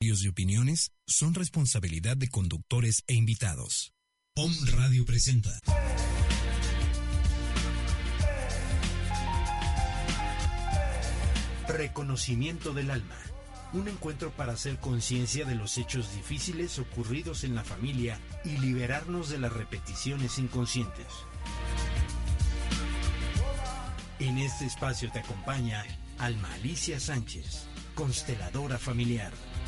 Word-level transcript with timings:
Y 0.00 0.28
opiniones 0.28 0.92
son 1.08 1.34
responsabilidad 1.34 2.16
de 2.16 2.28
conductores 2.28 3.02
e 3.08 3.14
invitados. 3.14 3.92
POM 4.32 4.52
Radio 4.76 5.04
presenta. 5.04 5.50
Reconocimiento 11.66 12.72
del 12.74 12.92
alma. 12.92 13.16
Un 13.72 13.88
encuentro 13.88 14.30
para 14.30 14.52
hacer 14.52 14.78
conciencia 14.78 15.44
de 15.44 15.56
los 15.56 15.76
hechos 15.78 16.14
difíciles 16.14 16.78
ocurridos 16.78 17.42
en 17.42 17.56
la 17.56 17.64
familia 17.64 18.20
y 18.44 18.56
liberarnos 18.58 19.28
de 19.30 19.38
las 19.38 19.52
repeticiones 19.52 20.38
inconscientes. 20.38 21.06
En 24.20 24.38
este 24.38 24.64
espacio 24.64 25.10
te 25.10 25.18
acompaña 25.18 25.84
Alma 26.18 26.54
Alicia 26.54 27.00
Sánchez, 27.00 27.64
consteladora 27.96 28.78
familiar. 28.78 29.32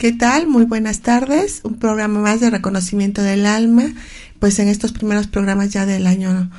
¿Qué 0.00 0.12
tal? 0.12 0.46
Muy 0.46 0.64
buenas 0.64 1.00
tardes. 1.00 1.60
Un 1.62 1.74
programa 1.74 2.20
más 2.20 2.40
de 2.40 2.48
reconocimiento 2.48 3.20
del 3.20 3.44
alma. 3.44 3.84
Pues 4.38 4.58
en 4.58 4.68
estos 4.68 4.92
primeros 4.92 5.26
programas 5.26 5.74
ya 5.74 5.84
del 5.84 6.06
año 6.06 6.50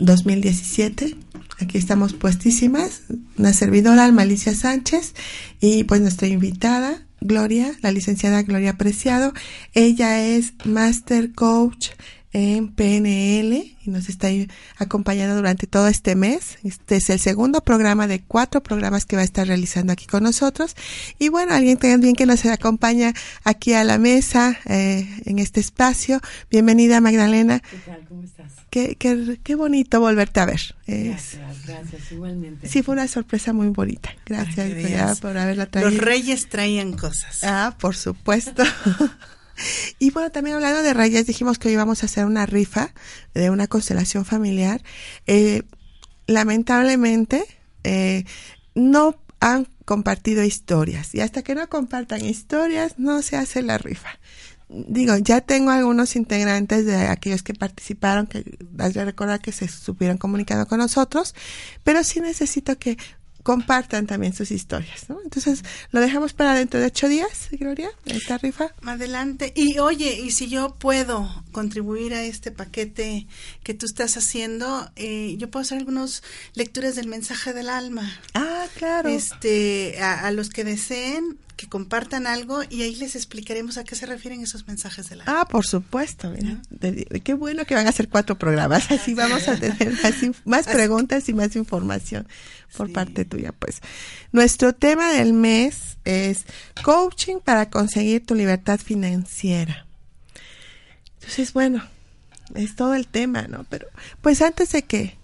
2017. 0.00 1.16
Aquí 1.60 1.78
estamos 1.78 2.12
puestísimas. 2.14 3.02
Una 3.36 3.52
servidora, 3.52 4.04
Alma 4.04 4.22
Alicia 4.22 4.52
Sánchez, 4.52 5.14
y 5.60 5.84
pues 5.84 6.00
nuestra 6.00 6.26
invitada, 6.26 7.06
Gloria, 7.20 7.70
la 7.82 7.92
licenciada 7.92 8.42
Gloria 8.42 8.76
Preciado. 8.76 9.32
Ella 9.74 10.20
es 10.26 10.54
Master 10.64 11.32
Coach 11.32 11.90
en 12.32 12.68
PNL 12.68 13.54
y 13.54 13.90
nos 13.90 14.08
está 14.08 14.28
acompañando 14.76 15.36
durante 15.36 15.66
todo 15.66 15.88
este 15.88 16.14
mes. 16.14 16.58
Este 16.62 16.96
es 16.96 17.08
el 17.10 17.18
segundo 17.18 17.62
programa 17.62 18.06
de 18.06 18.20
cuatro 18.20 18.62
programas 18.62 19.06
que 19.06 19.16
va 19.16 19.22
a 19.22 19.24
estar 19.24 19.46
realizando 19.46 19.92
aquí 19.92 20.06
con 20.06 20.22
nosotros. 20.22 20.76
Y 21.18 21.28
bueno, 21.30 21.54
alguien 21.54 21.78
también 21.78 22.14
que 22.14 22.26
nos 22.26 22.44
acompaña 22.46 23.14
aquí 23.44 23.72
a 23.72 23.84
la 23.84 23.98
mesa 23.98 24.58
eh, 24.66 25.08
en 25.24 25.38
este 25.38 25.60
espacio. 25.60 26.20
Bienvenida 26.50 27.00
Magdalena. 27.00 27.60
¿Qué 27.60 27.78
tal? 27.78 28.04
¿Cómo 28.08 28.22
estás? 28.22 28.52
Qué, 28.70 28.96
qué, 28.96 29.40
qué 29.42 29.54
bonito 29.54 29.98
volverte 30.00 30.40
a 30.40 30.46
ver. 30.46 30.60
Gracias, 30.86 31.66
gracias, 31.66 32.12
igualmente. 32.12 32.68
Sí, 32.68 32.82
fue 32.82 32.92
una 32.94 33.08
sorpresa 33.08 33.54
muy 33.54 33.68
bonita. 33.68 34.10
Gracias 34.26 35.20
por 35.20 35.38
haberla 35.38 35.66
traído. 35.66 35.90
Los 35.90 36.00
reyes 36.00 36.48
traían 36.50 36.92
cosas. 36.92 37.42
Ah, 37.44 37.74
por 37.78 37.96
supuesto. 37.96 38.62
Y 39.98 40.10
bueno, 40.10 40.30
también 40.30 40.56
hablando 40.56 40.82
de 40.82 40.94
rayas, 40.94 41.26
dijimos 41.26 41.58
que 41.58 41.68
hoy 41.68 41.74
íbamos 41.74 42.02
a 42.02 42.06
hacer 42.06 42.24
una 42.24 42.46
rifa 42.46 42.92
de 43.34 43.50
una 43.50 43.66
constelación 43.66 44.24
familiar. 44.24 44.82
Eh, 45.26 45.62
lamentablemente, 46.26 47.44
eh, 47.84 48.24
no 48.74 49.16
han 49.40 49.66
compartido 49.84 50.44
historias 50.44 51.14
y 51.14 51.20
hasta 51.20 51.42
que 51.42 51.54
no 51.54 51.68
compartan 51.68 52.24
historias 52.24 52.98
no 52.98 53.22
se 53.22 53.36
hace 53.36 53.62
la 53.62 53.78
rifa. 53.78 54.18
Digo, 54.68 55.16
ya 55.16 55.40
tengo 55.40 55.70
algunos 55.70 56.14
integrantes 56.14 56.84
de 56.84 57.06
aquellos 57.06 57.42
que 57.42 57.54
participaron, 57.54 58.26
que 58.26 58.44
hay 58.78 58.92
que 58.92 59.02
recordar 59.02 59.40
que 59.40 59.50
se 59.50 59.64
estuvieron 59.64 60.18
comunicando 60.18 60.66
con 60.66 60.78
nosotros, 60.78 61.34
pero 61.84 62.04
sí 62.04 62.20
necesito 62.20 62.78
que 62.78 62.98
compartan 63.48 64.06
también 64.06 64.34
sus 64.34 64.50
historias, 64.50 65.08
¿no? 65.08 65.22
Entonces, 65.24 65.64
lo 65.90 66.00
dejamos 66.00 66.34
para 66.34 66.52
dentro 66.52 66.80
de 66.80 66.84
ocho 66.84 67.08
días, 67.08 67.48
Gloria, 67.52 67.90
esta 68.04 68.36
rifa. 68.36 68.74
Adelante. 68.84 69.54
Y 69.56 69.78
oye, 69.78 70.20
y 70.20 70.32
si 70.32 70.50
yo 70.50 70.74
puedo 70.74 71.26
contribuir 71.50 72.12
a 72.12 72.24
este 72.24 72.52
paquete 72.52 73.26
que 73.62 73.72
tú 73.72 73.86
estás 73.86 74.18
haciendo, 74.18 74.90
eh, 74.96 75.34
yo 75.38 75.50
puedo 75.50 75.62
hacer 75.62 75.78
algunas 75.78 76.22
lecturas 76.52 76.94
del 76.94 77.06
mensaje 77.06 77.54
del 77.54 77.70
alma. 77.70 78.20
Ah, 78.34 78.66
claro. 78.76 79.08
Este, 79.08 79.98
a, 79.98 80.26
a 80.26 80.30
los 80.30 80.50
que 80.50 80.64
deseen, 80.64 81.38
que 81.56 81.68
compartan 81.68 82.26
algo 82.26 82.60
y 82.68 82.82
ahí 82.82 82.94
les 82.96 83.16
explicaremos 83.16 83.78
a 83.78 83.84
qué 83.84 83.96
se 83.96 84.04
refieren 84.04 84.42
esos 84.42 84.66
mensajes 84.68 85.08
del 85.08 85.22
alma. 85.22 85.40
Ah, 85.40 85.48
por 85.48 85.66
supuesto. 85.66 86.30
Mira, 86.30 86.60
qué 87.24 87.32
bueno 87.32 87.64
que 87.64 87.74
van 87.74 87.86
a 87.86 87.92
ser 87.92 88.10
cuatro 88.10 88.38
programas. 88.38 88.90
Así 88.90 89.14
vamos 89.14 89.48
a 89.48 89.56
tener 89.56 89.92
más, 90.02 90.14
más 90.44 90.66
preguntas 90.66 91.28
y 91.30 91.32
más 91.32 91.56
información 91.56 92.28
por 92.76 92.88
sí. 92.88 92.92
parte 92.92 93.24
tuya. 93.24 93.52
Pues 93.52 93.80
nuestro 94.32 94.74
tema 94.74 95.12
del 95.12 95.32
mes 95.32 95.98
es 96.04 96.44
coaching 96.82 97.36
para 97.44 97.70
conseguir 97.70 98.24
tu 98.24 98.34
libertad 98.34 98.78
financiera. 98.78 99.86
Entonces, 101.14 101.52
bueno, 101.52 101.82
es 102.54 102.76
todo 102.76 102.94
el 102.94 103.06
tema, 103.06 103.42
¿no? 103.48 103.64
Pero, 103.68 103.88
pues 104.22 104.40
antes 104.42 104.72
de 104.72 104.82
que 104.82 105.16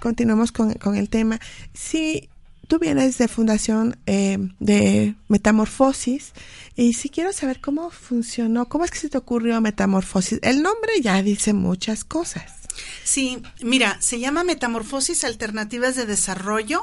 continuemos 0.00 0.52
con, 0.52 0.74
con 0.74 0.96
el 0.96 1.08
tema, 1.08 1.40
sí 1.72 2.28
tú 2.66 2.78
vienes 2.78 3.18
de 3.18 3.28
Fundación 3.28 3.96
eh, 4.06 4.38
de 4.58 5.14
Metamorfosis 5.28 6.32
y 6.76 6.94
si 6.94 7.08
quiero 7.08 7.32
saber 7.32 7.60
cómo 7.60 7.90
funcionó, 7.90 8.68
cómo 8.68 8.84
es 8.84 8.90
que 8.90 8.98
se 8.98 9.08
te 9.08 9.18
ocurrió 9.18 9.60
Metamorfosis. 9.60 10.38
El 10.42 10.62
nombre 10.62 11.00
ya 11.02 11.22
dice 11.22 11.52
muchas 11.52 12.04
cosas. 12.04 12.63
Sí, 13.04 13.42
mira, 13.62 14.00
se 14.00 14.18
llama 14.18 14.44
Metamorfosis 14.44 15.24
Alternativas 15.24 15.96
de 15.96 16.06
Desarrollo. 16.06 16.82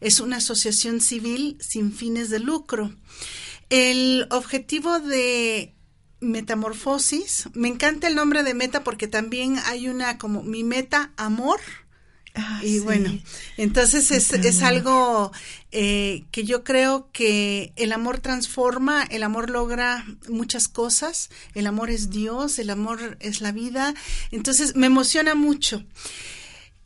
Es 0.00 0.20
una 0.20 0.38
asociación 0.38 1.00
civil 1.00 1.56
sin 1.60 1.92
fines 1.92 2.30
de 2.30 2.40
lucro. 2.40 2.92
El 3.68 4.26
objetivo 4.30 4.98
de 4.98 5.74
Metamorfosis, 6.20 7.48
me 7.54 7.68
encanta 7.68 8.06
el 8.06 8.14
nombre 8.14 8.42
de 8.42 8.54
Meta 8.54 8.84
porque 8.84 9.08
también 9.08 9.58
hay 9.64 9.88
una 9.88 10.18
como 10.18 10.42
mi 10.42 10.64
meta 10.64 11.12
amor 11.16 11.60
Ah, 12.34 12.60
y 12.62 12.74
sí. 12.74 12.80
bueno, 12.80 13.18
entonces 13.56 14.10
es, 14.12 14.32
es 14.32 14.62
algo 14.62 15.32
eh, 15.72 16.24
que 16.30 16.44
yo 16.44 16.62
creo 16.62 17.08
que 17.12 17.72
el 17.76 17.92
amor 17.92 18.20
transforma, 18.20 19.02
el 19.02 19.22
amor 19.22 19.50
logra 19.50 20.04
muchas 20.28 20.68
cosas, 20.68 21.30
el 21.54 21.66
amor 21.66 21.90
es 21.90 22.10
Dios, 22.10 22.58
el 22.58 22.70
amor 22.70 23.16
es 23.20 23.40
la 23.40 23.52
vida, 23.52 23.94
entonces 24.30 24.76
me 24.76 24.86
emociona 24.86 25.34
mucho. 25.34 25.84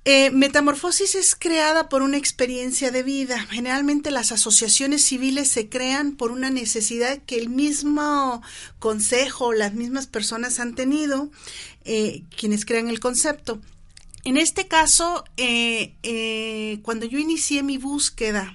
Eh, 0.07 0.31
Metamorfosis 0.31 1.15
es 1.15 1.35
creada 1.35 1.89
por 1.89 2.03
una 2.03 2.19
experiencia 2.19 2.91
de 2.91 3.03
vida. 3.03 3.41
Generalmente 3.49 4.11
las 4.11 4.33
asociaciones 4.33 5.03
civiles 5.03 5.49
se 5.49 5.71
crean 5.71 6.17
por 6.17 6.31
una 6.31 6.51
necesidad 6.51 7.23
que 7.25 7.39
el 7.39 7.49
mismo 7.49 8.43
consejo, 8.79 9.55
las 9.55 9.73
mismas 9.73 10.07
personas 10.07 10.61
han 10.61 10.75
tenido, 10.75 11.31
eh, 11.87 12.23
quienes 12.37 12.67
crean 12.67 12.89
el 12.89 13.01
concepto. 13.01 13.63
En 14.25 14.39
este 14.39 14.67
caso, 14.67 15.25
eh, 15.37 15.95
eh, 16.03 16.81
cuando 16.83 17.05
yo 17.05 17.19
inicié 17.19 17.63
mi 17.63 17.77
búsqueda, 17.77 18.55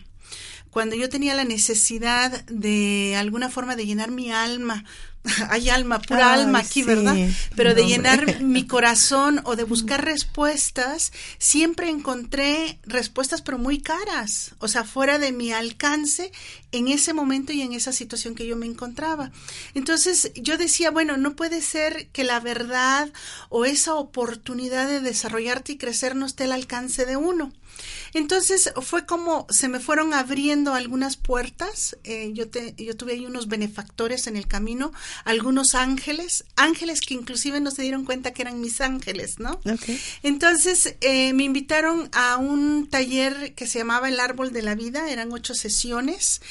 cuando 0.71 0.95
yo 0.95 1.09
tenía 1.09 1.35
la 1.35 1.43
necesidad 1.43 2.43
de 2.45 3.15
alguna 3.15 3.49
forma 3.49 3.75
de 3.75 3.85
llenar 3.85 4.09
mi 4.09 4.31
alma, 4.31 4.83
hay 5.49 5.69
alma, 5.69 6.01
pura 6.01 6.33
Ay, 6.33 6.41
alma 6.41 6.59
aquí, 6.59 6.81
sí. 6.81 6.83
¿verdad? 6.83 7.15
Pero 7.55 7.71
no, 7.71 7.75
de 7.75 7.85
llenar 7.85 8.19
hombre. 8.19 8.39
mi 8.41 8.65
corazón 8.65 9.41
o 9.43 9.55
de 9.55 9.63
buscar 9.63 10.03
respuestas, 10.03 11.11
siempre 11.37 11.89
encontré 11.89 12.79
respuestas 12.83 13.41
pero 13.41 13.57
muy 13.57 13.79
caras, 13.79 14.55
o 14.59 14.67
sea, 14.67 14.83
fuera 14.83 15.19
de 15.19 15.31
mi 15.31 15.51
alcance 15.51 16.31
en 16.71 16.87
ese 16.87 17.13
momento 17.13 17.51
y 17.51 17.61
en 17.61 17.73
esa 17.73 17.91
situación 17.91 18.35
que 18.35 18.47
yo 18.47 18.55
me 18.55 18.65
encontraba. 18.65 19.31
Entonces 19.73 20.31
yo 20.35 20.57
decía, 20.57 20.91
bueno, 20.91 21.17
no 21.17 21.35
puede 21.35 21.61
ser 21.61 22.07
que 22.07 22.23
la 22.23 22.39
verdad 22.39 23.11
o 23.49 23.65
esa 23.65 23.95
oportunidad 23.95 24.87
de 24.87 25.01
desarrollarte 25.01 25.73
y 25.73 25.77
crecer 25.77 26.15
no 26.15 26.25
esté 26.25 26.45
al 26.45 26.53
alcance 26.53 27.05
de 27.05 27.17
uno. 27.17 27.51
Entonces 28.13 28.73
fue 28.81 29.05
como 29.05 29.47
se 29.49 29.67
me 29.67 29.79
fueron 29.79 30.13
abriendo 30.13 30.73
algunas 30.73 31.17
puertas. 31.17 31.97
Eh, 32.03 32.31
yo, 32.33 32.49
te, 32.49 32.73
yo 32.77 32.95
tuve 32.95 33.13
ahí 33.13 33.25
unos 33.25 33.47
benefactores 33.47 34.27
en 34.27 34.37
el 34.37 34.47
camino 34.47 34.91
algunos 35.25 35.75
ángeles, 35.75 36.45
ángeles 36.55 37.01
que 37.01 37.13
inclusive 37.13 37.59
no 37.59 37.71
se 37.71 37.81
dieron 37.81 38.05
cuenta 38.05 38.31
que 38.31 38.41
eran 38.41 38.61
mis 38.61 38.81
ángeles, 38.81 39.39
¿no? 39.39 39.59
Okay. 39.65 39.99
Entonces 40.23 40.95
eh, 41.01 41.33
me 41.33 41.43
invitaron 41.43 42.09
a 42.13 42.37
un 42.37 42.87
taller 42.89 43.53
que 43.55 43.67
se 43.67 43.79
llamaba 43.79 44.09
El 44.09 44.19
Árbol 44.19 44.51
de 44.51 44.61
la 44.61 44.75
Vida, 44.75 45.09
eran 45.09 45.31
ocho 45.31 45.53
sesiones 45.53 46.41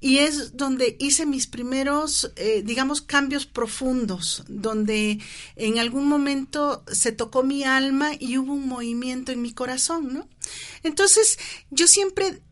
y 0.00 0.18
es 0.18 0.56
donde 0.56 0.96
hice 1.00 1.26
mis 1.26 1.46
primeros, 1.46 2.30
eh, 2.36 2.62
digamos, 2.64 3.02
cambios 3.02 3.46
profundos, 3.46 4.44
donde 4.48 5.18
en 5.56 5.78
algún 5.78 6.08
momento 6.08 6.84
se 6.90 7.12
tocó 7.12 7.42
mi 7.42 7.64
alma 7.64 8.10
y 8.18 8.38
hubo 8.38 8.52
un 8.52 8.68
movimiento 8.68 9.32
en 9.32 9.42
mi 9.42 9.52
corazón, 9.52 10.14
¿no? 10.14 10.28
Entonces 10.82 11.38
yo 11.70 11.88
siempre 11.88 12.42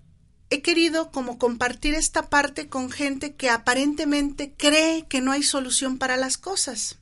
he 0.50 0.62
querido 0.62 1.10
como 1.10 1.38
compartir 1.38 1.94
esta 1.94 2.28
parte 2.28 2.68
con 2.68 2.90
gente 2.90 3.34
que 3.34 3.50
aparentemente 3.50 4.54
cree 4.56 5.06
que 5.08 5.20
no 5.20 5.32
hay 5.32 5.42
solución 5.42 5.98
para 5.98 6.16
las 6.16 6.38
cosas. 6.38 6.98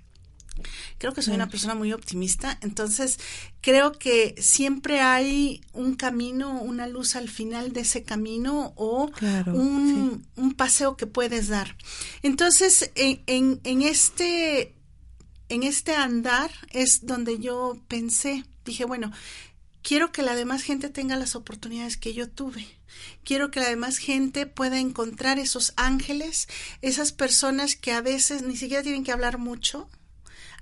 Creo 0.98 1.12
que 1.12 1.22
soy 1.22 1.34
una 1.34 1.48
persona 1.48 1.74
muy 1.74 1.92
optimista, 1.92 2.58
entonces 2.60 3.18
creo 3.60 3.92
que 3.92 4.34
siempre 4.38 5.00
hay 5.00 5.60
un 5.72 5.94
camino, 5.94 6.60
una 6.62 6.86
luz 6.86 7.16
al 7.16 7.28
final 7.28 7.72
de 7.72 7.80
ese 7.80 8.02
camino 8.04 8.72
o 8.76 9.10
un, 9.46 10.26
un, 10.36 10.54
paseo 10.54 10.96
que 10.96 11.06
puedes 11.06 11.48
dar. 11.48 11.76
Entonces, 12.22 12.90
en, 12.94 13.22
en, 13.26 13.60
en, 13.64 13.82
este, 13.82 14.74
en 15.48 15.62
este 15.64 15.94
andar 15.94 16.50
es 16.70 17.00
donde 17.02 17.38
yo 17.38 17.76
pensé, 17.88 18.44
dije, 18.64 18.84
bueno, 18.84 19.12
quiero 19.82 20.10
que 20.10 20.22
la 20.22 20.34
demás 20.34 20.62
gente 20.62 20.88
tenga 20.88 21.16
las 21.16 21.36
oportunidades 21.36 21.96
que 21.96 22.14
yo 22.14 22.28
tuve. 22.28 22.66
Quiero 23.22 23.50
que 23.50 23.60
la 23.60 23.68
demás 23.68 23.98
gente 23.98 24.46
pueda 24.46 24.78
encontrar 24.78 25.38
esos 25.38 25.72
ángeles, 25.76 26.48
esas 26.80 27.12
personas 27.12 27.76
que 27.76 27.92
a 27.92 28.00
veces 28.00 28.42
ni 28.42 28.56
siquiera 28.56 28.82
tienen 28.82 29.04
que 29.04 29.12
hablar 29.12 29.38
mucho, 29.38 29.88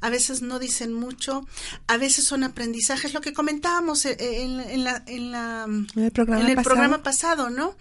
a 0.02 0.10
veces 0.10 0.42
no 0.42 0.58
dicen 0.58 0.92
mucho, 0.92 1.46
a 1.86 1.96
veces 1.96 2.24
son 2.24 2.42
aprendizajes, 2.42 3.14
lo 3.14 3.20
que 3.20 3.32
comentábamos 3.32 4.04
eh, 4.04 4.16
eh, 4.18 4.42
en, 4.42 4.84
la, 4.84 5.02
en, 5.06 5.30
la, 5.30 5.66
el, 5.96 6.10
programa, 6.10 6.42
en 6.42 6.48
el 6.48 6.56
pasado? 6.56 6.74
programa 6.74 7.02
pasado, 7.02 7.50
¿no? 7.50 7.76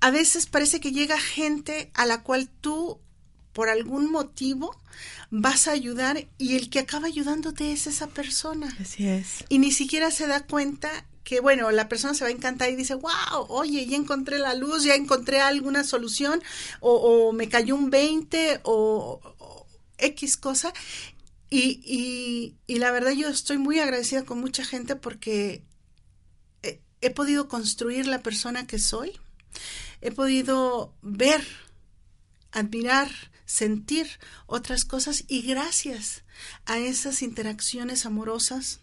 A 0.00 0.10
veces 0.10 0.46
parece 0.46 0.80
que 0.80 0.90
llega 0.90 1.18
gente 1.18 1.90
a 1.94 2.06
la 2.06 2.22
cual 2.22 2.50
tú, 2.60 2.98
por 3.52 3.68
algún 3.68 4.10
motivo, 4.10 4.76
vas 5.30 5.68
a 5.68 5.70
ayudar 5.70 6.26
y 6.38 6.56
el 6.56 6.70
que 6.70 6.80
acaba 6.80 7.06
ayudándote 7.06 7.72
es 7.72 7.86
esa 7.86 8.08
persona. 8.08 8.76
Así 8.80 9.06
es. 9.06 9.44
Y 9.48 9.60
ni 9.60 9.70
siquiera 9.70 10.10
se 10.10 10.26
da 10.26 10.40
cuenta 10.40 10.90
que 11.22 11.38
bueno, 11.38 11.70
la 11.70 11.88
persona 11.88 12.14
se 12.14 12.24
va 12.24 12.30
a 12.30 12.32
encantar 12.32 12.70
y 12.70 12.74
dice, 12.74 12.94
wow, 12.94 13.46
oye, 13.48 13.86
ya 13.86 13.96
encontré 13.96 14.38
la 14.38 14.54
luz, 14.54 14.82
ya 14.82 14.96
encontré 14.96 15.40
alguna 15.40 15.84
solución, 15.84 16.42
o, 16.80 16.94
o 16.94 17.32
me 17.32 17.48
cayó 17.48 17.76
un 17.76 17.90
20, 17.90 18.62
o, 18.64 19.20
o 19.38 19.66
X 20.00 20.36
cosa. 20.36 20.72
Y, 21.50 21.80
y, 21.84 22.56
y, 22.72 22.78
la 22.78 22.92
verdad 22.92 23.10
yo 23.10 23.28
estoy 23.28 23.58
muy 23.58 23.80
agradecida 23.80 24.24
con 24.24 24.40
mucha 24.40 24.64
gente 24.64 24.94
porque 24.94 25.64
he, 26.62 26.80
he 27.00 27.10
podido 27.10 27.48
construir 27.48 28.06
la 28.06 28.22
persona 28.22 28.68
que 28.68 28.78
soy, 28.78 29.18
he 30.00 30.12
podido 30.12 30.94
ver, 31.02 31.44
admirar, 32.52 33.10
sentir 33.46 34.06
otras 34.46 34.84
cosas 34.84 35.24
y 35.26 35.42
gracias 35.42 36.22
a 36.66 36.78
esas 36.78 37.20
interacciones 37.20 38.06
amorosas, 38.06 38.78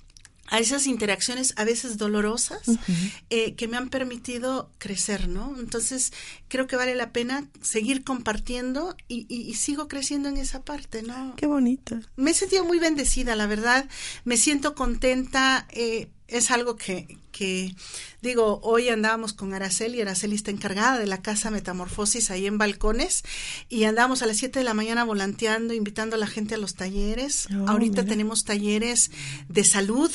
a 0.47 0.59
esas 0.59 0.87
interacciones 0.87 1.53
a 1.57 1.63
veces 1.63 1.97
dolorosas 1.97 2.67
uh 2.67 2.73
-huh. 2.73 3.11
eh, 3.29 3.55
que 3.55 3.67
me 3.67 3.77
han 3.77 3.89
permitido 3.89 4.71
crecer, 4.77 5.27
¿no? 5.27 5.55
Entonces 5.59 6.13
creo 6.47 6.67
que 6.67 6.75
vale 6.75 6.95
la 6.95 7.11
pena 7.11 7.47
seguir 7.61 8.03
compartiendo 8.03 8.95
y, 9.07 9.25
y, 9.29 9.41
y, 9.41 9.53
sigo 9.55 9.87
creciendo 9.87 10.29
en 10.29 10.37
esa 10.37 10.63
parte, 10.63 11.03
¿no? 11.03 11.35
Qué 11.35 11.47
bonito. 11.47 11.99
Me 12.15 12.31
he 12.31 12.33
sentido 12.33 12.63
muy 12.63 12.79
bendecida, 12.79 13.35
la 13.35 13.47
verdad. 13.47 13.87
Me 14.23 14.37
siento 14.37 14.75
contenta. 14.75 15.67
Eh, 15.71 16.09
es 16.27 16.51
algo 16.51 16.75
que, 16.75 17.17
que, 17.37 17.75
digo, 18.21 18.59
hoy 18.63 18.89
andábamos 18.89 19.33
con 19.33 19.53
Araceli, 19.53 20.01
Araceli 20.01 20.35
está 20.35 20.51
encargada 20.51 20.97
de 20.97 21.05
la 21.05 21.21
casa 21.21 21.51
Metamorfosis 21.51 22.31
ahí 22.31 22.47
en 22.47 22.57
Balcones, 22.57 23.23
y 23.69 23.83
andábamos 23.83 24.21
a 24.21 24.25
las 24.25 24.37
7 24.37 24.59
de 24.59 24.65
la 24.65 24.73
mañana 24.73 25.03
volanteando, 25.03 25.73
invitando 25.73 26.15
a 26.15 26.19
la 26.19 26.27
gente 26.27 26.55
a 26.55 26.57
los 26.57 26.75
talleres. 26.75 27.47
Oh, 27.51 27.69
Ahorita 27.69 28.01
mira. 28.01 28.13
tenemos 28.13 28.43
talleres 28.43 29.11
de 29.49 29.63
salud, 29.63 30.11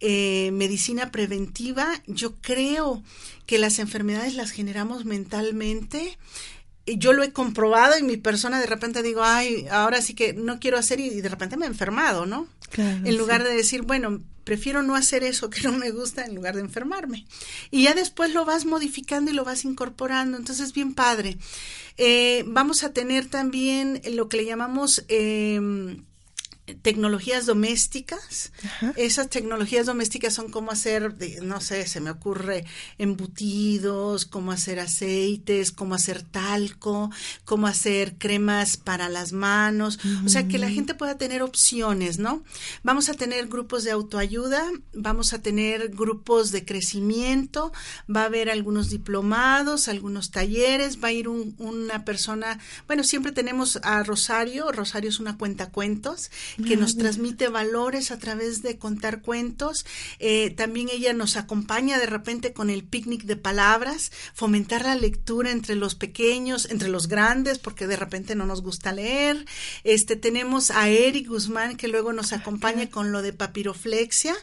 eh, 0.00 0.50
medicina 0.52 1.10
preventiva. 1.10 1.88
Yo 2.06 2.34
creo 2.36 3.02
que 3.46 3.58
las 3.58 3.78
enfermedades 3.78 4.34
las 4.34 4.50
generamos 4.50 5.04
mentalmente 5.04 6.18
yo 6.86 7.12
lo 7.12 7.24
he 7.24 7.32
comprobado 7.32 7.98
y 7.98 8.04
mi 8.04 8.16
persona 8.16 8.60
de 8.60 8.66
repente 8.66 9.02
digo, 9.02 9.24
ay, 9.24 9.66
ahora 9.72 10.00
sí 10.00 10.14
que 10.14 10.34
no 10.34 10.60
quiero 10.60 10.78
hacer 10.78 11.00
y 11.00 11.20
de 11.20 11.28
repente 11.28 11.56
me 11.56 11.66
he 11.66 11.68
enfermado, 11.68 12.26
¿no? 12.26 12.46
Claro, 12.70 13.04
en 13.04 13.16
lugar 13.16 13.42
sí. 13.42 13.48
de 13.48 13.56
decir, 13.56 13.82
bueno, 13.82 14.20
prefiero 14.46 14.84
no 14.84 14.94
hacer 14.94 15.24
eso 15.24 15.50
que 15.50 15.60
no 15.62 15.72
me 15.72 15.90
gusta 15.90 16.24
en 16.24 16.36
lugar 16.36 16.54
de 16.54 16.60
enfermarme. 16.60 17.26
Y 17.72 17.82
ya 17.82 17.94
después 17.94 18.32
lo 18.32 18.44
vas 18.44 18.64
modificando 18.64 19.30
y 19.30 19.34
lo 19.34 19.44
vas 19.44 19.64
incorporando, 19.64 20.38
entonces 20.38 20.72
bien 20.72 20.94
padre. 20.94 21.36
Eh, 21.98 22.44
vamos 22.46 22.84
a 22.84 22.92
tener 22.92 23.26
también 23.26 24.00
lo 24.12 24.28
que 24.28 24.38
le 24.38 24.46
llamamos... 24.46 25.04
Eh, 25.08 25.60
tecnologías 26.82 27.46
domésticas. 27.46 28.52
Ajá. 28.64 28.92
Esas 28.96 29.30
tecnologías 29.30 29.86
domésticas 29.86 30.34
son 30.34 30.50
como 30.50 30.72
hacer, 30.72 31.14
no 31.42 31.60
sé, 31.60 31.86
se 31.86 32.00
me 32.00 32.10
ocurre 32.10 32.64
embutidos, 32.98 34.26
cómo 34.26 34.52
hacer 34.52 34.80
aceites, 34.80 35.70
cómo 35.70 35.94
hacer 35.94 36.22
talco, 36.22 37.10
cómo 37.44 37.66
hacer 37.66 38.16
cremas 38.18 38.76
para 38.76 39.08
las 39.08 39.32
manos. 39.32 39.98
Uh 40.04 40.08
-huh. 40.08 40.26
O 40.26 40.28
sea, 40.28 40.48
que 40.48 40.58
la 40.58 40.70
gente 40.70 40.94
pueda 40.94 41.16
tener 41.18 41.42
opciones, 41.42 42.18
¿no? 42.18 42.42
Vamos 42.82 43.08
a 43.08 43.14
tener 43.14 43.46
grupos 43.46 43.84
de 43.84 43.92
autoayuda, 43.92 44.64
vamos 44.92 45.32
a 45.32 45.40
tener 45.40 45.90
grupos 45.90 46.50
de 46.50 46.64
crecimiento, 46.64 47.72
va 48.14 48.22
a 48.22 48.26
haber 48.26 48.50
algunos 48.50 48.90
diplomados, 48.90 49.88
algunos 49.88 50.30
talleres, 50.30 51.02
va 51.02 51.08
a 51.08 51.12
ir 51.12 51.28
un, 51.28 51.54
una 51.58 52.04
persona, 52.04 52.58
bueno, 52.86 53.04
siempre 53.04 53.32
tenemos 53.32 53.78
a 53.82 54.02
Rosario, 54.02 54.72
Rosario 54.72 55.10
es 55.10 55.20
una 55.20 55.38
cuenta 55.38 55.70
cuentos 55.70 56.30
que 56.64 56.76
nos 56.76 56.96
transmite 56.96 57.48
valores 57.48 58.10
a 58.10 58.18
través 58.18 58.62
de 58.62 58.78
contar 58.78 59.22
cuentos. 59.22 59.84
Eh, 60.18 60.50
también 60.50 60.88
ella 60.90 61.12
nos 61.12 61.36
acompaña 61.36 61.98
de 61.98 62.06
repente 62.06 62.52
con 62.52 62.70
el 62.70 62.84
picnic 62.84 63.24
de 63.24 63.36
palabras, 63.36 64.12
fomentar 64.34 64.84
la 64.84 64.94
lectura 64.94 65.50
entre 65.50 65.74
los 65.74 65.94
pequeños, 65.94 66.68
entre 66.70 66.88
los 66.88 67.08
grandes, 67.08 67.58
porque 67.58 67.86
de 67.86 67.96
repente 67.96 68.34
no 68.34 68.46
nos 68.46 68.62
gusta 68.62 68.92
leer. 68.92 69.44
Este, 69.84 70.16
tenemos 70.16 70.70
a 70.70 70.88
Eric 70.88 71.28
Guzmán 71.28 71.76
que 71.76 71.88
luego 71.88 72.12
nos 72.12 72.32
acompaña 72.32 72.76
okay. 72.76 72.88
con 72.88 73.12
lo 73.12 73.22
de 73.22 73.32
papiroflexia, 73.32 74.34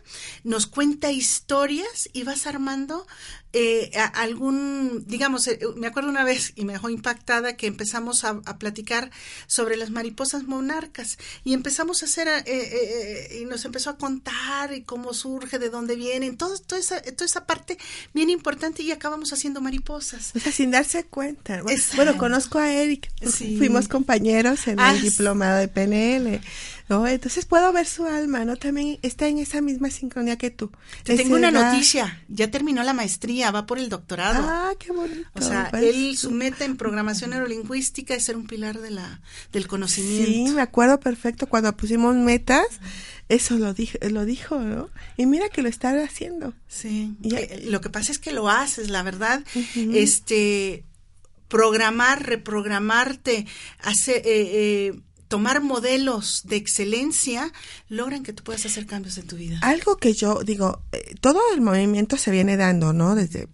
nos 0.43 0.67
cuenta 0.67 1.11
historias 1.11 2.09
y 2.13 2.23
vas 2.23 2.47
armando 2.47 3.05
eh, 3.53 3.91
algún, 4.15 5.05
digamos, 5.07 5.47
eh, 5.47 5.59
me 5.75 5.85
acuerdo 5.85 6.09
una 6.09 6.23
vez 6.23 6.53
y 6.55 6.65
me 6.65 6.73
dejó 6.73 6.89
impactada 6.89 7.55
que 7.55 7.67
empezamos 7.67 8.23
a, 8.23 8.41
a 8.45 8.57
platicar 8.57 9.11
sobre 9.45 9.77
las 9.77 9.91
mariposas 9.91 10.43
monarcas 10.43 11.19
y 11.43 11.53
empezamos 11.53 12.01
a 12.01 12.05
hacer, 12.07 12.27
eh, 12.27 12.43
eh, 12.47 13.39
y 13.41 13.45
nos 13.45 13.63
empezó 13.65 13.91
a 13.91 13.97
contar 13.97 14.73
y 14.73 14.81
cómo 14.81 15.13
surge, 15.13 15.59
de 15.59 15.69
dónde 15.69 15.95
vienen, 15.95 16.35
todo, 16.35 16.57
toda, 16.57 16.81
esa, 16.81 16.99
toda 17.01 17.25
esa 17.25 17.45
parte 17.45 17.77
bien 18.13 18.31
importante 18.31 18.81
y 18.81 18.91
acabamos 18.91 19.31
haciendo 19.33 19.61
mariposas. 19.61 20.31
O 20.35 20.39
sea, 20.39 20.51
sin 20.51 20.71
darse 20.71 21.03
cuenta. 21.03 21.61
Bueno, 21.61 21.81
bueno 21.95 22.17
conozco 22.17 22.57
a 22.57 22.71
Eric, 22.71 23.11
sí. 23.21 23.57
fuimos 23.57 23.87
compañeros 23.87 24.67
en 24.67 24.79
ah, 24.79 24.95
el 24.95 25.01
diplomado 25.01 25.59
de 25.59 25.67
PNL. 25.67 26.41
¿No? 26.89 27.07
Entonces 27.07 27.45
puedo 27.45 27.71
ver 27.71 27.85
su 27.85 28.05
alma, 28.05 28.45
¿no? 28.45 28.55
También 28.57 28.99
está 29.01 29.27
en 29.27 29.37
esa 29.37 29.61
misma 29.61 29.89
sincronía 29.89 30.37
que 30.37 30.51
tú. 30.51 30.71
Te 31.03 31.15
tengo 31.15 31.35
una 31.35 31.49
edad... 31.49 31.71
noticia, 31.71 32.23
ya 32.27 32.49
terminó 32.51 32.83
la 32.83 32.93
maestría, 32.93 33.51
va 33.51 33.65
por 33.65 33.79
el 33.79 33.89
doctorado. 33.89 34.43
Ah, 34.47 34.73
qué 34.79 34.91
bonito. 34.91 35.29
O 35.33 35.41
sea, 35.41 35.69
él, 35.73 36.17
su 36.17 36.31
meta 36.31 36.65
en 36.65 36.77
programación 36.77 37.31
neurolingüística 37.31 38.13
es 38.15 38.23
ser 38.23 38.37
un 38.37 38.47
pilar 38.47 38.79
de 38.79 38.91
la, 38.91 39.21
del 39.51 39.67
conocimiento. 39.67 40.49
Sí, 40.49 40.55
me 40.55 40.61
acuerdo 40.61 40.99
perfecto 40.99 41.47
cuando 41.47 41.75
pusimos 41.75 42.15
metas, 42.15 42.65
eso 43.29 43.57
lo 43.57 43.73
dijo, 43.73 43.97
lo 44.09 44.25
dijo, 44.25 44.59
¿no? 44.59 44.89
Y 45.17 45.25
mira 45.25 45.49
que 45.49 45.61
lo 45.61 45.69
está 45.69 45.91
haciendo. 46.03 46.53
Sí. 46.67 47.15
Ya, 47.21 47.39
eh, 47.39 47.63
lo 47.65 47.81
que 47.81 47.89
pasa 47.89 48.11
es 48.11 48.19
que 48.19 48.31
lo 48.31 48.49
haces, 48.49 48.89
la 48.89 49.03
verdad. 49.03 49.43
Uh 49.55 49.59
-huh. 49.59 49.95
Este 49.95 50.83
programar, 51.47 52.25
reprogramarte, 52.25 53.45
hacer 53.79 54.17
eh, 54.17 54.23
eh, 54.25 54.99
tomar 55.33 55.63
modelos 55.63 56.43
de 56.45 56.57
excelencia 56.57 57.51
logran 57.89 58.21
que 58.21 58.33
tú 58.33 58.43
puedas 58.43 58.67
hacer 58.67 58.85
cambios 58.85 59.17
en 59.17 59.25
tu 59.25 59.35
vida. 59.35 59.57
Algo 59.63 59.97
que 59.97 60.13
yo 60.13 60.43
digo, 60.43 60.83
eh, 60.91 61.15
todo 61.21 61.41
el 61.55 61.61
movimiento 61.61 62.17
se 62.17 62.29
viene 62.29 62.55
dando, 62.55 62.93
¿no? 62.93 63.15
Desde 63.15 63.47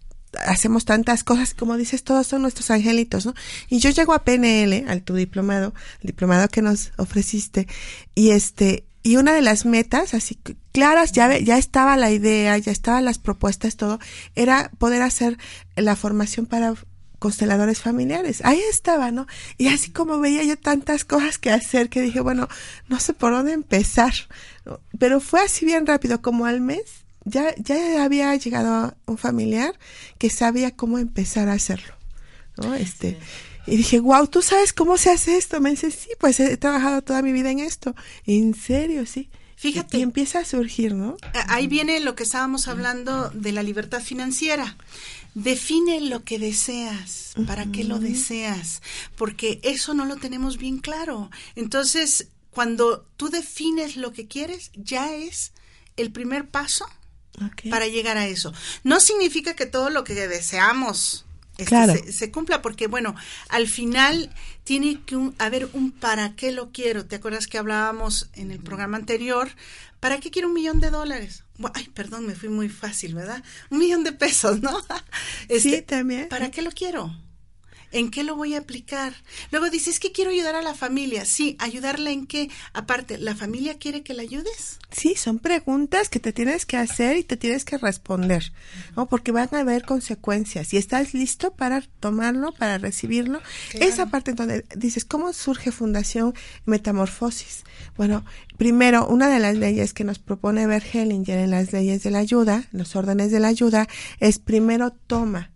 hacemos 0.46 0.84
tantas 0.84 1.24
cosas, 1.24 1.54
como 1.54 1.78
dices, 1.78 2.04
todos 2.04 2.28
son 2.28 2.42
nuestros 2.42 2.70
angelitos, 2.70 3.26
¿no? 3.26 3.34
Y 3.70 3.80
yo 3.80 3.92
llego 3.92 4.14
a 4.14 4.26
PNL, 4.26 4.90
al 4.90 5.04
tu 5.04 5.16
diplomado, 5.16 5.74
el 6.02 6.08
diplomado 6.08 6.50
que 6.50 6.62
nos 6.62 6.92
ofreciste, 6.98 7.66
y 8.14 8.32
este, 8.32 8.84
y 9.02 9.16
una 9.16 9.34
de 9.34 9.42
las 9.42 9.66
metas, 9.66 10.14
así 10.14 10.38
claras, 10.74 11.14
ya, 11.14 11.38
ya 11.38 11.58
estaba 11.58 11.96
la 11.96 12.12
idea, 12.12 12.58
ya 12.58 12.74
estaban 12.74 13.06
las 13.06 13.20
propuestas, 13.20 13.78
todo, 13.78 14.00
era 14.36 14.70
poder 14.80 15.02
hacer 15.02 15.38
la 15.78 15.96
formación 15.96 16.46
para 16.46 16.74
consteladores 17.20 17.82
familiares. 17.82 18.42
Ahí 18.44 18.62
estaba, 18.70 19.12
¿no? 19.12 19.28
Y 19.58 19.68
así 19.68 19.92
como 19.92 20.20
veía 20.20 20.44
yo 20.44 20.58
tantas 20.58 21.06
cosas 21.06 21.38
que 21.38 21.52
hacer 21.52 21.90
que 21.90 22.02
dije, 22.02 22.22
bueno, 22.22 22.48
no 22.88 23.00
sé 23.00 23.14
por 23.14 23.32
dónde 23.32 23.54
empezar. 23.54 24.14
Pero 24.98 25.20
fue 25.20 25.42
así 25.42 25.66
bien 25.66 25.86
rápido, 25.86 26.22
como 26.22 26.46
al 26.46 26.62
mes, 26.62 26.84
ya, 27.26 27.54
ya 27.58 28.04
había 28.04 28.36
llegado 28.36 28.96
un 29.06 29.18
familiar 29.18 29.78
que 30.18 30.30
sabía 30.30 30.76
cómo 30.76 30.98
empezar 30.98 31.50
a 31.50 31.54
hacerlo, 31.54 31.94
¿no? 32.58 32.74
Este, 32.74 33.18
y 33.68 33.78
dije, 33.78 34.00
wow, 34.00 34.28
¿tú 34.28 34.42
sabes 34.42 34.74
cómo 34.74 34.98
se 34.98 35.12
hace 35.12 35.38
esto? 35.38 35.62
Me 35.62 35.72
dice, 35.72 35.92
sí, 35.92 36.10
pues 36.20 36.40
he 36.40 36.58
trabajado 36.58 37.04
toda 37.04 37.22
mi 37.22 37.32
vida 37.32 37.52
en 37.52 37.60
esto. 37.60 37.96
En 38.26 38.56
serio, 38.56 39.06
sí. 39.06 39.30
Fíjate. 39.56 39.98
Y 39.98 40.02
empieza 40.02 40.40
a 40.40 40.46
surgir, 40.46 40.96
¿no? 40.96 41.18
Ahí 41.50 41.68
viene 41.68 42.00
lo 42.00 42.16
que 42.16 42.24
estábamos 42.24 42.70
hablando 42.70 43.30
de 43.32 43.52
la 43.52 43.62
libertad 43.62 44.02
financiera. 44.02 44.78
Define 45.36 46.02
lo 46.02 46.24
que 46.24 46.40
deseas, 46.40 47.34
para 47.48 47.66
qué 47.72 47.84
lo 47.84 48.00
deseas, 48.00 48.82
porque 49.16 49.60
eso 49.64 49.94
no 49.94 50.06
lo 50.06 50.18
tenemos 50.18 50.58
bien 50.58 50.80
claro. 50.80 51.30
Entonces, 51.56 52.28
cuando 52.52 53.06
tú 53.16 53.30
defines 53.30 53.96
lo 53.96 54.12
que 54.12 54.28
quieres, 54.28 54.72
ya 54.76 55.14
es 55.16 55.54
el 55.98 56.12
primer 56.12 56.50
paso 56.50 56.86
para 57.70 57.88
llegar 57.88 58.18
a 58.18 58.28
eso. 58.28 58.54
No 58.84 59.00
significa 59.00 59.56
que 59.56 59.66
todo 59.66 59.90
lo 59.90 60.04
que 60.04 60.14
deseamos 60.14 61.26
este, 61.64 62.12
se, 62.12 62.32
cumpla, 62.32 62.62
porque 62.62 62.88
bueno, 62.88 63.16
al 63.50 63.68
final 63.68 64.30
tiene 64.64 65.02
que 65.06 65.18
haber 65.38 65.70
un 65.74 65.92
para 65.92 66.36
qué 66.36 66.52
lo 66.52 66.72
quiero. 66.72 67.06
¿Te 67.06 67.18
acuerdas 67.18 67.48
que 67.48 67.58
hablábamos 67.58 68.30
en 68.34 68.52
el 68.52 68.60
programa 68.60 68.98
anterior? 68.98 69.50
¿Para 70.00 70.20
qué 70.20 70.32
quiero 70.32 70.48
un 70.48 70.54
millón 70.54 70.80
de 70.80 70.90
dólares? 70.92 71.44
Ay, 71.74 71.90
perdón, 71.94 72.26
me 72.26 72.36
fui 72.36 72.50
muy 72.50 72.70
fácil, 72.70 73.16
¿verdad? 73.16 73.44
Un 73.70 73.80
millón 73.80 74.04
de 74.04 74.14
pesos, 74.14 74.62
¿no? 74.62 74.80
sí, 75.50 75.74
este, 75.76 75.82
también. 75.82 76.30
¿Para 76.30 76.52
qué 76.52 76.62
lo 76.62 76.72
quiero? 76.72 77.14
¿En 77.92 78.12
qué 78.12 78.24
lo 78.24 78.36
voy 78.36 78.56
a 78.56 78.60
aplicar? 78.60 79.14
Luego 79.52 79.70
dices 79.70 80.00
que 80.00 80.12
quiero 80.12 80.32
ayudar 80.32 80.56
a 80.56 80.62
la 80.62 80.76
familia. 80.76 81.26
Sí, 81.26 81.56
ayudarla 81.60 82.12
en 82.12 82.28
qué? 82.28 82.50
Aparte, 82.74 83.18
¿la 83.18 83.36
familia 83.36 83.78
quiere 83.78 84.04
que 84.04 84.14
la 84.14 84.22
ayudes? 84.22 84.80
Sí, 84.92 85.16
son 85.16 85.40
preguntas 85.40 86.10
que 86.10 86.20
te 86.20 86.34
tienes 86.34 86.66
que 86.66 86.78
hacer 86.78 87.18
y 87.18 87.24
te 87.24 87.38
tienes 87.38 87.66
que 87.66 87.78
responder, 87.78 88.52
¿no? 88.96 89.08
Porque 89.08 89.32
van 89.32 89.50
a 89.54 89.60
haber 89.60 89.84
consecuencias. 89.84 90.74
Y 90.74 90.78
estás 90.78 91.14
listo 91.14 91.52
para 91.52 91.82
tomarlo, 92.00 92.52
para 92.54 92.78
recibirlo. 92.78 93.42
Esa 93.74 94.08
parte 94.08 94.32
en 94.32 94.38
donde 94.38 94.66
dices, 94.76 95.06
¿cómo 95.06 95.34
surge 95.34 95.72
Fundación 95.72 96.34
Metamorfosis? 96.66 97.64
Bueno, 97.98 98.24
primero, 98.58 99.08
una 99.08 99.30
de 99.30 99.40
las 99.40 99.56
leyes 99.56 99.94
que 99.94 100.04
nos 100.04 100.20
propone 100.20 100.68
Bert 100.68 100.86
Hellinger 100.94 101.40
en 101.40 101.52
las 101.52 101.72
leyes 101.74 102.04
de 102.04 102.12
la 102.12 102.20
ayuda, 102.20 102.66
los 102.72 102.96
órdenes 102.96 103.32
de 103.32 103.40
la 103.40 103.48
ayuda, 103.48 103.88
es 104.20 104.40
primero 104.40 104.92
toma 104.92 105.52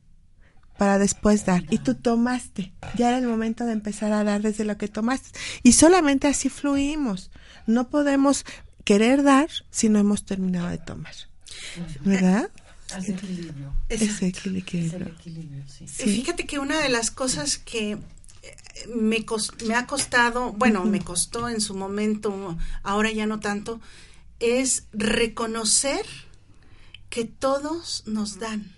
para 0.83 0.99
después 0.99 1.45
dar. 1.45 1.63
Y 1.69 1.77
tú 1.77 1.95
tomaste. 1.95 2.73
Ya 2.97 3.07
era 3.07 3.17
el 3.17 3.25
momento 3.25 3.63
de 3.63 3.71
empezar 3.71 4.11
a 4.11 4.25
dar 4.25 4.41
desde 4.41 4.65
lo 4.65 4.77
que 4.77 4.89
tomaste. 4.89 5.29
Y 5.63 5.71
solamente 5.71 6.27
así 6.27 6.49
fluimos. 6.49 7.31
No 7.67 7.89
podemos 7.89 8.43
querer 8.83 9.23
dar 9.23 9.47
si 9.71 9.87
no 9.87 9.97
hemos 9.97 10.25
terminado 10.25 10.67
de 10.67 10.79
tomar. 10.79 11.13
¿Verdad? 12.01 12.51
Ese 12.97 13.13
equilibrio. 13.13 13.73
Ese 13.87 14.27
equilibrio. 14.27 15.63
Fíjate 15.87 16.45
que 16.45 16.59
una 16.59 16.81
de 16.81 16.89
las 16.89 17.11
cosas 17.11 17.57
que 17.57 17.91
eh, 17.93 17.97
me, 18.93 19.25
me 19.65 19.75
ha 19.75 19.87
costado, 19.87 20.51
bueno, 20.51 20.83
me 20.83 20.99
costó 20.99 21.47
en 21.47 21.61
su 21.61 21.75
momento, 21.75 22.57
ahora 22.83 23.09
ya 23.09 23.25
no 23.25 23.39
tanto, 23.39 23.79
es 24.41 24.83
reconocer 24.91 26.05
que 27.09 27.23
todos 27.23 28.03
nos 28.05 28.37
dan 28.37 28.72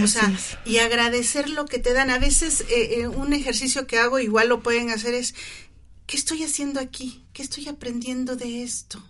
o 0.00 0.06
sea, 0.06 0.32
y 0.64 0.78
agradecer 0.78 1.50
lo 1.50 1.66
que 1.66 1.78
te 1.78 1.92
dan. 1.92 2.10
A 2.10 2.18
veces 2.18 2.62
eh, 2.62 3.00
eh, 3.00 3.08
un 3.08 3.32
ejercicio 3.32 3.86
que 3.86 3.98
hago, 3.98 4.18
igual 4.18 4.48
lo 4.48 4.62
pueden 4.62 4.90
hacer, 4.90 5.14
es, 5.14 5.34
¿qué 6.06 6.16
estoy 6.16 6.42
haciendo 6.44 6.80
aquí? 6.80 7.24
¿Qué 7.32 7.42
estoy 7.42 7.68
aprendiendo 7.68 8.36
de 8.36 8.62
esto? 8.62 9.02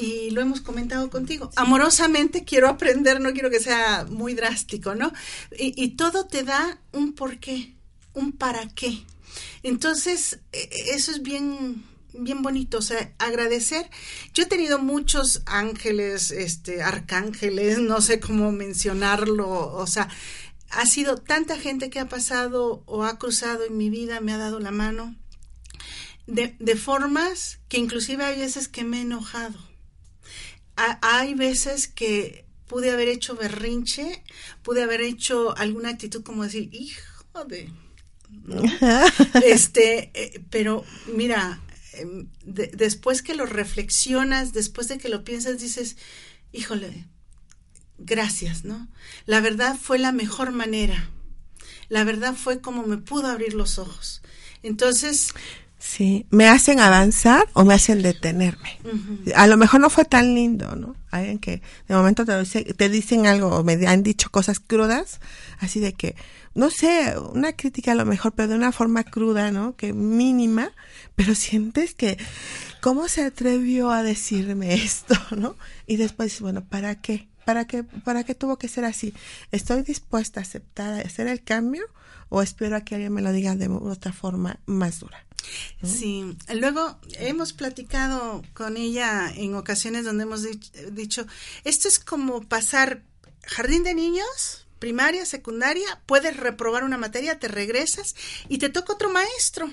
y 0.00 0.30
lo 0.30 0.40
hemos 0.40 0.60
comentado 0.60 1.10
contigo. 1.10 1.50
Amorosamente 1.56 2.44
quiero 2.44 2.68
aprender, 2.68 3.20
no 3.20 3.32
quiero 3.32 3.50
que 3.50 3.58
sea 3.58 4.06
muy 4.08 4.32
drástico, 4.34 4.94
¿no? 4.94 5.12
Y, 5.58 5.74
y, 5.82 5.96
todo 5.96 6.26
te 6.26 6.44
da 6.44 6.80
un 6.92 7.14
porqué, 7.14 7.74
un 8.14 8.30
para 8.30 8.68
qué. 8.68 9.04
Entonces, 9.62 10.38
e, 10.52 10.60
e, 10.70 10.94
eso 10.94 11.10
es 11.10 11.22
bien, 11.22 11.84
bien 12.12 12.42
bonito, 12.42 12.78
o 12.78 12.82
sea, 12.82 13.12
agradecer. 13.18 13.88
Yo 14.34 14.44
he 14.44 14.46
tenido 14.46 14.78
muchos 14.78 15.42
ángeles, 15.46 16.30
este, 16.30 16.82
arcángeles, 16.82 17.78
no 17.80 18.00
sé 18.00 18.20
cómo 18.20 18.52
mencionarlo, 18.52 19.48
o 19.48 19.86
sea, 19.86 20.08
ha 20.70 20.86
sido 20.86 21.16
tanta 21.16 21.58
gente 21.58 21.90
que 21.90 22.00
ha 22.00 22.08
pasado 22.08 22.82
o 22.86 23.04
ha 23.04 23.18
cruzado 23.18 23.64
en 23.64 23.76
mi 23.76 23.90
vida, 23.90 24.20
me 24.20 24.32
ha 24.32 24.38
dado 24.38 24.60
la 24.60 24.70
mano, 24.70 25.16
de, 26.26 26.56
de 26.58 26.76
formas 26.76 27.58
que 27.68 27.78
inclusive 27.78 28.24
hay 28.24 28.38
veces 28.38 28.68
que 28.68 28.84
me 28.84 28.98
he 28.98 29.02
enojado. 29.02 29.58
hay 30.76 31.34
veces 31.34 31.88
que 31.88 32.44
pude 32.66 32.90
haber 32.90 33.08
hecho 33.08 33.34
berrinche, 33.34 34.22
pude 34.62 34.82
haber 34.82 35.00
hecho 35.00 35.56
alguna 35.56 35.88
actitud 35.88 36.22
como 36.22 36.44
decir, 36.44 36.68
hijo 36.72 37.44
de... 37.46 37.70
este, 39.44 40.10
eh, 40.12 40.44
pero 40.50 40.84
mira, 41.14 41.62
Em, 41.98 42.28
después 42.44 43.22
que 43.22 43.34
lo 43.34 43.46
reflexionas, 43.46 44.52
después 44.52 44.88
de 44.88 44.98
que 44.98 45.08
lo 45.08 45.24
piensas, 45.24 45.58
dices, 45.58 45.96
híjole, 46.52 47.06
gracias, 47.98 48.64
¿no? 48.64 48.88
La 49.26 49.40
verdad 49.40 49.76
fue 49.80 49.98
la 49.98 50.12
mejor 50.12 50.52
manera. 50.52 51.10
La 51.88 52.04
verdad 52.04 52.34
fue 52.34 52.60
como 52.60 52.84
me 52.84 52.98
pudo 52.98 53.28
abrir 53.28 53.54
los 53.54 53.78
ojos. 53.78 54.22
Entonces... 54.62 55.34
Sí, 55.78 56.26
me 56.30 56.48
hacen 56.48 56.80
avanzar 56.80 57.48
o 57.52 57.64
me 57.64 57.74
hacen 57.74 58.02
detenerme. 58.02 58.78
A 59.36 59.46
lo 59.46 59.56
mejor 59.56 59.80
no 59.80 59.90
fue 59.90 60.04
tan 60.04 60.34
lindo, 60.34 60.74
¿no? 60.74 60.96
Alguien 61.10 61.38
que 61.38 61.62
de 61.86 61.94
momento 61.94 62.24
te, 62.24 62.74
te 62.74 62.88
dicen 62.88 63.26
algo 63.26 63.48
o 63.48 63.62
me 63.62 63.74
han 63.86 64.02
dicho 64.02 64.28
cosas 64.30 64.58
crudas, 64.58 65.20
así 65.60 65.78
de 65.78 65.92
que, 65.92 66.16
no 66.58 66.70
sé, 66.70 67.14
una 67.16 67.52
crítica 67.52 67.92
a 67.92 67.94
lo 67.94 68.04
mejor, 68.04 68.32
pero 68.34 68.48
de 68.48 68.56
una 68.56 68.72
forma 68.72 69.04
cruda, 69.04 69.52
¿no? 69.52 69.76
Que 69.76 69.92
mínima, 69.92 70.72
pero 71.14 71.36
sientes 71.36 71.94
que, 71.94 72.18
¿cómo 72.80 73.06
se 73.06 73.22
atrevió 73.22 73.92
a 73.92 74.02
decirme 74.02 74.74
esto, 74.84 75.14
¿no? 75.36 75.54
Y 75.86 75.98
después, 75.98 76.40
bueno, 76.40 76.64
¿para 76.64 77.00
qué? 77.00 77.28
¿Para 77.44 77.68
qué, 77.68 77.84
¿Para 77.84 78.24
qué 78.24 78.34
tuvo 78.34 78.58
que 78.58 78.66
ser 78.66 78.84
así? 78.84 79.14
¿Estoy 79.52 79.82
dispuesta 79.82 80.40
a 80.40 80.42
aceptar, 80.42 80.94
a 80.94 81.06
hacer 81.06 81.28
el 81.28 81.44
cambio 81.44 81.84
o 82.28 82.42
espero 82.42 82.74
a 82.74 82.80
que 82.80 82.96
alguien 82.96 83.14
me 83.14 83.22
lo 83.22 83.30
diga 83.30 83.54
de 83.54 83.68
otra 83.68 84.12
forma 84.12 84.58
más 84.66 84.98
dura? 84.98 85.24
Sí, 85.84 86.36
luego 86.52 86.98
hemos 87.20 87.52
platicado 87.52 88.42
con 88.52 88.76
ella 88.76 89.32
en 89.32 89.54
ocasiones 89.54 90.04
donde 90.04 90.24
hemos 90.24 90.44
dicho, 90.90 91.24
esto 91.62 91.86
es 91.86 92.00
como 92.00 92.42
pasar 92.42 93.04
jardín 93.44 93.84
de 93.84 93.94
niños 93.94 94.66
primaria, 94.78 95.24
secundaria, 95.24 96.02
puedes 96.06 96.36
reprobar 96.36 96.84
una 96.84 96.98
materia, 96.98 97.38
te 97.38 97.48
regresas 97.48 98.14
y 98.48 98.58
te 98.58 98.68
toca 98.68 98.92
otro 98.92 99.10
maestro 99.10 99.72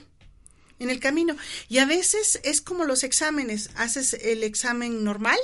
en 0.79 0.89
el 0.89 0.99
camino. 0.99 1.35
Y 1.69 1.79
a 1.79 1.85
veces 1.85 2.39
es 2.43 2.61
como 2.61 2.85
los 2.85 3.03
exámenes, 3.03 3.69
haces 3.75 4.13
el 4.13 4.43
examen 4.43 5.03
normal, 5.03 5.39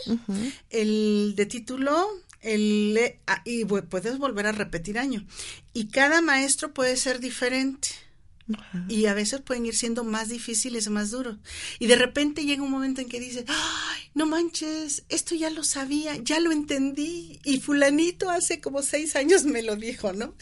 el 0.70 1.34
de 1.36 1.46
título, 1.46 2.08
el 2.41 3.15
ah, 3.27 3.41
y 3.46 3.65
puedes 3.65 4.18
volver 4.18 4.48
a 4.48 4.51
repetir 4.51 5.00
año. 5.00 5.25
Y 5.74 5.88
cada 5.88 6.22
maestro 6.22 6.74
puede 6.74 6.98
ser 6.98 7.20
diferente. 7.20 7.89
Y 8.88 9.05
a 9.05 9.13
veces 9.13 9.41
pueden 9.41 9.65
ir 9.65 9.75
siendo 9.75 10.03
más 10.03 10.29
difíciles, 10.29 10.89
más 10.89 11.12
duros. 11.12 11.38
Y 11.79 11.88
de 11.88 11.95
repente 11.95 12.43
llega 12.43 12.63
un 12.63 12.71
momento 12.71 13.01
en 13.01 13.07
que 13.07 13.19
dices, 13.19 13.45
ay, 13.48 14.01
no 14.13 14.25
manches, 14.25 15.03
esto 15.10 15.36
ya 15.36 15.50
lo 15.50 15.63
sabía, 15.63 16.15
ya 16.17 16.39
lo 16.39 16.51
entendí. 16.51 17.39
Y 17.43 17.60
fulanito 17.60 18.29
hace 18.29 18.60
como 18.60 18.81
seis 18.81 19.15
años 19.15 19.45
me 19.45 19.62
lo 19.62 19.75
dijo, 19.75 20.13
¿no? 20.13 20.36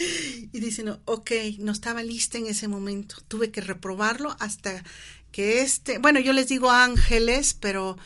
Y 0.51 0.59
dicen, 0.59 0.85
no, 0.85 0.99
ok, 1.05 1.31
no 1.59 1.71
estaba 1.71 2.03
lista 2.03 2.37
en 2.37 2.47
ese 2.47 2.67
momento. 2.67 3.17
Tuve 3.27 3.51
que 3.51 3.61
reprobarlo 3.61 4.35
hasta 4.39 4.83
que 5.31 5.61
este, 5.61 5.99
bueno, 5.99 6.19
yo 6.19 6.33
les 6.33 6.47
digo 6.47 6.71
ángeles, 6.71 7.53
pero 7.53 7.97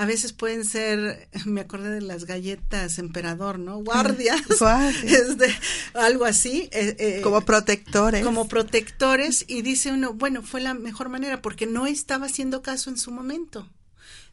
a 0.00 0.06
veces 0.06 0.32
pueden 0.32 0.64
ser, 0.64 1.28
me 1.44 1.60
acordé 1.60 1.90
de 1.90 2.00
las 2.00 2.24
galletas 2.24 2.98
emperador, 2.98 3.58
¿no? 3.58 3.84
Guardias, 3.84 4.40
este, 5.04 5.54
algo 5.92 6.24
así. 6.24 6.70
Eh, 6.72 6.96
eh, 6.98 7.20
como 7.22 7.42
protectores. 7.42 8.24
Como 8.24 8.48
protectores 8.48 9.44
y 9.46 9.60
dice 9.60 9.92
uno, 9.92 10.14
bueno, 10.14 10.42
fue 10.42 10.62
la 10.62 10.72
mejor 10.72 11.10
manera 11.10 11.42
porque 11.42 11.66
no 11.66 11.86
estaba 11.86 12.26
haciendo 12.26 12.62
caso 12.62 12.88
en 12.88 12.96
su 12.96 13.10
momento, 13.10 13.68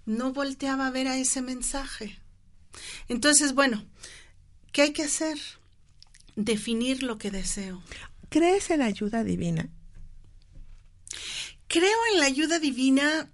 no 0.05 0.31
volteaba 0.31 0.87
a 0.87 0.91
ver 0.91 1.09
a 1.09 1.17
ese 1.17 1.41
mensaje. 1.41 2.17
Entonces, 3.09 3.53
bueno, 3.53 3.83
¿qué 4.71 4.83
hay 4.83 4.93
que 4.93 5.03
hacer? 5.03 5.37
Definir 6.37 7.03
lo 7.03 7.17
que 7.17 7.29
deseo. 7.29 7.83
¿Crees 8.29 8.69
en 8.69 8.79
la 8.79 8.85
ayuda 8.85 9.25
divina? 9.25 9.67
Creo 11.67 11.97
en 12.13 12.21
la 12.21 12.25
ayuda 12.27 12.57
divina 12.59 13.29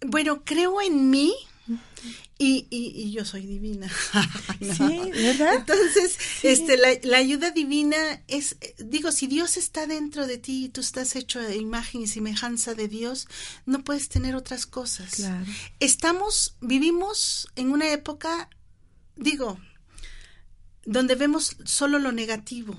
bueno, 0.00 0.44
creo 0.44 0.80
en 0.80 1.10
mí 1.10 1.34
Y, 2.36 2.66
y, 2.68 3.12
yo 3.12 3.24
soy 3.24 3.46
divina. 3.46 3.88
Sí, 4.60 5.10
¿verdad? 5.12 5.54
Entonces, 5.56 6.18
este, 6.42 6.76
la, 6.76 6.88
la, 7.02 7.18
ayuda 7.18 7.50
divina 7.50 7.96
es, 8.28 8.56
digo, 8.78 9.12
si 9.12 9.26
Dios 9.26 9.56
está 9.56 9.86
dentro 9.86 10.26
de 10.26 10.38
ti 10.38 10.64
y 10.64 10.68
tú 10.68 10.80
estás 10.80 11.16
hecho 11.16 11.40
de 11.40 11.56
imagen 11.56 12.02
y 12.02 12.06
semejanza 12.06 12.74
de 12.74 12.88
Dios, 12.88 13.28
no 13.66 13.84
puedes 13.84 14.08
tener 14.08 14.34
otras 14.34 14.66
cosas. 14.66 15.14
Claro. 15.14 15.46
Estamos, 15.80 16.56
vivimos 16.60 17.48
en 17.56 17.70
una 17.70 17.90
época, 17.92 18.48
digo, 19.16 19.58
donde 20.84 21.14
vemos 21.14 21.56
solo 21.64 21.98
lo 21.98 22.10
negativo. 22.12 22.76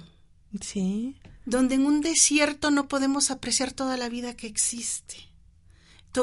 Sí. 0.62 1.16
Donde 1.46 1.76
en 1.76 1.86
un 1.86 2.02
desierto 2.02 2.72
no 2.72 2.88
podemos 2.88 3.32
apreciar 3.32 3.72
toda 3.72 3.98
la 3.98 4.10
vida 4.10 4.36
que 4.36 4.48
existe. 4.48 5.30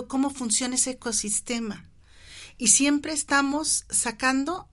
Cómo 0.09 0.31
funciona 0.31 0.75
ese 0.75 0.93
ecosistema 0.93 1.89
y 2.59 2.69
siempre 2.69 3.13
estamos 3.13 3.85
sacando 3.91 4.69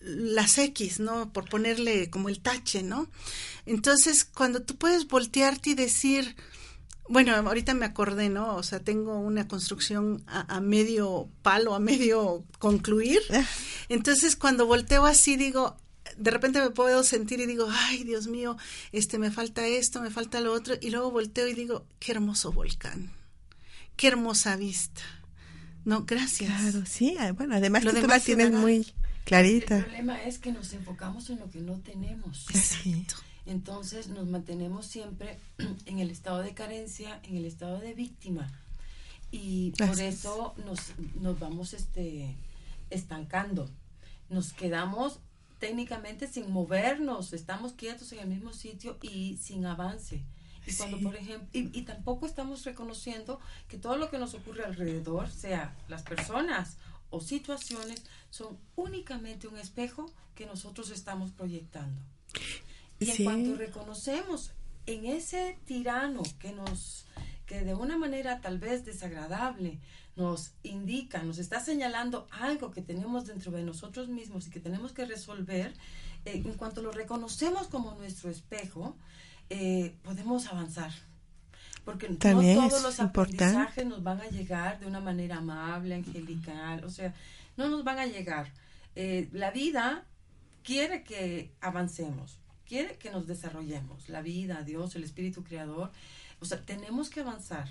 las 0.00 0.58
X, 0.58 1.00
¿no? 1.00 1.32
Por 1.32 1.48
ponerle 1.48 2.10
como 2.10 2.28
el 2.28 2.40
tache, 2.40 2.82
¿no? 2.82 3.08
Entonces, 3.66 4.24
cuando 4.24 4.62
tú 4.62 4.76
puedes 4.76 5.08
voltearte 5.08 5.70
y 5.70 5.74
decir, 5.74 6.36
bueno, 7.08 7.34
ahorita 7.34 7.74
me 7.74 7.86
acordé, 7.86 8.28
¿no? 8.28 8.56
O 8.56 8.62
sea, 8.62 8.80
tengo 8.80 9.18
una 9.18 9.48
construcción 9.48 10.22
a, 10.26 10.60
medio 10.60 11.28
palo, 11.42 11.74
a 11.74 11.80
medio 11.80 12.44
concluir. 12.58 13.20
Ah. 13.30 13.44
Entonces, 13.88 14.36
cuando 14.36 14.66
volteo 14.66 15.06
así, 15.06 15.36
digo, 15.36 15.76
de 16.16 16.30
repente 16.30 16.60
me 16.60 16.70
puedo 16.70 17.02
sentir 17.02 17.40
y 17.40 17.46
digo, 17.46 17.68
ay, 17.70 18.04
Dios 18.04 18.26
mío, 18.26 18.56
este, 18.92 19.18
me 19.18 19.30
falta 19.30 19.66
esto, 19.66 20.00
me 20.00 20.10
falta 20.10 20.40
lo 20.40 20.52
otro. 20.52 20.74
Y 20.80 20.90
luego 20.90 21.10
volteo 21.10 21.48
y 21.48 21.54
digo, 21.54 21.84
qué 21.98 22.12
hermoso 22.12 22.52
volcán, 22.52 23.12
qué 23.96 24.08
hermosa 24.08 24.56
vista 24.56 25.02
no, 25.86 26.04
gracias. 26.04 26.50
Claro, 26.50 26.84
sí, 26.84 27.16
ah, 27.20 27.30
bueno, 27.30 27.54
además 27.54 27.84
tú 27.84 27.92
la 28.08 28.18
tienes 28.18 28.50
muy 28.50 28.84
clarita. 29.24 29.76
El 29.76 29.84
problema 29.84 30.20
es 30.20 30.40
que 30.40 30.50
nos 30.50 30.72
enfocamos 30.72 31.30
en 31.30 31.38
lo 31.38 31.48
que 31.48 31.60
no 31.60 31.74
tenemos. 31.74 32.50
Exacto. 32.50 33.14
Entonces 33.46 34.08
nos 34.08 34.26
mantenemos 34.26 34.84
siempre 34.86 35.38
en 35.86 36.00
el 36.00 36.10
estado 36.10 36.42
de 36.42 36.54
carencia, 36.54 37.20
en 37.22 37.36
el 37.36 37.44
estado 37.44 37.78
de 37.78 37.94
víctima. 37.94 38.50
Y 39.30 39.74
por 39.78 40.00
eso 40.00 40.56
nos, 40.66 40.80
nos 41.20 41.38
vamos 41.38 41.72
este, 41.72 42.34
estancando. 42.90 43.70
Nos 44.28 44.52
quedamos 44.52 45.20
técnicamente 45.60 46.26
sin 46.26 46.50
movernos, 46.50 47.32
estamos 47.32 47.74
quietos 47.74 48.10
en 48.10 48.18
el 48.18 48.26
mismo 48.26 48.52
sitio 48.52 48.98
y 49.02 49.36
sin 49.36 49.66
avance. 49.66 50.20
Y 50.66 50.74
cuando, 50.74 51.00
por 51.00 51.14
ejemplo, 51.14 51.48
y, 51.52 51.82
tampoco 51.82 52.26
estamos 52.26 52.64
reconociendo 52.64 53.40
que 53.68 53.78
todo 53.78 53.96
lo 53.96 54.10
que 54.10 54.18
nos 54.18 54.34
ocurre 54.34 54.64
alrededor, 54.64 55.30
sea 55.30 55.76
las 55.88 56.02
personas 56.02 56.76
o 57.10 57.20
situaciones, 57.20 58.02
son 58.30 58.58
únicamente 58.74 59.46
un 59.46 59.56
espejo 59.58 60.10
que 60.34 60.44
nosotros 60.44 60.90
estamos 60.90 61.30
proyectando. 61.30 62.00
Y 62.98 63.10
en 63.10 63.24
cuanto 63.24 63.54
reconocemos 63.56 64.52
en 64.86 65.06
ese 65.06 65.58
tirano 65.66 66.22
que 66.40 66.52
nos, 66.52 67.06
que 67.46 67.62
de 67.62 67.74
una 67.74 67.96
manera 67.96 68.40
tal 68.40 68.58
vez 68.58 68.84
desagradable 68.84 69.78
nos 70.16 70.52
indica, 70.62 71.22
nos 71.22 71.38
está 71.38 71.60
señalando 71.60 72.26
algo 72.30 72.70
que 72.70 72.82
tenemos 72.82 73.26
dentro 73.26 73.52
de 73.52 73.62
nosotros 73.62 74.08
mismos 74.08 74.46
y 74.46 74.50
que 74.50 74.60
tenemos 74.60 74.92
que 74.92 75.04
resolver, 75.04 75.74
eh, 76.24 76.42
en 76.44 76.54
cuanto 76.54 76.82
lo 76.82 76.90
reconocemos 76.90 77.68
como 77.68 77.94
nuestro 77.94 78.30
espejo, 78.30 78.96
eh, 79.50 79.94
podemos 80.02 80.46
avanzar. 80.46 80.92
Porque 81.84 82.08
no 82.08 82.16
todos 82.18 82.82
los 82.82 82.98
aprendizajes 82.98 83.86
nos 83.86 84.02
van 84.02 84.20
a 84.20 84.26
llegar 84.26 84.80
de 84.80 84.86
una 84.86 84.98
manera 85.00 85.36
amable, 85.36 85.94
angelical, 85.94 86.82
o 86.84 86.90
sea, 86.90 87.14
no 87.56 87.68
nos 87.68 87.84
van 87.84 88.00
a 88.00 88.06
llegar. 88.06 88.52
Eh, 88.96 89.28
la 89.30 89.52
vida 89.52 90.04
quiere 90.64 91.04
que 91.04 91.52
avancemos, 91.60 92.40
quiere 92.66 92.96
que 92.96 93.10
nos 93.10 93.28
desarrollemos. 93.28 94.08
La 94.08 94.20
vida, 94.20 94.62
Dios, 94.62 94.96
el 94.96 95.04
Espíritu 95.04 95.44
Creador, 95.44 95.92
o 96.40 96.44
sea, 96.44 96.60
tenemos 96.60 97.08
que 97.08 97.20
avanzar. 97.20 97.68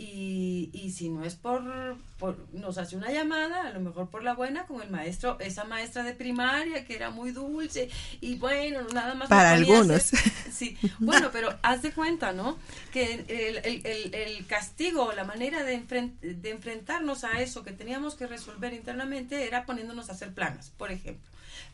Y, 0.00 0.70
y 0.72 0.92
si 0.92 1.08
no 1.08 1.24
es 1.24 1.34
por, 1.34 1.96
por, 2.20 2.38
nos 2.52 2.78
hace 2.78 2.94
una 2.94 3.10
llamada, 3.10 3.66
a 3.66 3.72
lo 3.72 3.80
mejor 3.80 4.08
por 4.08 4.22
la 4.22 4.32
buena, 4.32 4.64
con 4.64 4.80
el 4.80 4.90
maestro, 4.90 5.40
esa 5.40 5.64
maestra 5.64 6.04
de 6.04 6.14
primaria 6.14 6.84
que 6.84 6.94
era 6.94 7.10
muy 7.10 7.32
dulce 7.32 7.90
y 8.20 8.36
bueno, 8.36 8.80
nada 8.94 9.14
más. 9.14 9.28
Para 9.28 9.50
algunos. 9.50 10.12
sí, 10.52 10.78
bueno, 11.00 11.30
pero 11.32 11.52
haz 11.62 11.82
de 11.82 11.90
cuenta, 11.90 12.32
¿no? 12.32 12.56
Que 12.92 13.24
el, 13.26 13.84
el, 13.84 14.14
el, 14.14 14.46
castigo, 14.46 15.12
la 15.12 15.24
manera 15.24 15.64
de, 15.64 15.82
de 16.20 16.50
enfrentarnos 16.50 17.24
a 17.24 17.40
eso 17.40 17.64
que 17.64 17.72
teníamos 17.72 18.14
que 18.14 18.28
resolver 18.28 18.72
internamente 18.74 19.48
era 19.48 19.66
poniéndonos 19.66 20.10
a 20.10 20.12
hacer 20.12 20.32
planas, 20.32 20.70
por 20.76 20.92
ejemplo. 20.92 21.28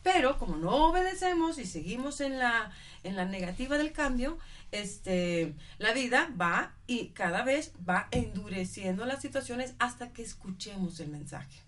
Pero 0.05 0.37
como 0.37 0.55
no 0.55 0.69
obedecemos 0.89 1.57
y 1.57 1.65
seguimos 1.65 2.21
en 2.21 2.37
la, 2.37 2.71
en 3.03 3.15
la 3.15 3.25
negativa 3.25 3.75
del 3.79 3.91
cambio, 3.91 4.37
este, 4.71 5.55
la 5.79 5.93
vida 5.93 6.29
va 6.39 6.73
y 6.85 7.07
cada 7.07 7.43
vez 7.43 7.71
va 7.89 8.07
endureciendo 8.11 9.07
las 9.07 9.23
situaciones 9.23 9.73
hasta 9.79 10.09
que 10.13 10.21
escuchemos 10.21 10.99
el 10.99 11.09
mensaje. 11.09 11.63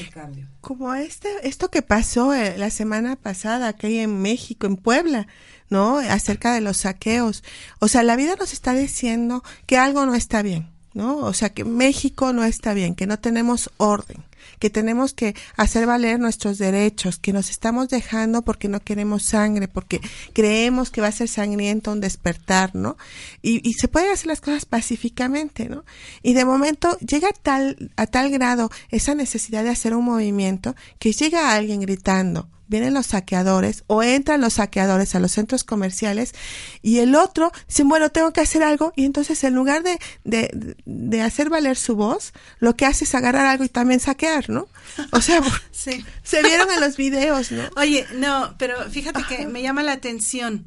El 0.00 0.08
cambio. 0.08 0.46
Como 0.62 0.94
este, 0.94 1.28
esto 1.46 1.70
que 1.70 1.82
pasó 1.82 2.32
eh, 2.32 2.56
la 2.56 2.70
semana 2.70 3.16
pasada 3.16 3.68
aquí 3.68 3.98
en 3.98 4.22
México, 4.22 4.66
en 4.66 4.78
Puebla, 4.78 5.26
¿no? 5.68 5.98
Acerca 5.98 6.54
de 6.54 6.62
los 6.62 6.78
saqueos. 6.78 7.44
O 7.80 7.88
sea, 7.88 8.02
la 8.02 8.16
vida 8.16 8.34
nos 8.36 8.54
está 8.54 8.72
diciendo 8.72 9.44
que 9.66 9.76
algo 9.76 10.06
no 10.06 10.14
está 10.14 10.40
bien, 10.40 10.70
¿no? 10.98 11.18
O 11.18 11.32
sea, 11.32 11.50
que 11.50 11.64
México 11.64 12.32
no 12.32 12.44
está 12.44 12.74
bien, 12.74 12.96
que 12.96 13.06
no 13.06 13.18
tenemos 13.18 13.70
orden 13.76 14.24
que 14.58 14.70
tenemos 14.70 15.12
que 15.12 15.36
hacer 15.56 15.86
valer 15.86 16.18
nuestros 16.18 16.58
derechos, 16.58 17.18
que 17.18 17.32
nos 17.32 17.50
estamos 17.50 17.88
dejando 17.88 18.42
porque 18.42 18.66
no 18.68 18.80
queremos 18.80 19.22
sangre, 19.22 19.68
porque 19.68 20.00
creemos 20.32 20.90
que 20.90 21.00
va 21.00 21.08
a 21.08 21.12
ser 21.12 21.28
sangriento 21.28 21.92
un 21.92 22.00
despertar, 22.00 22.74
¿no? 22.74 22.96
Y, 23.40 23.66
y 23.68 23.74
se 23.74 23.86
pueden 23.86 24.10
hacer 24.10 24.26
las 24.26 24.40
cosas 24.40 24.64
pacíficamente, 24.64 25.68
¿no? 25.68 25.84
Y 26.22 26.34
de 26.34 26.44
momento 26.44 26.98
llega 26.98 27.28
tal, 27.42 27.92
a 27.96 28.06
tal 28.06 28.30
grado 28.30 28.70
esa 28.90 29.14
necesidad 29.14 29.62
de 29.62 29.70
hacer 29.70 29.94
un 29.94 30.04
movimiento 30.04 30.74
que 30.98 31.12
llega 31.12 31.52
alguien 31.52 31.80
gritando, 31.80 32.48
vienen 32.68 32.94
los 32.94 33.06
saqueadores 33.06 33.84
o 33.86 34.02
entran 34.02 34.40
los 34.40 34.54
saqueadores 34.54 35.14
a 35.14 35.20
los 35.20 35.32
centros 35.32 35.64
comerciales 35.64 36.34
y 36.82 36.98
el 36.98 37.14
otro 37.14 37.50
dice, 37.66 37.84
bueno, 37.84 38.10
tengo 38.10 38.32
que 38.32 38.40
hacer 38.40 38.62
algo 38.62 38.92
y 38.94 39.04
entonces 39.04 39.42
en 39.44 39.54
lugar 39.54 39.82
de, 39.82 39.98
de, 40.24 40.76
de 40.84 41.22
hacer 41.22 41.50
valer 41.50 41.76
su 41.76 41.96
voz, 41.96 42.32
lo 42.60 42.76
que 42.76 42.86
hace 42.86 43.04
es 43.04 43.14
agarrar 43.14 43.46
algo 43.46 43.64
y 43.64 43.68
también 43.68 44.00
saquear, 44.00 44.48
¿no? 44.50 44.68
O 45.12 45.20
sea, 45.20 45.42
sí. 45.70 46.04
se 46.22 46.42
vieron 46.42 46.70
en 46.70 46.80
los 46.80 46.96
videos, 46.96 47.50
¿no? 47.52 47.62
Oye, 47.76 48.06
no, 48.14 48.54
pero 48.58 48.88
fíjate 48.90 49.22
que 49.24 49.46
me 49.46 49.62
llama 49.62 49.82
la 49.82 49.92
atención. 49.92 50.66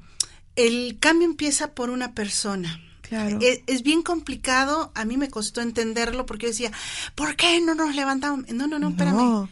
El 0.56 0.98
cambio 1.00 1.28
empieza 1.28 1.72
por 1.74 1.90
una 1.90 2.14
persona. 2.14 2.82
Claro. 3.02 3.40
Es, 3.42 3.60
es, 3.68 3.84
bien 3.84 4.04
complicado, 4.04 4.92
a 4.96 5.04
mí 5.04 5.18
me 5.18 5.30
costó 5.30 5.62
entenderlo 5.62 6.26
porque 6.26 6.46
yo 6.46 6.52
decía, 6.52 6.72
¿por 7.14 7.36
qué 7.36 7.60
no 7.60 7.76
nos 7.76 7.94
levantamos? 7.94 8.48
No, 8.50 8.68
no, 8.68 8.80
no, 8.80 8.90
espérame. 8.90 9.50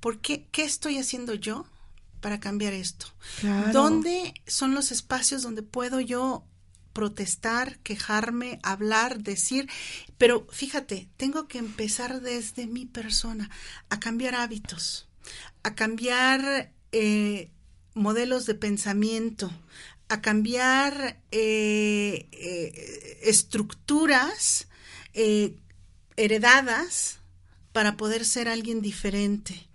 ¿Por 0.00 0.18
qué? 0.20 0.46
¿Qué 0.50 0.64
estoy 0.64 0.98
haciendo 0.98 1.34
yo 1.34 1.66
para 2.26 2.40
cambiar 2.40 2.72
esto? 2.72 3.06
¿Dónde 3.72 4.34
son 4.48 4.74
los 4.74 4.90
espacios 4.90 5.42
donde 5.42 5.62
puedo 5.62 6.00
yo 6.00 6.44
protestar, 6.92 7.78
quejarme, 7.84 8.58
hablar, 8.64 9.22
decir? 9.22 9.70
Pero 10.18 10.44
fíjate, 10.50 11.08
tengo 11.16 11.46
que 11.46 11.58
empezar 11.58 12.20
desde 12.22 12.66
mi 12.66 12.84
persona 12.84 13.48
a 13.90 14.00
cambiar 14.00 14.34
hábitos, 14.34 15.06
a 15.62 15.76
cambiar 15.76 16.72
eh, 16.90 17.52
modelos 17.94 18.44
de 18.46 18.56
pensamiento, 18.56 19.52
a 20.08 20.20
cambiar 20.20 21.22
eh, 21.30 22.26
eh, 22.32 23.20
estructuras 23.22 24.66
heredadas 26.16 27.20
para 27.72 27.96
poder 27.96 28.24
ser 28.24 28.48
alguien 28.48 28.82
diferente. 28.82 29.65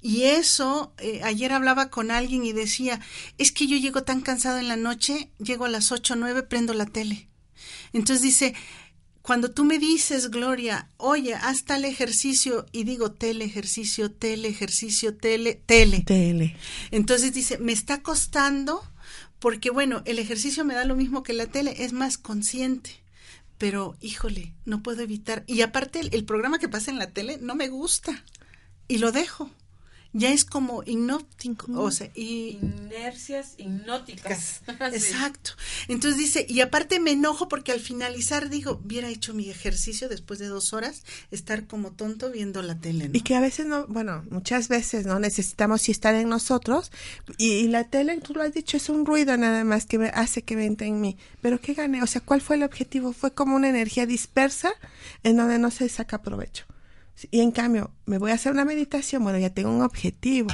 Y 0.00 0.24
eso, 0.24 0.92
eh, 0.98 1.20
ayer 1.24 1.52
hablaba 1.52 1.90
con 1.90 2.10
alguien 2.10 2.44
y 2.44 2.52
decía, 2.52 3.00
es 3.38 3.52
que 3.52 3.66
yo 3.66 3.76
llego 3.76 4.02
tan 4.02 4.20
cansado 4.20 4.58
en 4.58 4.68
la 4.68 4.76
noche, 4.76 5.30
llego 5.38 5.64
a 5.64 5.68
las 5.68 5.92
ocho 5.92 6.14
o 6.14 6.16
nueve, 6.16 6.42
prendo 6.42 6.74
la 6.74 6.86
tele. 6.86 7.28
Entonces 7.92 8.22
dice, 8.22 8.54
cuando 9.22 9.50
tú 9.50 9.64
me 9.64 9.78
dices, 9.78 10.30
Gloria, 10.30 10.88
oye, 10.96 11.34
haz 11.34 11.64
tal 11.64 11.84
ejercicio 11.84 12.66
y 12.72 12.84
digo 12.84 13.12
tele, 13.12 13.44
ejercicio, 13.44 14.10
tele, 14.10 14.48
ejercicio, 14.48 15.16
tele, 15.16 15.54
tele. 15.54 16.00
Tele. 16.00 16.56
Entonces 16.90 17.34
dice, 17.34 17.58
me 17.58 17.72
está 17.72 18.02
costando 18.02 18.82
porque, 19.38 19.70
bueno, 19.70 20.02
el 20.04 20.18
ejercicio 20.18 20.64
me 20.64 20.74
da 20.74 20.84
lo 20.84 20.96
mismo 20.96 21.22
que 21.22 21.32
la 21.32 21.46
tele, 21.46 21.84
es 21.84 21.92
más 21.92 22.18
consciente. 22.18 22.90
Pero, 23.58 23.96
híjole, 24.00 24.54
no 24.64 24.82
puedo 24.82 25.02
evitar. 25.02 25.44
Y 25.46 25.60
aparte, 25.60 26.00
el 26.00 26.24
programa 26.24 26.58
que 26.58 26.68
pasa 26.68 26.90
en 26.90 26.98
la 26.98 27.10
tele 27.10 27.38
no 27.40 27.54
me 27.54 27.68
gusta. 27.68 28.24
Y 28.88 28.98
lo 28.98 29.12
dejo 29.12 29.50
ya 30.12 30.32
es 30.32 30.44
como 30.44 30.82
hipnótico, 30.84 31.80
o 31.80 31.90
sea, 31.90 32.10
y 32.14 32.58
inercias 32.60 33.54
hipnóticas. 33.58 34.62
Exacto. 34.92 35.52
Entonces 35.88 36.18
dice, 36.18 36.46
y 36.48 36.60
aparte 36.60 36.98
me 37.00 37.12
enojo 37.12 37.48
porque 37.48 37.72
al 37.72 37.80
finalizar 37.80 38.50
digo, 38.50 38.80
hubiera 38.84 39.08
hecho 39.08 39.34
mi 39.34 39.50
ejercicio 39.50 40.08
después 40.08 40.38
de 40.38 40.46
dos 40.46 40.72
horas, 40.72 41.04
estar 41.30 41.66
como 41.66 41.92
tonto 41.92 42.30
viendo 42.30 42.62
la 42.62 42.78
tele. 42.78 43.10
Y 43.12 43.20
que 43.20 43.34
a 43.36 43.40
veces 43.40 43.66
no, 43.66 43.86
bueno, 43.86 44.24
muchas 44.30 44.68
veces 44.68 45.06
no 45.06 45.18
necesitamos 45.18 45.82
si 45.82 45.92
estar 45.92 46.14
en 46.14 46.28
nosotros 46.28 46.90
y, 47.38 47.68
la 47.68 47.84
tele, 47.84 48.18
tú 48.20 48.34
lo 48.34 48.42
has 48.42 48.52
dicho, 48.52 48.76
es 48.76 48.88
un 48.88 49.06
ruido 49.06 49.36
nada 49.36 49.62
más 49.64 49.86
que 49.86 50.10
hace 50.12 50.42
que 50.42 50.56
vente 50.56 50.86
en 50.86 51.00
mí. 51.00 51.16
Pero 51.40 51.60
¿qué 51.60 51.74
gané? 51.74 52.02
O 52.02 52.06
sea, 52.06 52.20
¿cuál 52.20 52.40
fue 52.40 52.56
el 52.56 52.64
objetivo? 52.64 53.12
Fue 53.12 53.32
como 53.32 53.54
una 53.54 53.68
energía 53.68 54.06
dispersa 54.06 54.72
en 55.22 55.36
donde 55.36 55.58
no 55.58 55.70
se 55.70 55.88
saca 55.88 56.22
provecho. 56.22 56.64
Y 57.30 57.40
en 57.40 57.50
cambio, 57.50 57.92
me 58.06 58.18
voy 58.18 58.30
a 58.30 58.34
hacer 58.34 58.52
una 58.52 58.64
meditación, 58.64 59.22
bueno, 59.22 59.38
ya 59.38 59.50
tengo 59.50 59.70
un 59.70 59.82
objetivo, 59.82 60.50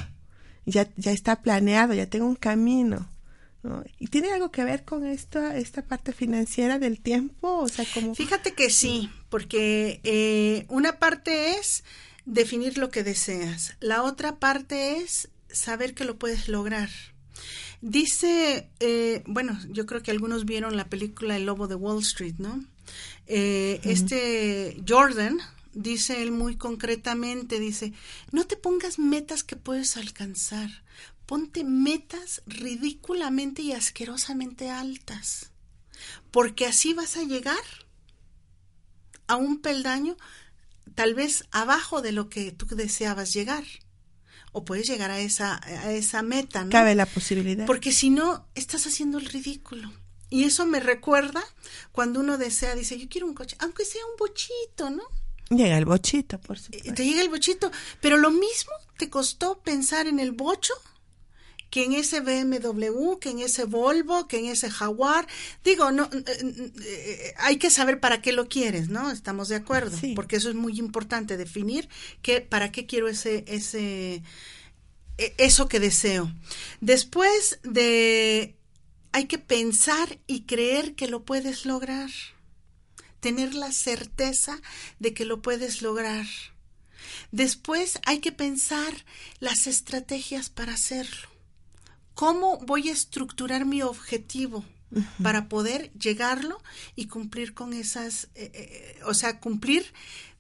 ya, 0.65 0.89
ya 0.97 1.13
está 1.13 1.43
planeado, 1.43 1.95
ya 1.95 2.07
tengo 2.07 2.27
un 2.27 2.37
camino. 2.37 3.09
¿no? 3.63 3.85
¿Y 3.99 4.09
tiene 4.09 4.33
algo 4.33 4.51
que 4.51 4.65
ver 4.65 4.85
con 4.85 5.05
esto, 5.07 5.45
esta 5.51 5.83
parte 5.83 6.13
financiera 6.13 6.79
del 6.79 7.01
tiempo? 7.01 7.59
O 7.59 7.69
sea, 7.69 7.85
como... 7.93 8.15
Fíjate 8.15 8.55
que 8.55 8.71
sí, 8.71 9.11
porque 9.29 10.01
eh, 10.05 10.67
una 10.69 10.99
parte 10.99 11.53
es 11.53 11.85
definir 12.25 12.79
lo 12.79 12.91
que 12.91 13.05
deseas, 13.05 13.77
la 13.81 14.03
otra 14.03 14.37
parte 14.37 14.97
es 14.99 15.29
saber 15.51 15.95
que 15.95 16.05
lo 16.05 16.19
puedes 16.19 16.49
lograr. 16.49 16.91
Dice, 17.81 18.69
eh, 18.81 19.23
bueno, 19.27 19.59
yo 19.71 19.87
creo 19.87 20.03
que 20.03 20.11
algunos 20.11 20.45
vieron 20.45 20.77
la 20.77 20.89
película 20.89 21.37
El 21.37 21.47
Lobo 21.47 21.69
de 21.69 21.75
Wall 21.75 22.01
Street, 22.03 22.35
¿no? 22.39 22.65
Eh, 23.27 23.81
Este 23.85 24.77
Jordan, 24.89 25.39
dice 25.77 26.23
él 26.23 26.33
muy 26.33 26.57
concretamente, 26.57 27.61
dice, 27.61 27.93
no 28.33 28.47
te 28.47 28.57
pongas 28.57 28.99
metas 28.99 29.45
que 29.45 29.57
puedes 29.57 29.97
alcanzar, 29.97 30.71
ponte 31.27 31.65
metas 31.65 32.43
ridículamente 32.47 33.63
y 33.63 33.73
asquerosamente 33.73 34.71
altas, 34.71 35.53
porque 36.31 36.67
así 36.67 36.95
vas 36.95 37.17
a 37.17 37.25
llegar 37.25 37.63
a 39.29 39.37
un 39.37 39.61
peldaño 39.61 40.17
tal 40.95 41.15
vez 41.15 41.45
abajo 41.51 42.01
de 42.01 42.13
lo 42.13 42.29
que 42.29 42.53
tú 42.53 42.67
deseabas 42.75 43.33
llegar. 43.33 43.65
O 44.53 44.65
puedes 44.65 44.87
llegar 44.87 45.11
a 45.11 45.21
esa, 45.21 45.61
a 45.63 45.93
esa 45.93 46.23
meta, 46.23 46.65
¿no? 46.65 46.71
Cabe 46.71 46.95
la 46.95 47.05
posibilidad. 47.05 47.67
Porque 47.67 47.93
si 47.93 48.09
no, 48.09 48.49
estás 48.55 48.87
haciendo 48.87 49.19
el 49.19 49.27
ridículo. 49.27 49.93
Y 50.31 50.45
eso 50.45 50.65
me 50.65 50.81
recuerda 50.81 51.45
cuando 51.93 52.21
uno 52.21 52.39
desea, 52.39 52.75
dice, 52.75 52.99
yo 52.99 53.07
quiero 53.11 53.27
un 53.27 53.35
coche, 53.35 53.57
aunque 53.61 53.85
sea 53.85 54.01
un 54.07 54.17
bochito, 54.17 54.89
¿no? 54.89 55.03
Llega 55.51 55.79
el 55.79 55.85
bochito, 55.85 56.41
por 56.41 56.59
supuesto. 56.59 56.95
Te 56.95 57.05
llega 57.05 57.23
el 57.23 57.29
bochito, 57.29 57.71
pero 58.01 58.17
lo 58.17 58.31
mismo 58.31 58.73
te 58.99 59.09
costó 59.09 59.61
pensar 59.61 60.07
en 60.07 60.19
el 60.19 60.33
bocho 60.33 60.75
que 61.71 61.85
en 61.85 61.93
ese 61.93 62.21
BMW, 62.21 63.19
que 63.19 63.31
en 63.31 63.41
ese 63.41 63.65
Volvo, 63.65 64.29
que 64.29 64.39
en 64.39 64.47
ese 64.47 64.71
Jaguar. 64.71 65.27
Digo, 65.65 65.91
no, 65.93 66.05
eh, 66.05 66.25
eh, 66.27 66.75
eh, 66.85 67.35
hay 67.39 67.59
que 67.59 67.71
saber 67.71 68.01
para 68.01 68.23
qué 68.23 68.33
lo 68.33 68.49
quieres, 68.49 68.89
¿no? 68.89 69.11
Estamos 69.11 69.49
de 69.49 69.57
acuerdo, 69.57 69.97
porque 70.15 70.37
eso 70.37 70.49
es 70.49 70.55
muy 70.55 70.79
importante 70.79 71.37
definir 71.37 71.89
que 72.23 72.41
para 72.41 72.73
qué 72.73 72.87
quiero 72.87 73.09
ese 73.09 73.45
ese 73.47 74.23
e, 75.19 75.35
eso 75.39 75.69
que 75.69 75.81
deseo. 75.81 76.33
Después 76.81 77.59
de 77.63 78.57
hay 79.13 79.27
que 79.27 79.39
pensar 79.39 80.19
y 80.27 80.43
creer 80.43 80.95
que 80.95 81.09
lo 81.09 81.25
puedes 81.25 81.67
lograr 81.67 82.11
tener 83.21 83.55
la 83.55 83.73
certeza 83.73 84.61
de 84.99 85.15
que 85.15 85.25
lo 85.25 85.43
puedes 85.43 85.83
lograr. 85.83 86.27
Después 87.33 87.99
hay 88.05 88.21
que 88.21 88.33
pensar 88.33 89.05
las 89.41 89.67
estrategias 89.67 90.51
para 90.51 90.75
hacerlo. 90.75 91.29
¿Cómo 92.15 92.59
voy 92.59 92.89
a 92.89 92.93
estructurar 92.93 93.67
mi 93.67 93.83
objetivo 93.83 94.65
para 95.23 95.49
poder 95.49 95.93
llegarlo 95.93 96.63
y 96.95 97.09
cumplir 97.09 97.53
con 97.53 97.73
esas, 97.73 98.29
eh, 98.35 98.51
eh, 98.55 99.01
o 99.05 99.13
sea, 99.13 99.39
cumplir 99.41 99.93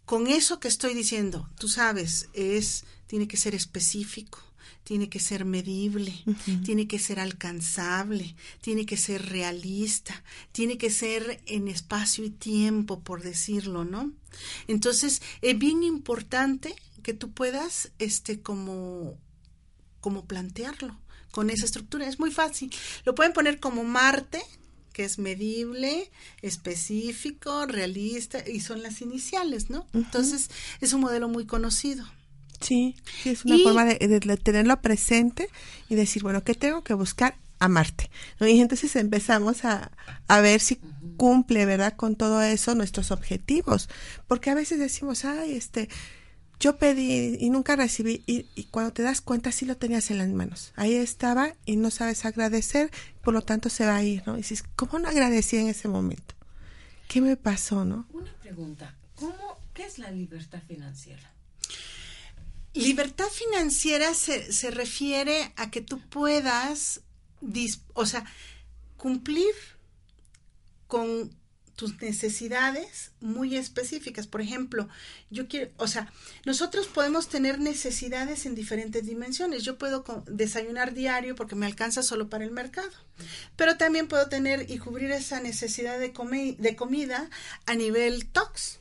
con 0.07 0.27
eso 0.27 0.59
que 0.59 0.69
estoy 0.69 0.95
diciendo? 0.95 1.51
Tú 1.59 1.69
sabes, 1.69 2.29
es, 2.33 2.85
tiene 3.07 3.29
que 3.29 3.37
ser 3.37 3.55
específico, 3.55 4.46
tiene 4.87 5.09
que 5.09 5.19
ser 5.19 5.45
medible, 5.45 6.15
tiene 6.65 6.87
que 6.87 7.01
ser 7.01 7.19
alcanzable, 7.19 8.37
tiene 8.61 8.87
que 8.87 8.97
ser 8.97 9.31
realista, 9.31 10.23
tiene 10.53 10.79
que 10.79 10.91
ser 10.91 11.43
en 11.47 11.67
espacio 11.67 12.25
y 12.25 12.31
tiempo, 12.31 13.01
por 13.01 13.21
decirlo, 13.21 13.85
¿no? 13.85 14.13
Entonces, 14.69 15.23
es 15.43 15.59
bien 15.59 15.83
importante 15.83 16.77
que 17.03 17.15
tú 17.15 17.33
puedas, 17.33 17.91
este, 17.99 18.41
como, 18.43 19.19
como 20.01 20.25
plantearlo 20.25 20.97
con 21.33 21.51
esa 21.51 21.65
estructura. 21.65 22.07
Es 22.07 22.21
muy 22.21 22.31
fácil. 22.31 22.73
Lo 23.05 23.17
pueden 23.17 23.33
poner 23.33 23.59
como 23.59 23.83
Marte, 23.83 24.41
que 24.93 25.03
es 25.03 25.19
medible, 25.19 26.13
específico, 26.43 27.67
realista, 27.67 28.49
y 28.49 28.61
son 28.61 28.85
las 28.85 29.01
iniciales, 29.01 29.69
¿no? 29.69 29.85
Entonces, 29.95 30.49
es 30.81 30.93
un 30.93 31.01
modelo 31.01 31.29
muy 31.29 31.45
conocido. 31.45 32.07
Sí, 32.61 32.97
es 33.25 33.45
una 33.45 33.59
forma 33.59 33.85
de, 33.85 33.99
tenerlo 34.43 34.81
presente 34.81 35.49
y 35.89 35.95
decir, 35.95 36.23
bueno, 36.23 36.43
¿qué 36.45 36.55
tengo 36.55 36.83
que 36.83 36.95
buscar? 36.95 37.37
Amarte. 37.59 38.11
¿no? 38.39 38.47
Y 38.47 38.61
entonces 38.61 38.95
empezamos 38.97 39.65
a, 39.65 39.91
a 40.29 40.41
ver 40.41 40.61
si 40.61 40.79
cumple, 41.17 41.65
¿verdad? 41.67 41.95
Con 41.97 42.17
todo 42.17 42.43
eso 42.43 42.75
nuestros 42.75 43.11
objetivos. 43.11 43.89
Porque 44.27 44.51
a 44.51 44.55
veces 44.55 44.79
decimos, 44.79 45.25
ay, 45.25 45.55
este, 45.55 45.89
yo 46.59 46.77
pedí 46.77 47.37
y 47.39 47.51
nunca 47.51 47.77
recibí 47.77 48.23
y, 48.27 48.47
y, 48.55 48.65
cuando 48.65 48.93
te 48.93 49.03
das 49.03 49.21
cuenta 49.21 49.53
sí 49.53 49.67
lo 49.67 49.77
tenías 49.77 50.11
en 50.11 50.19
las 50.19 50.29
manos. 50.29 50.73
Ahí 50.77 50.95
estaba 50.95 51.55
y 51.67 51.77
no 51.77 51.91
sabes 51.91 52.25
agradecer, 52.25 52.91
por 53.23 53.35
lo 53.35 53.43
tanto 53.43 53.69
se 53.69 53.87
va 53.87 53.97
a 53.97 54.03
ir, 54.03 54.23
¿no? 54.27 54.35
Y 54.35 54.39
dices, 54.39 54.65
¿cómo 54.75 54.99
no 54.99 55.09
agradecí 55.09 55.57
en 55.57 55.69
ese 55.69 55.89
momento? 55.89 56.35
¿Qué 57.09 57.21
me 57.21 57.37
pasó, 57.37 57.85
no? 57.85 58.07
Una 58.13 58.33
pregunta, 58.35 58.95
¿cómo, 59.15 59.59
¿qué 59.75 59.85
es 59.85 59.99
la 59.99 60.11
libertad 60.11 60.63
financiera? 60.67 61.31
Libertad 62.77 63.29
financiera 63.29 64.15
se, 64.15 64.53
se 64.53 64.71
refiere 64.71 65.53
a 65.57 65.71
que 65.71 65.81
tú 65.81 66.01
puedas, 66.01 67.01
o 67.95 68.07
sea, 68.07 68.25
cumplir 68.97 69.55
con 70.87 71.31
tus 71.77 72.01
necesidades 72.01 73.13
muy 73.21 73.57
específicas. 73.57 74.27
Por 74.27 74.41
ejemplo, 74.41 74.89
yo 75.31 75.47
quiero, 75.47 75.71
o 75.77 75.87
sea, 75.87 76.11
nosotros 76.45 76.87
podemos 76.89 77.29
tener 77.29 77.61
necesidades 77.61 78.47
en 78.47 78.55
diferentes 78.55 79.05
dimensiones. 79.05 79.63
Yo 79.63 79.79
puedo 79.79 80.05
desayunar 80.27 80.95
diario 80.95 81.37
porque 81.37 81.55
me 81.55 81.67
alcanza 81.67 82.03
solo 82.03 82.29
para 82.29 82.45
el 82.45 82.51
mercado, 82.51 82.91
pero 83.57 83.77
también 83.77 84.09
puedo 84.09 84.29
tener 84.29 84.71
y 84.71 84.79
cubrir 84.79 85.13
esa 85.13 85.41
necesidad 85.41 85.99
de, 85.99 86.13
de 86.59 86.77
comida 86.77 87.31
a 87.67 87.75
nivel 87.75 88.27
TOX. 88.27 88.81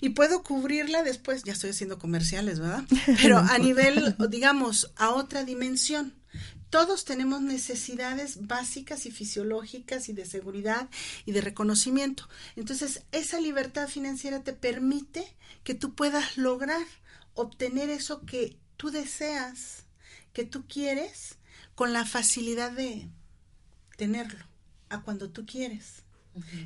Y 0.00 0.10
puedo 0.10 0.42
cubrirla 0.42 1.02
después, 1.02 1.42
ya 1.44 1.52
estoy 1.52 1.70
haciendo 1.70 1.98
comerciales, 1.98 2.60
¿verdad? 2.60 2.84
Pero 3.22 3.38
a 3.38 3.58
nivel, 3.58 4.16
digamos, 4.28 4.92
a 4.96 5.10
otra 5.10 5.44
dimensión. 5.44 6.14
Todos 6.70 7.04
tenemos 7.04 7.40
necesidades 7.40 8.46
básicas 8.46 9.06
y 9.06 9.10
fisiológicas 9.10 10.08
y 10.08 10.12
de 10.12 10.26
seguridad 10.26 10.88
y 11.24 11.32
de 11.32 11.40
reconocimiento. 11.40 12.28
Entonces, 12.56 13.04
esa 13.12 13.40
libertad 13.40 13.88
financiera 13.88 14.42
te 14.42 14.52
permite 14.52 15.36
que 15.62 15.74
tú 15.74 15.94
puedas 15.94 16.36
lograr 16.36 16.84
obtener 17.34 17.90
eso 17.90 18.26
que 18.26 18.58
tú 18.76 18.90
deseas, 18.90 19.84
que 20.32 20.44
tú 20.44 20.66
quieres, 20.66 21.36
con 21.74 21.92
la 21.92 22.04
facilidad 22.04 22.72
de 22.72 23.08
tenerlo 23.96 24.44
a 24.88 25.02
cuando 25.02 25.30
tú 25.30 25.46
quieres 25.46 26.05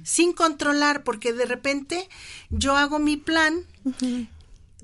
sin 0.03 0.33
controlar, 0.33 1.05
porque 1.05 1.33
de 1.33 1.47
repente 1.47 2.09
yo 2.51 2.77
hago 2.77 2.99
mi 2.99 3.17
plan, 3.17 3.65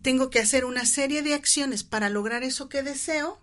tengo 0.03 0.31
que 0.31 0.38
hacer 0.38 0.64
una 0.64 0.87
serie 0.87 1.22
de 1.22 1.35
acciones 1.35 1.85
para 1.85 2.11
lograr 2.11 2.42
eso 2.42 2.68
que 2.68 2.83
deseo, 2.83 3.40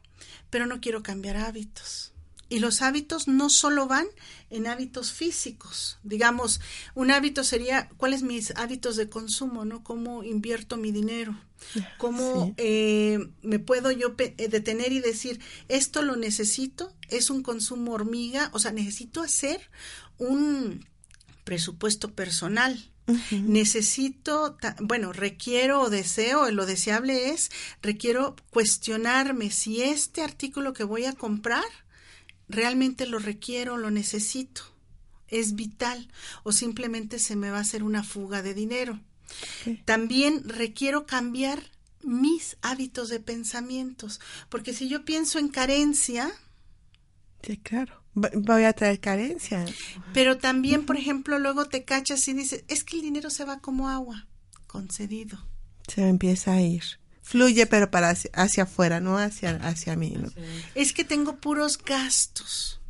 pero 0.49 0.65
no 0.65 0.81
quiero 0.81 1.03
cambiar 1.03 1.37
hábitos. 1.37 2.13
Y 2.49 2.59
los 2.59 2.83
hábitos 2.83 3.27
no 3.27 3.49
solo 3.49 3.87
van 3.87 4.05
en 4.51 4.67
hábitos 4.67 5.11
físicos. 5.11 5.97
Digamos, 6.03 6.61
un 6.93 7.09
hábito 7.09 7.43
sería 7.43 7.89
cuáles 7.97 8.21
mis 8.21 8.51
hábitos 8.55 8.95
de 8.95 9.09
consumo, 9.09 9.65
¿no? 9.65 9.83
¿Cómo 9.83 10.23
invierto 10.23 10.77
mi 10.77 10.91
dinero? 10.91 11.35
¿Cómo 11.97 12.53
eh, 12.57 13.17
me 13.41 13.57
puedo 13.57 13.89
yo 13.91 14.13
eh, 14.19 14.47
detener 14.49 14.91
y 14.91 14.99
decir, 14.99 15.39
esto 15.67 16.03
lo 16.03 16.15
necesito? 16.15 16.93
¿Es 17.09 17.29
un 17.29 17.41
consumo 17.41 17.93
hormiga? 17.93 18.51
O 18.53 18.59
sea, 18.59 18.71
necesito 18.71 19.23
hacer 19.23 19.71
un, 20.19 20.85
presupuesto 21.43 22.13
personal. 22.13 22.89
Necesito, 23.31 24.57
bueno, 24.79 25.11
requiero 25.11 25.81
o 25.81 25.89
deseo, 25.89 26.49
lo 26.51 26.65
deseable 26.65 27.31
es, 27.31 27.51
requiero 27.81 28.37
cuestionarme 28.49 29.51
si 29.51 29.81
este 29.81 30.21
artículo 30.21 30.71
que 30.71 30.85
voy 30.85 31.03
a 31.03 31.11
comprar 31.13 31.65
realmente 32.47 33.05
lo 33.05 33.19
requiero, 33.19 33.75
lo 33.75 33.91
necesito, 33.91 34.61
es 35.27 35.55
vital 35.55 36.09
o 36.43 36.53
simplemente 36.53 37.19
se 37.19 37.35
me 37.35 37.49
va 37.49 37.57
a 37.57 37.61
hacer 37.61 37.83
una 37.83 38.03
fuga 38.03 38.41
de 38.41 38.53
dinero. 38.53 39.01
También 39.85 40.47
requiero 40.47 41.05
cambiar 41.05 41.63
mis 42.03 42.57
hábitos 42.61 43.09
de 43.09 43.19
pensamientos. 43.19 44.19
Porque 44.49 44.73
si 44.73 44.87
yo 44.89 45.05
pienso 45.05 45.39
en 45.39 45.49
carencia... 45.49 46.31
Sí, 47.41 47.57
claro. 47.57 48.02
Voy 48.13 48.63
a 48.63 48.73
traer 48.73 48.99
carencia. 48.99 49.65
Pero 50.13 50.37
también, 50.37 50.85
por 50.85 50.97
ejemplo, 50.97 51.39
luego 51.39 51.65
te 51.65 51.83
cachas 51.83 52.27
y 52.27 52.33
dices, 52.33 52.63
es 52.67 52.83
que 52.83 52.97
el 52.97 53.01
dinero 53.01 53.29
se 53.29 53.45
va 53.45 53.59
como 53.59 53.89
agua, 53.89 54.27
concedido. 54.67 55.47
Se 55.87 56.07
empieza 56.07 56.53
a 56.53 56.61
ir. 56.61 56.83
Fluye, 57.21 57.65
pero 57.65 57.89
para 57.89 58.09
hacia, 58.09 58.63
afuera, 58.63 58.99
no 58.99 59.17
hacia, 59.17 59.55
hacia 59.55 59.95
mí. 59.95 60.15
Es 60.75 60.93
que 60.93 61.03
tengo 61.03 61.37
puros 61.37 61.77
gastos 61.77 62.82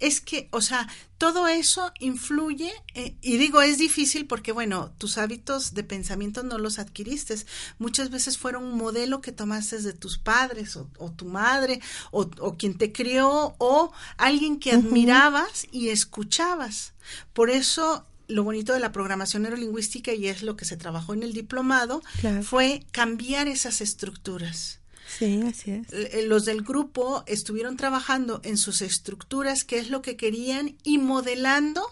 es 0.00 0.20
que, 0.20 0.48
o 0.50 0.60
sea, 0.60 0.88
todo 1.18 1.46
eso 1.46 1.92
influye, 2.00 2.72
eh, 2.94 3.14
y 3.20 3.36
digo, 3.36 3.60
es 3.60 3.78
difícil 3.78 4.26
porque, 4.26 4.52
bueno, 4.52 4.92
tus 4.98 5.18
hábitos 5.18 5.74
de 5.74 5.84
pensamiento 5.84 6.42
no 6.42 6.58
los 6.58 6.78
adquiriste. 6.78 7.36
Muchas 7.78 8.10
veces 8.10 8.38
fueron 8.38 8.64
un 8.64 8.76
modelo 8.76 9.20
que 9.20 9.32
tomaste 9.32 9.78
de 9.80 9.92
tus 9.92 10.18
padres 10.18 10.76
o, 10.76 11.12
tu 11.12 11.26
madre 11.26 11.80
o, 12.10 12.56
quien 12.56 12.78
te 12.78 12.92
crió 12.92 13.54
o 13.58 13.92
alguien 14.16 14.58
que 14.58 14.72
admirabas 14.72 15.66
y 15.70 15.90
escuchabas. 15.90 16.94
Por 17.32 17.50
eso 17.50 18.06
lo 18.26 18.44
bonito 18.44 18.72
de 18.72 18.80
la 18.80 18.92
programación 18.92 19.42
neurolingüística, 19.42 20.14
y 20.14 20.28
es 20.28 20.42
lo 20.42 20.56
que 20.56 20.64
se 20.64 20.76
trabajó 20.76 21.14
en 21.14 21.22
el 21.22 21.32
diplomado, 21.32 22.00
fue 22.42 22.86
cambiar 22.92 23.48
esas 23.48 23.80
estructuras. 23.80 24.79
Sí, 25.18 25.42
así 25.46 25.72
es. 25.72 25.92
Eh, 25.92 26.24
los 26.26 26.44
del 26.44 26.62
grupo 26.62 27.24
estuvieron 27.26 27.76
trabajando 27.76 28.40
en 28.44 28.56
sus 28.56 28.80
estructuras, 28.80 29.64
qué 29.64 29.78
es 29.78 29.90
lo 29.90 30.02
que 30.02 30.16
querían 30.16 30.76
y 30.84 30.98
modelando 30.98 31.82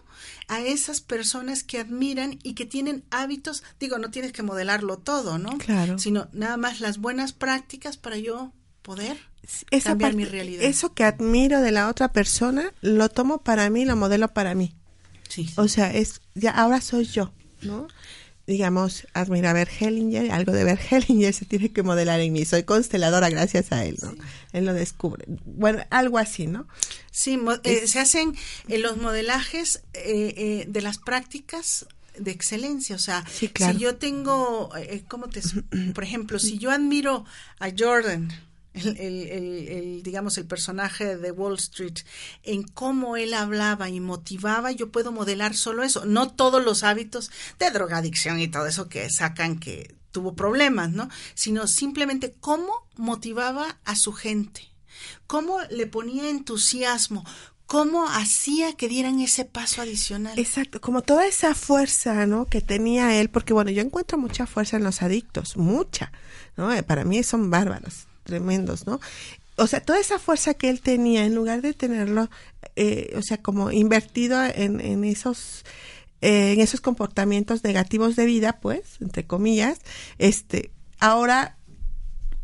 a 0.46 0.60
esas 0.60 1.00
personas 1.00 1.64
que 1.64 1.78
admiran 1.78 2.38
y 2.42 2.54
que 2.54 2.64
tienen 2.64 3.04
hábitos, 3.10 3.62
digo, 3.80 3.98
no 3.98 4.10
tienes 4.10 4.32
que 4.32 4.42
modelarlo 4.42 4.98
todo, 4.98 5.38
¿no? 5.38 5.58
Claro. 5.58 5.98
Sino 5.98 6.28
nada 6.32 6.56
más 6.56 6.80
las 6.80 6.98
buenas 6.98 7.32
prácticas 7.32 7.96
para 7.96 8.16
yo 8.18 8.52
poder 8.82 9.18
cambiar 9.82 10.14
mi 10.14 10.24
realidad. 10.24 10.62
Eso 10.62 10.94
que 10.94 11.04
admiro 11.04 11.60
de 11.60 11.72
la 11.72 11.88
otra 11.88 12.12
persona, 12.12 12.72
lo 12.80 13.08
tomo 13.08 13.38
para 13.38 13.68
mí, 13.68 13.84
lo 13.84 13.96
modelo 13.96 14.28
para 14.28 14.54
mí. 14.54 14.74
Sí. 15.28 15.50
O 15.56 15.68
sea, 15.68 15.92
es 15.92 16.20
ya 16.34 16.52
ahora 16.52 16.80
soy 16.80 17.04
yo, 17.04 17.32
¿no? 17.62 17.88
Digamos, 18.48 19.06
admira 19.12 19.50
a 19.50 19.62
Hellinger, 19.62 20.32
algo 20.32 20.52
de 20.52 20.78
Hellinger 20.90 21.34
se 21.34 21.44
tiene 21.44 21.70
que 21.70 21.82
modelar 21.82 22.18
en 22.20 22.32
mí. 22.32 22.46
Soy 22.46 22.62
consteladora 22.62 23.28
gracias 23.28 23.72
a 23.72 23.84
él, 23.84 23.98
¿no? 24.00 24.14
Él 24.54 24.64
lo 24.64 24.72
descubre. 24.72 25.26
Bueno, 25.44 25.84
algo 25.90 26.16
así, 26.16 26.46
¿no? 26.46 26.66
Sí, 27.10 27.38
eh, 27.64 27.86
se 27.86 28.00
hacen 28.00 28.34
eh, 28.68 28.78
los 28.78 28.96
modelajes 28.96 29.82
eh, 29.92 30.64
de 30.66 30.80
las 30.80 30.96
prácticas 30.96 31.86
de 32.18 32.30
excelencia. 32.30 32.96
O 32.96 32.98
sea, 32.98 33.22
si 33.28 33.50
yo 33.76 33.96
tengo, 33.96 34.70
¿cómo 35.08 35.28
te, 35.28 35.42
por 35.92 36.02
ejemplo, 36.02 36.38
si 36.38 36.56
yo 36.56 36.70
admiro 36.70 37.26
a 37.58 37.68
Jordan, 37.78 38.32
el, 38.86 40.02
digamos, 40.02 40.38
el 40.38 40.46
personaje 40.46 41.16
de 41.16 41.30
Wall 41.30 41.54
Street, 41.56 41.98
en 42.42 42.62
cómo 42.62 43.16
él 43.16 43.34
hablaba 43.34 43.88
y 43.88 44.00
motivaba, 44.00 44.72
yo 44.72 44.90
puedo 44.90 45.12
modelar 45.12 45.54
solo 45.54 45.82
eso, 45.82 46.04
no 46.04 46.30
todos 46.30 46.64
los 46.64 46.82
hábitos 46.82 47.30
de 47.58 47.70
drogadicción 47.70 48.40
y 48.40 48.48
todo 48.48 48.66
eso 48.66 48.88
que 48.88 49.08
sacan 49.10 49.58
que 49.58 49.94
tuvo 50.12 50.34
problemas, 50.34 50.90
¿no? 50.90 51.08
Sino 51.34 51.66
simplemente 51.66 52.34
cómo 52.40 52.72
motivaba 52.96 53.78
a 53.84 53.96
su 53.96 54.12
gente, 54.12 54.62
cómo 55.26 55.60
le 55.70 55.86
ponía 55.86 56.28
entusiasmo, 56.28 57.24
cómo 57.66 58.08
hacía 58.08 58.72
que 58.72 58.88
dieran 58.88 59.20
ese 59.20 59.44
paso 59.44 59.82
adicional. 59.82 60.38
Exacto, 60.38 60.80
como 60.80 61.02
toda 61.02 61.26
esa 61.26 61.54
fuerza, 61.54 62.26
¿no? 62.26 62.46
Que 62.46 62.62
tenía 62.62 63.20
él, 63.20 63.28
porque 63.28 63.52
bueno, 63.52 63.70
yo 63.70 63.82
encuentro 63.82 64.18
mucha 64.18 64.46
fuerza 64.46 64.78
en 64.78 64.84
los 64.84 65.02
adictos, 65.02 65.56
mucha, 65.56 66.10
¿no? 66.56 66.72
Eh, 66.72 66.82
para 66.82 67.04
mí 67.04 67.22
son 67.22 67.50
bárbaros 67.50 68.07
tremendos, 68.28 68.86
¿no? 68.86 69.00
O 69.56 69.66
sea, 69.66 69.80
toda 69.80 69.98
esa 69.98 70.18
fuerza 70.18 70.54
que 70.54 70.68
él 70.68 70.80
tenía, 70.82 71.24
en 71.24 71.34
lugar 71.34 71.62
de 71.62 71.72
tenerlo, 71.72 72.30
eh, 72.76 73.12
o 73.16 73.22
sea, 73.22 73.38
como 73.38 73.72
invertido 73.72 74.44
en, 74.44 74.80
en 74.80 75.02
esos 75.02 75.64
eh, 76.20 76.52
en 76.52 76.60
esos 76.60 76.80
comportamientos 76.80 77.64
negativos 77.64 78.16
de 78.16 78.26
vida, 78.26 78.60
pues, 78.60 79.00
entre 79.00 79.24
comillas, 79.24 79.78
este, 80.18 80.72
ahora 80.98 81.56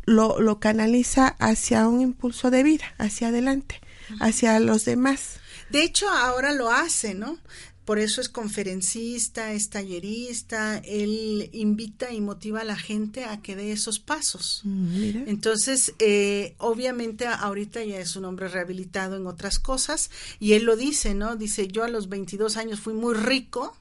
lo, 0.05 0.39
lo 0.39 0.59
canaliza 0.59 1.35
hacia 1.39 1.87
un 1.87 2.01
impulso 2.01 2.51
de 2.51 2.63
vida, 2.63 2.85
hacia 2.97 3.27
adelante, 3.27 3.81
hacia 4.21 4.59
los 4.59 4.85
demás. 4.85 5.39
De 5.69 5.83
hecho, 5.83 6.09
ahora 6.09 6.53
lo 6.53 6.71
hace, 6.71 7.13
¿no? 7.13 7.37
Por 7.85 7.99
eso 7.99 8.19
es 8.19 8.29
conferencista, 8.29 9.53
es 9.53 9.69
tallerista, 9.69 10.79
él 10.79 11.49
invita 11.53 12.11
y 12.11 12.19
motiva 12.19 12.61
a 12.61 12.63
la 12.63 12.75
gente 12.75 13.25
a 13.25 13.41
que 13.41 13.55
dé 13.55 13.71
esos 13.71 13.99
pasos. 13.99 14.61
Mm, 14.63 15.27
Entonces, 15.27 15.93
eh, 15.99 16.55
obviamente 16.57 17.27
ahorita 17.27 17.83
ya 17.83 17.99
es 17.99 18.15
un 18.15 18.25
hombre 18.25 18.47
rehabilitado 18.47 19.15
en 19.15 19.27
otras 19.27 19.59
cosas 19.59 20.09
y 20.39 20.53
él 20.53 20.63
lo 20.63 20.75
dice, 20.75 21.13
¿no? 21.13 21.35
Dice, 21.35 21.67
yo 21.67 21.83
a 21.83 21.87
los 21.87 22.09
22 22.09 22.57
años 22.57 22.79
fui 22.79 22.95
muy 22.95 23.13
rico 23.13 23.77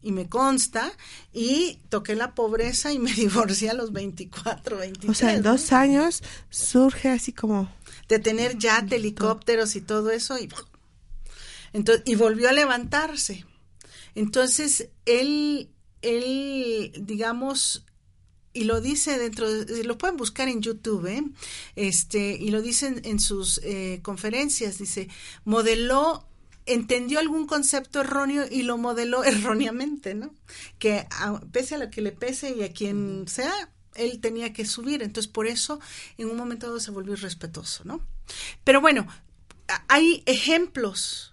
y 0.00 0.12
me 0.12 0.28
consta, 0.28 0.92
y 1.32 1.80
toqué 1.88 2.14
la 2.14 2.34
pobreza 2.34 2.92
y 2.92 2.98
me 2.98 3.12
divorcié 3.14 3.70
a 3.70 3.74
los 3.74 3.92
24, 3.92 4.76
23. 4.76 5.10
O 5.10 5.14
sea, 5.14 5.34
en 5.34 5.42
dos 5.42 5.72
años 5.72 6.22
surge 6.50 7.08
así 7.08 7.32
como... 7.32 7.70
De 8.08 8.18
tener 8.18 8.56
ya 8.58 8.86
helicópteros 8.90 9.76
y 9.76 9.80
todo 9.80 10.10
eso 10.10 10.38
y 10.38 10.48
entonces, 11.72 12.02
y 12.06 12.14
volvió 12.14 12.48
a 12.48 12.52
levantarse. 12.52 13.44
Entonces, 14.14 14.88
él, 15.06 15.70
él, 16.02 16.92
digamos, 17.00 17.86
y 18.52 18.64
lo 18.64 18.80
dice 18.80 19.18
dentro, 19.18 19.50
de, 19.50 19.84
lo 19.84 19.98
pueden 19.98 20.16
buscar 20.16 20.48
en 20.48 20.62
YouTube, 20.62 21.06
¿eh? 21.06 21.22
este, 21.76 22.36
y 22.40 22.50
lo 22.50 22.62
dicen 22.62 23.00
en 23.04 23.20
sus 23.20 23.60
eh, 23.62 24.00
conferencias, 24.02 24.78
dice, 24.78 25.08
modeló 25.44 26.24
entendió 26.66 27.18
algún 27.18 27.46
concepto 27.46 28.00
erróneo 28.00 28.44
y 28.50 28.62
lo 28.62 28.76
modeló 28.76 29.24
erróneamente, 29.24 30.14
¿no? 30.14 30.34
Que 30.78 31.06
pese 31.52 31.76
a 31.76 31.78
lo 31.78 31.90
que 31.90 32.02
le 32.02 32.12
pese 32.12 32.54
y 32.54 32.62
a 32.62 32.72
quien 32.72 33.26
sea, 33.26 33.52
él 33.94 34.20
tenía 34.20 34.52
que 34.52 34.66
subir. 34.66 35.02
Entonces, 35.02 35.32
por 35.32 35.46
eso, 35.46 35.80
en 36.18 36.28
un 36.28 36.36
momento 36.36 36.66
dado 36.66 36.80
se 36.80 36.90
volvió 36.90 37.14
irrespetuoso, 37.14 37.84
¿no? 37.84 38.00
Pero 38.64 38.80
bueno, 38.80 39.06
hay 39.88 40.22
ejemplos 40.26 41.27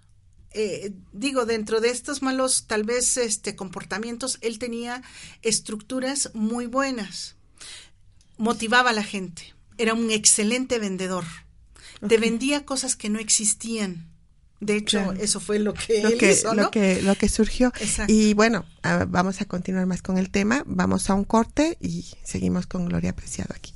eh, 0.58 0.94
digo, 1.12 1.46
dentro 1.46 1.82
de 1.82 1.89
estos 1.89 2.22
malos, 2.22 2.63
tal 2.65 2.84
vez, 2.84 3.18
este, 3.18 3.56
comportamientos, 3.58 4.38
él 4.41 4.58
tenía 4.58 5.04
estructuras 5.41 6.32
muy 6.34 6.65
buenas. 6.65 7.36
Motivaba 8.38 8.91
a 8.91 8.94
la 8.94 9.04
gente. 9.04 9.54
Era 9.78 9.94
un 9.94 10.12
excelente 10.12 10.80
vendedor. 10.80 11.26
Te 12.08 12.18
vendía 12.18 12.65
cosas 12.65 12.96
que 12.96 13.10
no 13.10 13.20
existían. 13.20 14.10
De 14.62 14.78
hecho, 14.78 15.12
eso 15.13 15.41
fue 15.41 15.60
lo 15.60 15.74
que 15.74 16.02
lo 16.02 16.10
él 16.10 16.18
que, 16.18 16.32
hizo, 16.32 16.54
lo 16.54 16.72
que 16.72 17.02
lo 17.02 17.15
que 17.15 17.28
surgió. 17.28 17.74
Y 18.08 18.34
bueno, 18.34 18.65
vamos 19.10 19.41
a 19.41 19.46
continuar 19.46 19.86
más 19.86 20.02
con 20.02 20.18
el 20.18 20.30
tema. 20.30 20.63
Vamos 20.65 21.10
a 21.10 21.13
un 21.13 21.26
corte 21.26 21.78
y 21.82 22.06
seguimos 22.24 22.65
con 22.65 22.86
Gloria 22.86 23.13
Preciado 23.13 23.54
aquí. 23.54 23.75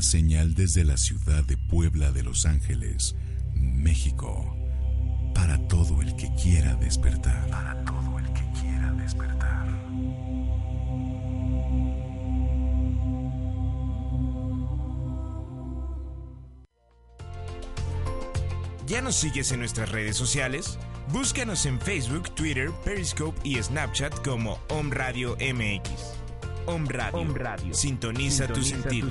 Una 0.00 0.06
señal 0.06 0.54
desde 0.54 0.82
la 0.82 0.96
ciudad 0.96 1.44
de 1.44 1.58
Puebla 1.58 2.10
de 2.10 2.22
Los 2.22 2.46
Ángeles, 2.46 3.16
México, 3.52 4.56
para 5.34 5.58
todo 5.68 6.00
el 6.00 6.16
que 6.16 6.32
quiera 6.42 6.74
despertar. 6.76 7.50
Para 7.50 7.84
todo 7.84 8.18
el 8.18 8.24
que 8.32 8.40
quiera 8.58 8.92
despertar. 8.92 9.66
¿Ya 18.86 19.02
nos 19.02 19.16
sigues 19.16 19.52
en 19.52 19.58
nuestras 19.58 19.90
redes 19.90 20.16
sociales? 20.16 20.78
Búscanos 21.12 21.66
en 21.66 21.78
Facebook, 21.78 22.34
Twitter, 22.34 22.70
Periscope 22.86 23.38
y 23.46 23.62
Snapchat 23.62 24.26
como 24.26 24.58
Om 24.70 24.92
Radio 24.92 25.36
MX. 25.36 25.90
Om 26.64 26.86
Radio. 26.86 27.74
Sintoniza, 27.74 28.46
tu 28.46 28.62
sentido. 28.62 29.10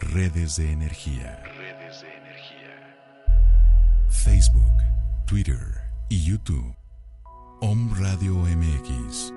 Redes 0.00 0.56
de 0.56 0.70
energía. 0.70 1.42
Redes 1.56 2.02
de 2.02 2.14
energía. 2.14 2.96
Facebook, 4.08 4.72
Twitter 5.26 5.58
y 6.08 6.24
YouTube. 6.24 6.72
Om 7.60 7.92
Radio 7.98 8.36
MX. 8.36 9.32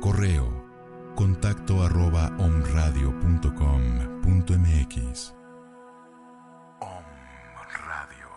Correo. 0.00 0.68
Contacto 1.14 1.84
arroba 1.84 2.32
omradio.com.mx. 2.38 5.34
Om 6.80 7.04
Radio. 7.86 8.28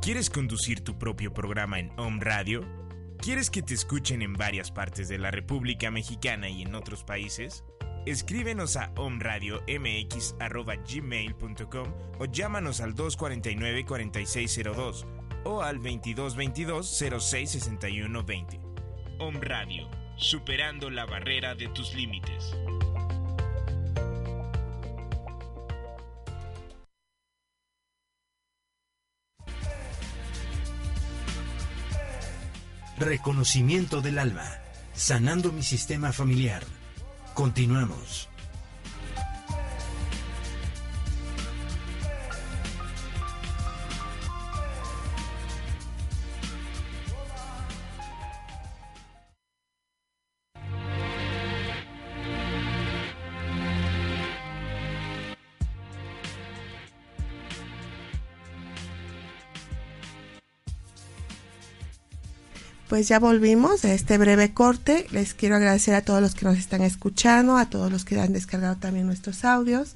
¿Quieres 0.00 0.30
conducir 0.30 0.84
tu 0.84 0.96
propio 0.96 1.34
programa 1.34 1.80
en 1.80 1.90
Om 1.98 2.20
Radio? 2.20 2.85
¿Quieres 3.26 3.50
que 3.50 3.60
te 3.60 3.74
escuchen 3.74 4.22
en 4.22 4.32
varias 4.34 4.70
partes 4.70 5.08
de 5.08 5.18
la 5.18 5.32
República 5.32 5.90
Mexicana 5.90 6.48
y 6.48 6.62
en 6.62 6.76
otros 6.76 7.02
países? 7.02 7.64
Escríbenos 8.06 8.76
a 8.76 8.92
omradiomx.gmail.com 8.94 11.88
o 12.20 12.24
llámanos 12.26 12.80
al 12.80 12.94
249-4602 12.94 15.06
o 15.42 15.60
al 15.60 15.80
2222-066120. 15.80 18.60
Om 19.18 19.34
Radio, 19.40 19.90
superando 20.16 20.88
la 20.88 21.04
barrera 21.04 21.56
de 21.56 21.66
tus 21.70 21.94
límites. 21.94 22.54
Reconocimiento 32.98 34.00
del 34.00 34.18
alma. 34.18 34.58
Sanando 34.94 35.52
mi 35.52 35.62
sistema 35.62 36.12
familiar. 36.12 36.62
Continuamos. 37.34 38.30
Pues 62.88 63.08
ya 63.08 63.18
volvimos 63.18 63.84
a 63.84 63.92
este 63.92 64.18
breve 64.18 64.52
corte. 64.52 65.06
Les 65.10 65.34
quiero 65.34 65.56
agradecer 65.56 65.94
a 65.94 66.02
todos 66.02 66.20
los 66.20 66.34
que 66.34 66.44
nos 66.44 66.56
están 66.56 66.82
escuchando, 66.82 67.56
a 67.56 67.68
todos 67.68 67.90
los 67.90 68.04
que 68.04 68.20
han 68.20 68.32
descargado 68.32 68.76
también 68.76 69.06
nuestros 69.06 69.44
audios. 69.44 69.94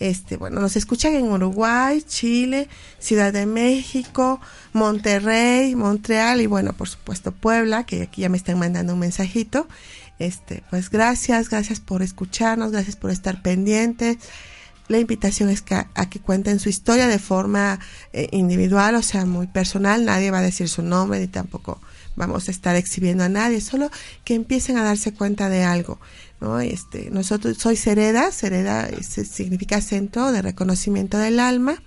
Este, 0.00 0.36
bueno, 0.36 0.60
nos 0.60 0.74
escuchan 0.76 1.14
en 1.14 1.30
Uruguay, 1.30 2.02
Chile, 2.02 2.68
Ciudad 2.98 3.32
de 3.32 3.46
México, 3.46 4.40
Monterrey, 4.72 5.76
Montreal 5.76 6.40
y 6.40 6.46
bueno, 6.46 6.72
por 6.72 6.88
supuesto 6.88 7.30
Puebla, 7.30 7.84
que 7.86 8.02
aquí 8.02 8.22
ya 8.22 8.28
me 8.28 8.36
están 8.36 8.58
mandando 8.58 8.94
un 8.94 8.98
mensajito. 8.98 9.68
Este, 10.18 10.62
pues 10.70 10.90
gracias, 10.90 11.50
gracias 11.50 11.80
por 11.80 12.02
escucharnos, 12.02 12.72
gracias 12.72 12.96
por 12.96 13.10
estar 13.10 13.42
pendientes. 13.42 14.18
La 14.88 14.98
invitación 14.98 15.50
es 15.50 15.62
que, 15.62 15.74
a 15.74 16.10
que 16.10 16.18
cuenten 16.18 16.58
su 16.58 16.68
historia 16.68 17.06
de 17.06 17.18
forma 17.18 17.78
eh, 18.12 18.28
individual, 18.32 18.96
o 18.96 19.02
sea, 19.02 19.24
muy 19.24 19.46
personal. 19.46 20.04
Nadie 20.04 20.30
va 20.30 20.38
a 20.38 20.42
decir 20.42 20.68
su 20.68 20.82
nombre 20.82 21.20
ni 21.20 21.28
tampoco 21.28 21.80
vamos 22.16 22.48
a 22.48 22.50
estar 22.50 22.76
exhibiendo 22.76 23.24
a 23.24 23.28
nadie, 23.28 23.60
solo 23.60 23.90
que 24.24 24.34
empiecen 24.34 24.76
a 24.76 24.84
darse 24.84 25.12
cuenta 25.12 25.48
de 25.48 25.64
algo. 25.64 26.00
¿no? 26.40 26.60
Este, 26.60 27.10
nosotros, 27.10 27.56
soy 27.58 27.76
Sereda, 27.76 28.30
Sereda 28.32 28.88
significa 29.02 29.80
Centro 29.80 30.32
de 30.32 30.42
Reconocimiento 30.42 31.18
del 31.18 31.40
Alma. 31.40 31.82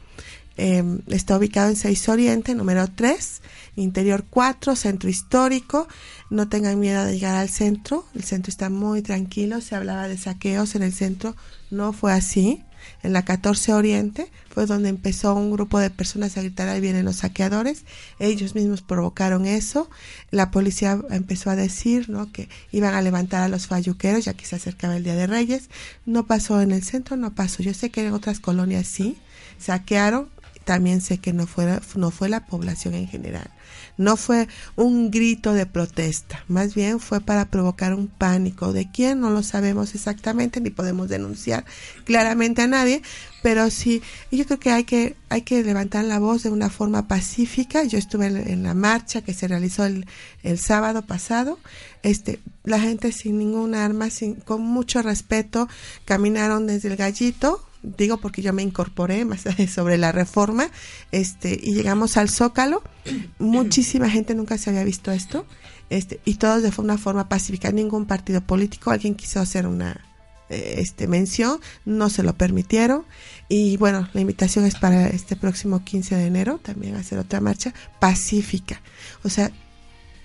Em, 0.58 1.02
está 1.08 1.38
ubicado 1.38 1.70
en 1.70 1.76
6 1.76 2.08
Oriente, 2.08 2.56
número 2.56 2.88
3, 2.88 3.42
Interior 3.76 4.24
4, 4.30 4.76
Centro 4.76 5.10
Histórico. 5.10 5.88
No 6.30 6.48
tengan 6.48 6.80
miedo 6.80 7.04
de 7.04 7.14
llegar 7.14 7.36
al 7.36 7.50
centro, 7.50 8.06
el 8.16 8.24
centro 8.24 8.50
está 8.50 8.70
muy 8.70 9.02
tranquilo, 9.02 9.60
se 9.60 9.76
hablaba 9.76 10.08
de 10.08 10.18
saqueos 10.18 10.76
en 10.76 10.84
el 10.84 10.94
centro, 10.94 11.36
no 11.72 11.92
fue 11.92 12.14
así 12.14 12.64
en 13.04 13.14
la 13.14 13.24
14 13.24 13.74
Oriente, 13.74 14.32
fue 14.50 14.66
donde 14.66 14.90
empezó 14.90 15.36
un 15.36 15.52
grupo 15.52 15.80
de 15.80 15.90
personas 15.90 16.38
a 16.38 16.42
gritar 16.42 16.70
ahí 16.70 16.82
vienen 16.82 17.06
los 17.06 17.18
saqueadores. 17.18 17.84
Ellos 18.20 18.56
mismos 18.56 18.82
provocaron 18.82 19.46
eso. 19.46 19.90
La 20.32 20.52
policía 20.52 21.00
empezó 21.10 21.50
a 21.50 21.56
decir 21.56 22.10
¿no? 22.10 22.32
que 22.32 22.50
iban 22.72 22.94
a 22.94 23.02
levantar 23.02 23.44
a 23.44 23.50
los 23.50 23.68
falluqueros 23.68 24.26
ya 24.26 24.34
que 24.34 24.46
se 24.46 24.56
acercaba 24.56 24.96
el 24.96 25.04
Día 25.04 25.16
de 25.16 25.28
Reyes. 25.28 25.70
No 26.06 26.26
pasó 26.26 26.62
en 26.62 26.72
el 26.72 26.84
centro, 26.84 27.18
no 27.18 27.34
pasó. 27.36 27.64
Yo 27.64 27.74
sé 27.74 27.90
que 27.90 28.06
en 28.06 28.14
otras 28.14 28.40
colonias 28.40 28.88
sí, 28.88 29.18
saquearon. 29.60 30.30
También 30.66 31.00
sé 31.00 31.20
que 31.20 31.32
no 31.32 31.46
fue, 31.46 31.80
no 31.96 32.12
fue 32.12 32.28
la 32.28 32.46
población 32.46 32.96
en 32.96 33.08
general. 33.08 33.50
No 33.98 34.18
fue 34.18 34.48
un 34.76 35.12
grito 35.12 35.54
de 35.54 35.66
protesta, 35.66 36.44
más 36.48 36.76
bien 36.76 37.00
fue 37.00 37.22
para 37.22 37.46
provocar 37.46 37.94
un 37.94 38.08
pánico. 38.08 38.74
¿De 38.74 38.92
quién? 38.92 39.22
No 39.22 39.30
lo 39.30 39.44
sabemos 39.44 39.96
exactamente 39.96 40.60
ni 40.60 40.72
podemos 40.72 41.08
denunciar 41.08 41.66
claramente 42.04 42.64
a 42.64 42.68
nadie, 42.68 43.04
pero 43.42 43.70
sí, 43.70 44.02
yo 44.32 44.44
creo 44.46 44.60
que 44.60 44.72
hay 44.72 44.84
que, 44.86 45.16
hay 45.30 45.44
que 45.44 45.64
levantar 45.64 46.04
la 46.04 46.18
voz 46.18 46.44
de 46.44 46.50
una 46.50 46.72
forma 46.72 47.08
pacífica. 47.08 47.84
Yo 47.84 48.00
estuve 48.00 48.26
en, 48.26 48.64
la 48.64 48.74
marcha 48.74 49.22
que 49.22 49.36
se 49.36 49.48
realizó 49.48 49.86
el, 49.86 50.08
el, 50.42 50.58
sábado 50.58 51.04
pasado. 51.04 51.60
Este, 52.02 52.40
la 52.64 52.80
gente 52.80 53.12
sin 53.12 53.38
ningún 53.38 53.76
arma, 53.76 54.10
sin, 54.10 54.34
con 54.36 54.62
mucho 54.62 55.04
respeto, 55.04 55.70
caminaron 56.06 56.66
desde 56.66 56.90
el 56.90 56.96
gallito 56.96 57.64
digo 57.98 58.18
porque 58.18 58.42
yo 58.42 58.54
me 58.54 58.64
incorporé 58.64 59.26
más 59.26 59.44
sobre 59.74 59.98
la 59.98 60.12
reforma, 60.12 60.70
este, 61.12 61.60
y 61.62 61.74
llegamos 61.74 62.18
al 62.18 62.30
Zócalo, 62.30 62.84
muchísima 63.40 64.10
gente 64.10 64.36
nunca 64.36 64.58
se 64.58 64.70
había 64.70 64.84
visto 64.84 65.12
esto, 65.12 65.46
este, 65.90 66.20
y 66.26 66.36
todos 66.36 66.64
de 66.64 66.72
una 66.78 66.98
forma 66.98 67.30
pacífica, 67.30 67.72
ningún 67.72 68.06
partido 68.06 68.42
político, 68.42 68.92
alguien 68.92 69.16
quiso 69.16 69.40
hacer 69.40 69.68
una 69.68 70.02
eh, 70.50 70.76
este 70.78 71.08
mención, 71.08 71.60
no 71.86 72.10
se 72.10 72.24
lo 72.24 72.34
permitieron, 72.34 73.06
y 73.50 73.78
bueno, 73.78 74.08
la 74.14 74.22
invitación 74.22 74.66
es 74.66 74.76
para 74.76 75.08
este 75.08 75.36
próximo 75.36 75.84
15 75.84 76.16
de 76.16 76.26
enero 76.26 76.60
también 76.62 76.96
hacer 76.96 77.20
otra 77.20 77.42
marcha 77.42 77.74
pacífica. 78.00 78.82
O 79.24 79.30
sea, 79.30 79.52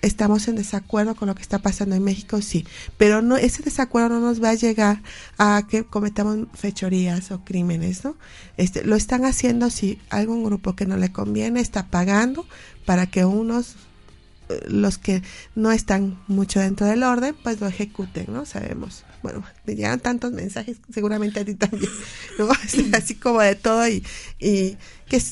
estamos 0.02 0.48
en 0.48 0.56
desacuerdo 0.56 1.14
con 1.14 1.28
lo 1.28 1.34
que 1.34 1.42
está 1.42 1.58
pasando 1.58 1.94
en 1.94 2.02
México, 2.02 2.40
sí, 2.40 2.66
pero 2.96 3.22
no 3.22 3.36
ese 3.36 3.62
desacuerdo 3.62 4.08
no 4.08 4.20
nos 4.20 4.42
va 4.42 4.50
a 4.50 4.54
llegar 4.54 5.02
a 5.38 5.62
que 5.68 5.84
cometamos 5.84 6.46
fechorías 6.54 7.30
o 7.30 7.44
crímenes, 7.44 8.04
¿no? 8.04 8.16
Este, 8.56 8.84
lo 8.84 8.96
están 8.96 9.24
haciendo 9.24 9.70
si 9.70 9.98
algún 10.10 10.44
grupo 10.44 10.74
que 10.74 10.86
no 10.86 10.96
le 10.96 11.12
conviene 11.12 11.60
está 11.60 11.86
pagando 11.86 12.46
para 12.86 13.06
que 13.06 13.24
unos 13.24 13.76
eh, 14.50 14.64
los 14.68 14.98
que 14.98 15.22
no 15.54 15.70
están 15.70 16.18
mucho 16.26 16.60
dentro 16.60 16.86
del 16.86 17.02
orden, 17.02 17.36
pues 17.42 17.60
lo 17.60 17.68
ejecuten, 17.68 18.26
¿no? 18.28 18.44
Sabemos. 18.46 19.04
Bueno, 19.22 19.44
me 19.66 19.76
llegan 19.76 20.00
tantos 20.00 20.32
mensajes, 20.32 20.78
seguramente 20.92 21.40
a 21.40 21.44
ti 21.44 21.54
también, 21.54 21.90
¿no? 22.38 22.48
Así 22.96 23.14
como 23.14 23.40
de 23.40 23.54
todo 23.54 23.86
y, 23.88 24.04
y 24.38 24.76
que 25.08 25.22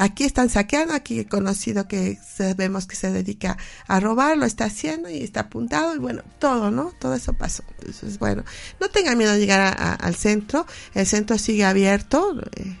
Aquí 0.00 0.24
están 0.24 0.48
saqueando, 0.48 0.94
aquí 0.94 1.20
he 1.20 1.26
conocido 1.26 1.86
que 1.86 2.18
sabemos 2.26 2.86
que 2.86 2.96
se 2.96 3.10
dedica 3.12 3.58
a 3.86 4.00
robar, 4.00 4.38
lo 4.38 4.46
está 4.46 4.64
haciendo 4.64 5.10
y 5.10 5.22
está 5.22 5.40
apuntado 5.40 5.94
y 5.94 5.98
bueno, 5.98 6.22
todo, 6.38 6.70
¿no? 6.70 6.94
Todo 6.98 7.12
eso 7.12 7.34
pasó. 7.34 7.64
Entonces, 7.80 8.18
bueno, 8.18 8.42
no 8.80 8.88
tengan 8.88 9.18
miedo 9.18 9.32
de 9.32 9.40
llegar 9.40 9.76
al 10.00 10.14
centro, 10.14 10.64
el 10.94 11.06
centro 11.06 11.36
sigue 11.36 11.66
abierto. 11.66 12.34
Eh, 12.56 12.78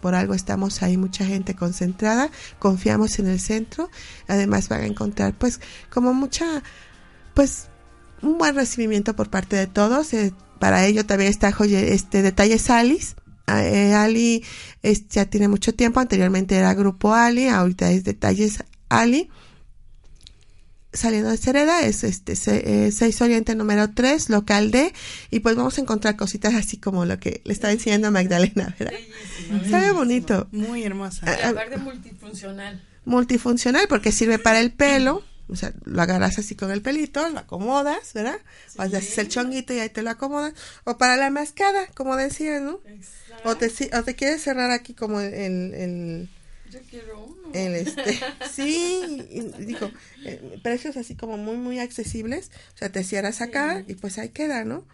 por 0.00 0.16
algo 0.16 0.34
estamos 0.34 0.82
ahí 0.82 0.96
mucha 0.96 1.24
gente 1.24 1.54
concentrada, 1.54 2.28
confiamos 2.58 3.20
en 3.20 3.28
el 3.28 3.38
centro, 3.38 3.88
además 4.26 4.68
van 4.68 4.80
a 4.80 4.86
encontrar 4.86 5.34
pues 5.38 5.60
como 5.90 6.12
mucha, 6.12 6.64
pues 7.34 7.68
un 8.20 8.36
buen 8.36 8.56
recibimiento 8.56 9.14
por 9.14 9.30
parte 9.30 9.54
de 9.54 9.68
todos, 9.68 10.12
eh, 10.12 10.34
para 10.58 10.84
ello 10.86 11.06
también 11.06 11.30
está 11.30 11.54
este 11.60 12.22
Detalles 12.22 12.68
Alice, 12.68 13.14
ah, 13.16 13.21
eh, 13.48 13.94
Ali 13.94 14.44
ya 15.10 15.26
tiene 15.26 15.48
mucho 15.48 15.74
tiempo, 15.74 16.00
anteriormente 16.00 16.56
era 16.56 16.74
Grupo 16.74 17.14
Ali, 17.14 17.48
ahorita 17.48 17.90
es 17.90 18.04
Detalles 18.04 18.64
Ali 18.88 19.30
saliendo 20.92 21.30
de 21.30 21.36
Cereda, 21.38 21.82
es 21.82 22.04
este 22.04 22.36
6 22.36 22.66
eh, 22.66 23.24
Oriente 23.24 23.54
número 23.54 23.90
3, 23.90 24.28
local 24.28 24.70
D, 24.70 24.92
y 25.30 25.40
pues 25.40 25.56
vamos 25.56 25.78
a 25.78 25.80
encontrar 25.80 26.16
cositas 26.16 26.54
así 26.54 26.76
como 26.76 27.04
lo 27.04 27.18
que 27.18 27.40
le 27.44 27.52
estaba 27.52 27.72
enseñando 27.72 28.08
a 28.08 28.10
Magdalena, 28.10 28.74
¿verdad? 28.78 28.98
Sabe 29.70 29.92
bonito. 29.92 30.48
Muy 30.52 30.84
hermosa. 30.84 31.26
Ah, 31.26 31.50
aparte 31.50 31.78
multifuncional. 31.78 32.82
Multifuncional 33.04 33.86
porque 33.88 34.12
sirve 34.12 34.38
para 34.38 34.60
el 34.60 34.72
pelo, 34.72 35.24
o 35.52 35.56
sea, 35.56 35.72
lo 35.84 36.00
agarras 36.00 36.38
así 36.38 36.54
con 36.54 36.70
el 36.70 36.80
pelito, 36.80 37.28
lo 37.28 37.40
acomodas, 37.40 38.14
¿verdad? 38.14 38.38
O 38.78 38.82
haces 38.82 39.18
el 39.18 39.28
chonguito 39.28 39.74
y 39.74 39.80
ahí 39.80 39.90
te 39.90 40.02
lo 40.02 40.10
acomodas. 40.10 40.54
O 40.84 40.96
para 40.96 41.16
la 41.16 41.30
mascada, 41.30 41.86
como 41.94 42.16
decía, 42.16 42.58
¿no? 42.60 42.80
O 43.44 43.56
te, 43.56 43.70
o 43.94 44.02
te 44.02 44.14
quieres 44.14 44.42
cerrar 44.42 44.70
aquí 44.70 44.94
como 44.94 45.20
el, 45.20 45.74
el 45.74 46.30
yo 46.70 46.80
quiero 46.88 47.22
uno. 47.22 47.50
El 47.52 47.74
este, 47.74 48.18
sí, 48.50 49.26
dijo, 49.58 49.90
eh, 50.24 50.58
precios 50.62 50.96
así 50.96 51.14
como 51.16 51.36
muy, 51.36 51.56
muy 51.56 51.78
accesibles. 51.80 52.50
O 52.74 52.78
sea, 52.78 52.90
te 52.90 53.04
cierras 53.04 53.42
acá 53.42 53.84
y 53.86 53.94
pues 53.94 54.16
ahí 54.16 54.30
queda, 54.30 54.64
¿no? 54.64 54.86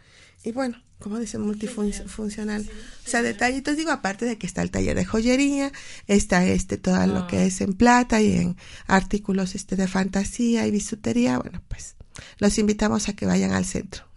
Y 0.43 0.51
bueno, 0.51 0.83
como 0.99 1.19
dice, 1.19 1.39
multifuncional. 1.39 2.69
o 3.07 3.09
sea, 3.09 3.23
detallitos, 3.23 3.77
digo, 3.77 3.91
aparte 3.91 4.25
de 4.25 4.39
que 4.39 4.47
está 4.47 4.63
el 4.63 4.71
taller 4.71 4.97
de 4.97 5.05
joyería, 5.05 5.73
está 6.07 6.45
este, 6.45 6.77
todo 6.77 7.07
lo 7.07 7.27
que 7.27 7.39
ah. 7.39 7.45
es 7.45 7.61
en 7.61 7.75
plata 7.75 8.21
y 8.21 8.33
en 8.33 8.57
artículos 8.87 9.55
este 9.55 9.77
de 9.77 9.89
fantasía 9.89 10.67
y 10.67 10.71
bisutería, 10.71 11.39
bueno, 11.39 11.63
pues 11.69 11.95
los 12.39 12.59
invitamos 12.59 13.09
a 13.09 13.13
que 13.13 13.27
vayan 13.27 13.53
al 13.53 13.65
centro. 13.65 14.05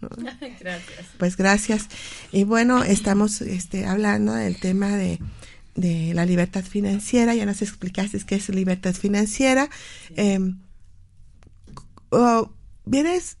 gracias. 0.60 1.06
Pues 1.18 1.36
gracias. 1.36 1.86
Y 2.32 2.44
bueno, 2.44 2.82
estamos 2.82 3.40
este, 3.42 3.86
hablando 3.86 4.34
del 4.34 4.58
tema 4.58 4.96
de 4.96 5.20
de 5.74 6.12
la 6.14 6.26
libertad 6.26 6.64
financiera, 6.64 7.34
ya 7.34 7.46
nos 7.46 7.62
explicaste 7.62 8.20
qué 8.20 8.34
es 8.36 8.48
libertad 8.50 8.94
financiera. 8.94 9.70
Em, 10.16 10.60
vienes 12.84 13.38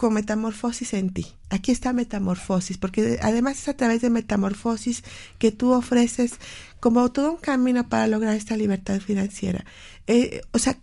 con 0.00 0.14
metamorfosis 0.14 0.94
en 0.94 1.12
ti. 1.12 1.26
Aquí 1.50 1.72
está 1.72 1.92
metamorfosis, 1.92 2.78
porque 2.78 3.18
además 3.20 3.58
es 3.58 3.68
a 3.68 3.76
través 3.76 4.00
de 4.00 4.08
metamorfosis 4.08 5.04
que 5.38 5.52
tú 5.52 5.72
ofreces 5.72 6.36
como 6.80 7.12
todo 7.12 7.32
un 7.32 7.36
camino 7.36 7.86
para 7.86 8.06
lograr 8.06 8.34
esta 8.34 8.56
libertad 8.56 8.98
financiera. 9.00 9.66
Eh, 10.06 10.40
o 10.52 10.58
sea, 10.58 10.78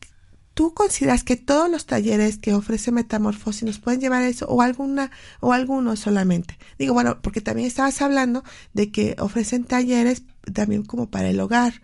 ¿Tú 0.53 0.74
consideras 0.74 1.24
que 1.24 1.36
todos 1.36 1.70
los 1.70 1.86
talleres 1.86 2.39
que 2.39 2.55
ofrece 2.55 2.91
Metamorfosis 2.91 3.61
nos 3.61 3.78
pueden 3.78 4.01
llevar 4.01 4.24
a 4.24 4.28
eso 4.28 4.47
o 4.47 4.63
alguna 4.63 5.11
o 5.39 5.53
algunos 5.53 5.99
solamente? 5.99 6.57
Digo, 6.80 6.95
bueno, 6.95 7.22
porque 7.22 7.41
también 7.41 7.68
estabas 7.68 8.01
hablando 8.01 8.43
de 8.74 8.89
que 8.91 9.15
ofrecen 9.20 9.65
talleres 9.65 10.24
también 10.55 10.84
como 10.84 11.11
para 11.11 11.30
el 11.30 11.39
hogar. 11.39 11.84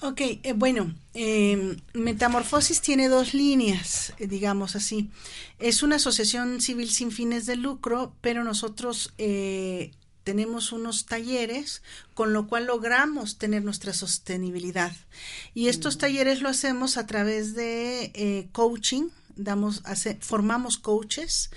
Ok, 0.00 0.20
eh, 0.20 0.52
bueno, 0.54 0.94
eh, 1.14 1.76
Metamorfosis 1.94 2.80
tiene 2.80 3.08
dos 3.08 3.34
líneas, 3.34 4.12
eh, 4.18 4.26
digamos 4.26 4.76
así. 4.76 5.10
Es 5.58 5.82
una 5.82 5.96
asociación 5.96 6.60
civil 6.60 6.90
sin 6.90 7.12
fines 7.12 7.46
de 7.46 7.56
lucro, 7.56 8.14
pero 8.20 8.44
nosotros 8.44 9.12
tenemos 10.24 10.72
unos 10.72 11.06
talleres 11.06 11.82
con 12.14 12.32
lo 12.32 12.46
cual 12.46 12.66
logramos 12.66 13.38
tener 13.38 13.64
nuestra 13.64 13.92
sostenibilidad. 13.92 14.92
Y 15.54 15.68
estos 15.68 15.96
mm. 15.96 15.98
talleres 15.98 16.40
lo 16.40 16.48
hacemos 16.48 16.96
a 16.96 17.06
través 17.06 17.54
de 17.54 18.12
eh, 18.14 18.48
coaching, 18.52 19.08
damos, 19.36 19.82
hace, 19.84 20.16
formamos 20.20 20.78
coaches. 20.78 21.50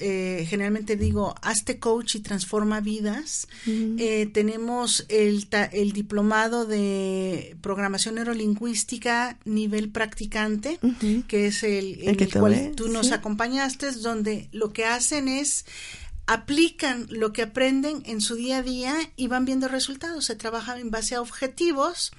Eh, 0.00 0.46
generalmente 0.48 0.96
digo, 0.96 1.34
hazte 1.42 1.78
coach 1.78 2.16
y 2.16 2.20
transforma 2.20 2.80
vidas. 2.80 3.48
Eh, 3.66 4.30
tenemos 4.32 5.06
el, 5.08 5.48
el, 5.72 5.92
diplomado 5.92 6.64
de 6.64 7.56
programación 7.60 8.16
neurolingüística 8.16 9.38
nivel 9.44 9.90
practicante, 9.90 10.78
que 11.26 11.46
es 11.46 11.62
el, 11.62 12.00
el, 12.02 12.32
cual 12.32 12.72
tú 12.76 12.88
nos 12.88 13.12
acompañaste, 13.12 13.92
donde 13.92 14.48
lo 14.52 14.72
que 14.72 14.84
hacen 14.84 15.28
es 15.28 15.64
aplican 16.28 17.06
lo 17.08 17.32
que 17.32 17.42
aprenden 17.42 18.02
en 18.04 18.20
su 18.20 18.34
día 18.34 18.58
a 18.58 18.62
día 18.62 18.94
y 19.16 19.28
van 19.28 19.46
viendo 19.46 19.66
resultados. 19.66 20.26
Se 20.26 20.36
trabaja 20.36 20.78
en 20.78 20.90
base 20.90 21.14
a 21.14 21.22
objetivos, 21.22 22.12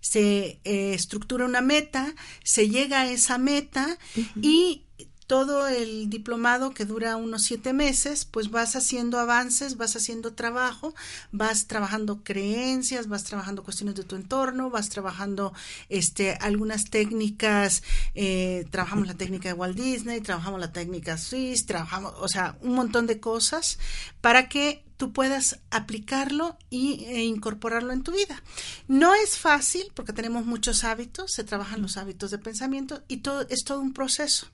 se 0.00 0.60
eh, 0.64 0.94
estructura 0.94 1.44
una 1.44 1.60
meta, 1.60 2.14
se 2.42 2.68
llega 2.68 3.00
a 3.02 3.10
esa 3.10 3.38
meta 3.38 3.98
y 4.40 4.84
todo 5.30 5.68
el 5.68 6.10
diplomado 6.10 6.74
que 6.74 6.84
dura 6.84 7.14
unos 7.14 7.44
siete 7.44 7.72
meses, 7.72 8.24
pues 8.24 8.50
vas 8.50 8.74
haciendo 8.74 9.16
avances, 9.16 9.76
vas 9.76 9.94
haciendo 9.94 10.32
trabajo, 10.32 10.92
vas 11.30 11.68
trabajando 11.68 12.24
creencias, 12.24 13.06
vas 13.06 13.22
trabajando 13.22 13.62
cuestiones 13.62 13.94
de 13.94 14.02
tu 14.02 14.16
entorno, 14.16 14.70
vas 14.70 14.88
trabajando 14.88 15.52
este, 15.88 16.32
algunas 16.40 16.90
técnicas, 16.90 17.84
eh, 18.16 18.66
trabajamos 18.72 19.06
la 19.06 19.14
técnica 19.14 19.48
de 19.50 19.52
Walt 19.52 19.78
Disney, 19.78 20.20
trabajamos 20.20 20.58
la 20.58 20.72
técnica 20.72 21.16
Swiss, 21.16 21.64
trabajamos, 21.64 22.12
o 22.18 22.26
sea, 22.26 22.58
un 22.60 22.74
montón 22.74 23.06
de 23.06 23.20
cosas 23.20 23.78
para 24.20 24.48
que 24.48 24.82
tú 25.00 25.14
puedas 25.14 25.60
aplicarlo 25.70 26.58
y, 26.68 27.06
e 27.06 27.24
incorporarlo 27.24 27.94
en 27.94 28.02
tu 28.02 28.12
vida. 28.12 28.42
No 28.86 29.14
es 29.14 29.38
fácil 29.38 29.84
porque 29.94 30.12
tenemos 30.12 30.44
muchos 30.44 30.84
hábitos, 30.84 31.32
se 31.32 31.42
trabajan 31.42 31.80
los 31.80 31.96
hábitos 31.96 32.30
de 32.30 32.36
pensamiento 32.36 33.02
y 33.08 33.16
todo 33.18 33.46
es 33.48 33.64
todo 33.64 33.80
un 33.80 33.94
proceso 33.94 34.48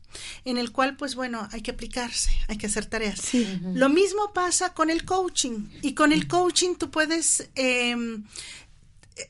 en 0.45 0.57
el 0.57 0.71
cual, 0.71 0.97
pues 0.97 1.17
bueno, 1.17 1.49
hay 1.51 1.63
que 1.63 1.73
aplicarse, 1.73 2.31
hay 2.47 2.59
que 2.59 2.69
hacer 2.69 2.87
tareas. 2.87 3.35
Lo 3.75 3.89
mismo 3.89 4.33
pasa 4.33 4.73
con 4.73 4.89
el 4.89 5.05
coaching 5.05 5.67
y 5.83 5.95
con 5.95 6.13
el 6.13 6.29
coaching 6.29 6.77
tú 6.77 6.93
puedes 6.93 7.51
em, 7.57 8.23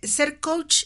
ser 0.03 0.39
coach 0.39 0.85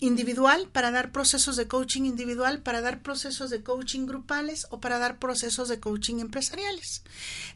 individual 0.00 0.68
para 0.72 0.90
dar 0.90 1.12
procesos 1.12 1.56
de 1.56 1.66
coaching 1.66 2.02
individual, 2.02 2.60
para 2.60 2.80
dar 2.80 3.02
procesos 3.02 3.50
de 3.50 3.62
coaching 3.62 4.06
grupales 4.06 4.66
o 4.70 4.80
para 4.80 4.98
dar 4.98 5.18
procesos 5.18 5.68
de 5.68 5.80
coaching 5.80 6.18
empresariales. 6.20 7.02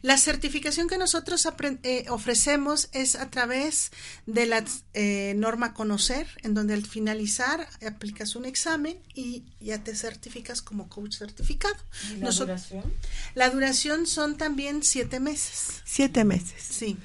La 0.01 0.17
certificación 0.17 0.87
que 0.87 0.97
nosotros 0.97 1.47
eh, 1.83 2.05
ofrecemos 2.09 2.89
es 2.91 3.15
a 3.15 3.29
través 3.29 3.91
de 4.25 4.45
la 4.45 4.63
eh, 4.93 5.33
norma 5.37 5.73
Conocer, 5.73 6.27
en 6.43 6.53
donde 6.53 6.73
al 6.73 6.85
finalizar 6.85 7.67
aplicas 7.85 8.35
un 8.35 8.45
examen 8.45 8.97
y 9.13 9.43
ya 9.59 9.83
te 9.83 9.95
certificas 9.95 10.61
como 10.61 10.89
coach 10.89 11.17
certificado. 11.17 11.75
la 12.19 12.31
duración? 12.31 12.93
La 13.35 13.49
duración 13.49 14.05
son 14.07 14.37
también 14.37 14.83
siete 14.83 15.19
meses. 15.19 15.81
Siete 15.85 16.23
meses. 16.23 16.61
Sí. 16.63 16.97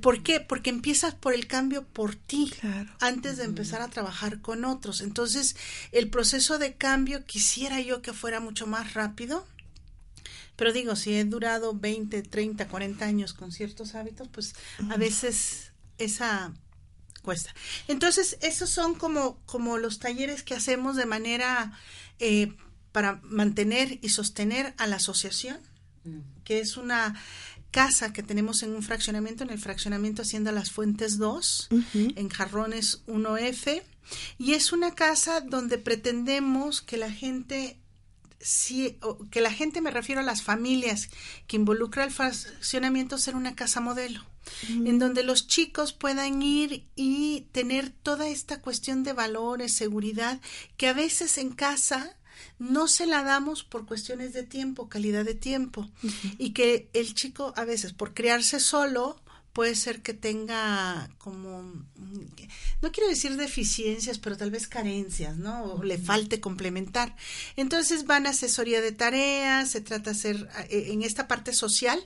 ¿Por 0.00 0.22
qué? 0.22 0.40
Porque 0.40 0.70
empiezas 0.70 1.14
por 1.14 1.34
el 1.34 1.46
cambio 1.46 1.84
por 1.84 2.14
ti 2.14 2.52
antes 3.00 3.36
de 3.36 3.44
empezar 3.44 3.82
a 3.82 3.88
trabajar 3.88 4.40
con 4.40 4.64
otros. 4.64 4.85
Entonces, 5.00 5.56
el 5.92 6.08
proceso 6.08 6.58
de 6.58 6.74
cambio 6.74 7.24
quisiera 7.24 7.80
yo 7.80 8.02
que 8.02 8.12
fuera 8.12 8.40
mucho 8.40 8.66
más 8.66 8.94
rápido. 8.94 9.46
Pero 10.56 10.72
digo, 10.72 10.96
si 10.96 11.14
he 11.14 11.24
durado 11.24 11.74
20, 11.74 12.22
30, 12.22 12.68
40 12.68 13.04
años 13.04 13.34
con 13.34 13.52
ciertos 13.52 13.94
hábitos, 13.94 14.28
pues 14.28 14.54
a 14.88 14.96
veces 14.96 15.72
esa 15.98 16.52
cuesta. 17.22 17.54
Entonces, 17.88 18.38
esos 18.40 18.70
son 18.70 18.94
como, 18.94 19.38
como 19.44 19.76
los 19.76 19.98
talleres 19.98 20.42
que 20.42 20.54
hacemos 20.54 20.96
de 20.96 21.04
manera 21.04 21.78
eh, 22.20 22.54
para 22.92 23.20
mantener 23.24 23.98
y 24.00 24.08
sostener 24.08 24.72
a 24.78 24.86
la 24.86 24.96
asociación, 24.96 25.58
que 26.44 26.60
es 26.60 26.76
una 26.78 27.20
casa 27.70 28.12
que 28.14 28.22
tenemos 28.22 28.62
en 28.62 28.74
un 28.74 28.82
fraccionamiento, 28.82 29.44
en 29.44 29.50
el 29.50 29.58
fraccionamiento 29.58 30.22
Hacienda 30.22 30.50
Las 30.50 30.70
Fuentes 30.70 31.18
2, 31.18 31.68
en 31.92 32.28
Jarrones 32.30 33.04
1F. 33.06 33.82
Y 34.38 34.54
es 34.54 34.72
una 34.72 34.94
casa 34.94 35.40
donde 35.40 35.78
pretendemos 35.78 36.82
que 36.82 36.96
la 36.96 37.10
gente 37.10 37.78
si, 38.38 38.98
que 39.30 39.40
la 39.40 39.50
gente 39.50 39.80
me 39.80 39.90
refiero 39.90 40.20
a 40.20 40.24
las 40.24 40.42
familias 40.42 41.08
que 41.46 41.56
involucra 41.56 42.04
el 42.04 42.10
fraccionamiento 42.10 43.18
ser 43.18 43.34
una 43.34 43.56
casa 43.56 43.80
modelo 43.80 44.24
en 44.68 44.98
donde 44.98 45.22
los 45.22 45.46
chicos 45.46 45.92
puedan 45.92 46.42
ir 46.42 46.86
y 46.94 47.48
tener 47.52 47.90
toda 47.90 48.28
esta 48.28 48.60
cuestión 48.60 49.02
de 49.02 49.12
valores, 49.12 49.72
seguridad, 49.72 50.40
que 50.76 50.88
a 50.88 50.92
veces 50.92 51.38
en 51.38 51.50
casa 51.50 52.16
no 52.58 52.86
se 52.86 53.06
la 53.06 53.22
damos 53.22 53.64
por 53.64 53.86
cuestiones 53.86 54.32
de 54.32 54.42
tiempo, 54.42 54.88
calidad 54.88 55.24
de 55.24 55.34
tiempo, 55.34 55.90
y 56.38 56.50
que 56.50 56.88
el 56.92 57.14
chico 57.14 57.52
a 57.56 57.64
veces 57.64 57.92
por 57.92 58.14
criarse 58.14 58.60
solo 58.60 59.20
puede 59.56 59.74
ser 59.74 60.02
que 60.02 60.12
tenga 60.12 61.08
como, 61.16 61.62
no 62.82 62.92
quiero 62.92 63.08
decir 63.08 63.38
deficiencias, 63.38 64.18
pero 64.18 64.36
tal 64.36 64.50
vez 64.50 64.68
carencias, 64.68 65.38
¿no? 65.38 65.64
O 65.64 65.82
le 65.82 65.96
falte 65.96 66.40
complementar. 66.40 67.16
Entonces 67.56 68.04
van 68.04 68.26
a 68.26 68.30
asesoría 68.30 68.82
de 68.82 68.92
tareas, 68.92 69.70
se 69.70 69.80
trata 69.80 70.10
de 70.10 70.16
hacer 70.18 70.48
eh, 70.68 70.88
en 70.90 71.00
esta 71.02 71.26
parte 71.26 71.54
social 71.54 71.98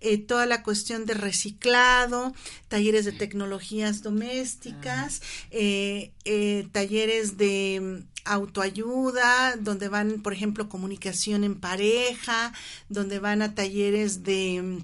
eh, 0.00 0.16
toda 0.16 0.46
la 0.46 0.62
cuestión 0.62 1.04
de 1.04 1.12
reciclado, 1.12 2.32
talleres 2.68 3.04
de 3.04 3.12
tecnologías 3.12 4.00
domésticas, 4.00 5.20
ah. 5.20 5.48
eh, 5.50 6.68
talleres 6.72 7.36
de 7.36 8.02
autoayuda, 8.24 9.56
donde 9.58 9.88
van, 9.88 10.22
por 10.22 10.32
ejemplo, 10.32 10.70
comunicación 10.70 11.44
en 11.44 11.60
pareja, 11.60 12.54
donde 12.88 13.18
van 13.18 13.42
a 13.42 13.54
talleres 13.54 14.22
de 14.22 14.82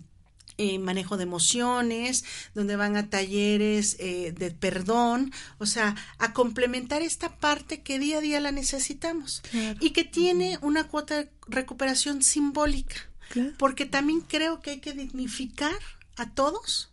eh, 0.63 0.79
manejo 0.79 1.17
de 1.17 1.23
emociones, 1.23 2.23
donde 2.55 2.77
van 2.77 2.95
a 2.99 3.09
talleres 3.09 3.97
eh, 3.99 4.35
de 4.37 4.51
perdón, 4.51 5.33
o 5.57 5.65
sea, 5.65 5.97
a 6.19 6.35
complementar 6.35 7.01
esta 7.01 7.35
parte 7.39 7.81
que 7.81 7.99
día 7.99 8.19
a 8.19 8.21
día 8.21 8.41
la 8.41 8.53
necesitamos 8.53 9.41
y 9.81 9.91
que 9.93 10.05
tiene 10.05 10.59
una 10.61 10.87
cuota 10.87 11.17
de 11.17 11.31
recuperación 11.49 12.23
simbólica, 12.23 13.09
porque 13.57 13.87
también 13.87 14.21
creo 14.21 14.61
que 14.61 14.73
hay 14.73 14.81
que 14.81 14.93
dignificar 14.93 15.79
a 16.17 16.29
todos 16.29 16.91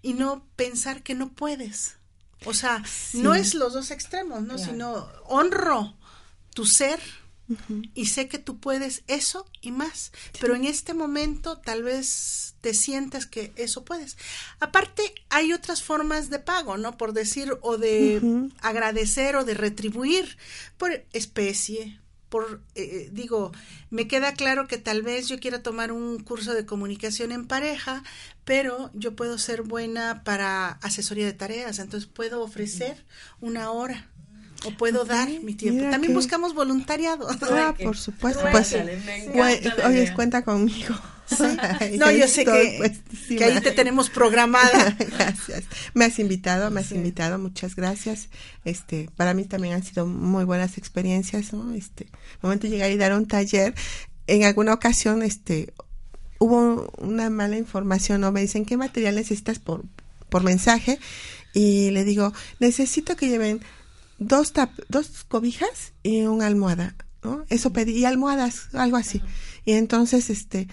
y 0.00 0.12
no 0.14 0.46
pensar 0.54 1.02
que 1.02 1.16
no 1.16 1.32
puedes. 1.32 1.96
O 2.44 2.54
sea, 2.54 2.84
no 3.14 3.34
es 3.34 3.54
los 3.54 3.72
dos 3.72 3.90
extremos, 3.90 4.42
¿no? 4.42 4.58
Sino 4.58 5.08
honro 5.26 5.96
tu 6.54 6.66
ser, 6.66 7.00
y 7.94 8.06
sé 8.06 8.28
que 8.28 8.38
tú 8.38 8.58
puedes 8.58 9.02
eso 9.06 9.46
y 9.60 9.72
más, 9.72 10.12
pero 10.40 10.54
en 10.54 10.64
este 10.64 10.94
momento 10.94 11.58
tal 11.58 11.82
vez 11.82 12.54
te 12.60 12.74
sientas 12.74 13.26
que 13.26 13.52
eso 13.56 13.84
puedes. 13.84 14.16
Aparte, 14.60 15.02
hay 15.28 15.52
otras 15.52 15.82
formas 15.82 16.30
de 16.30 16.38
pago, 16.38 16.78
¿no? 16.78 16.96
Por 16.96 17.12
decir, 17.12 17.56
o 17.60 17.76
de 17.76 18.50
agradecer 18.60 19.36
o 19.36 19.44
de 19.44 19.54
retribuir 19.54 20.38
por 20.78 21.04
especie, 21.12 21.98
por, 22.32 22.62
eh, 22.74 22.82
eh, 22.82 23.08
digo, 23.12 23.52
me 23.90 24.08
queda 24.08 24.32
claro 24.32 24.66
que 24.66 24.78
tal 24.78 25.02
vez 25.02 25.28
yo 25.28 25.38
quiera 25.38 25.62
tomar 25.62 25.92
un 25.92 26.18
curso 26.18 26.54
de 26.54 26.64
comunicación 26.64 27.30
en 27.30 27.46
pareja, 27.46 28.04
pero 28.44 28.90
yo 28.94 29.14
puedo 29.14 29.36
ser 29.36 29.60
buena 29.60 30.24
para 30.24 30.70
asesoría 30.80 31.26
de 31.26 31.34
tareas, 31.34 31.78
entonces 31.78 32.08
puedo 32.08 32.40
ofrecer 32.40 33.04
una 33.40 33.70
hora 33.70 34.11
o 34.64 34.70
puedo 34.72 35.04
dar 35.04 35.28
mi 35.28 35.54
tiempo. 35.54 35.90
También 35.90 36.14
buscamos 36.14 36.54
voluntariado. 36.54 37.28
Ah, 37.50 37.74
por 37.82 37.96
supuesto. 37.96 38.44
Pues, 38.50 38.76
oye, 39.84 40.12
cuenta 40.14 40.42
conmigo. 40.42 40.94
no, 41.98 42.10
yo 42.10 42.28
sé 42.28 42.44
que, 42.44 42.92
que, 43.28 43.44
ahí 43.44 43.60
te 43.60 43.72
tenemos 43.72 44.10
programada. 44.10 44.96
gracias. 45.18 45.64
Me 45.94 46.04
has 46.04 46.18
invitado, 46.18 46.70
me 46.70 46.80
has 46.80 46.92
invitado, 46.92 47.38
muchas 47.38 47.76
gracias. 47.76 48.28
Este, 48.64 49.08
para 49.16 49.34
mí 49.34 49.44
también 49.44 49.74
han 49.74 49.82
sido 49.82 50.06
muy 50.06 50.44
buenas 50.44 50.78
experiencias, 50.78 51.52
¿no? 51.52 51.74
Este, 51.74 52.08
momento 52.42 52.66
de 52.66 52.74
llegar 52.74 52.90
y 52.90 52.96
dar 52.96 53.14
un 53.14 53.26
taller. 53.26 53.74
En 54.26 54.44
alguna 54.44 54.74
ocasión, 54.74 55.22
este, 55.22 55.72
hubo 56.38 56.90
una 56.98 57.30
mala 57.30 57.56
información, 57.56 58.20
¿no? 58.20 58.32
Me 58.32 58.40
dicen, 58.40 58.64
¿qué 58.64 58.76
material 58.76 59.14
necesitas 59.14 59.58
por, 59.58 59.84
por 60.28 60.42
mensaje? 60.42 60.98
Y 61.54 61.90
le 61.90 62.04
digo, 62.04 62.32
necesito 62.60 63.16
que 63.16 63.28
lleven 63.28 63.60
dos, 64.22 64.52
tap, 64.52 64.70
dos 64.88 65.24
cobijas 65.24 65.92
y 66.02 66.22
una 66.22 66.46
almohada, 66.46 66.94
¿no? 67.22 67.44
Eso 67.48 67.72
pedí, 67.72 67.98
y 67.98 68.04
almohadas, 68.04 68.68
algo 68.74 68.96
así. 68.96 69.22
Y 69.64 69.72
entonces, 69.72 70.30
este, 70.30 70.68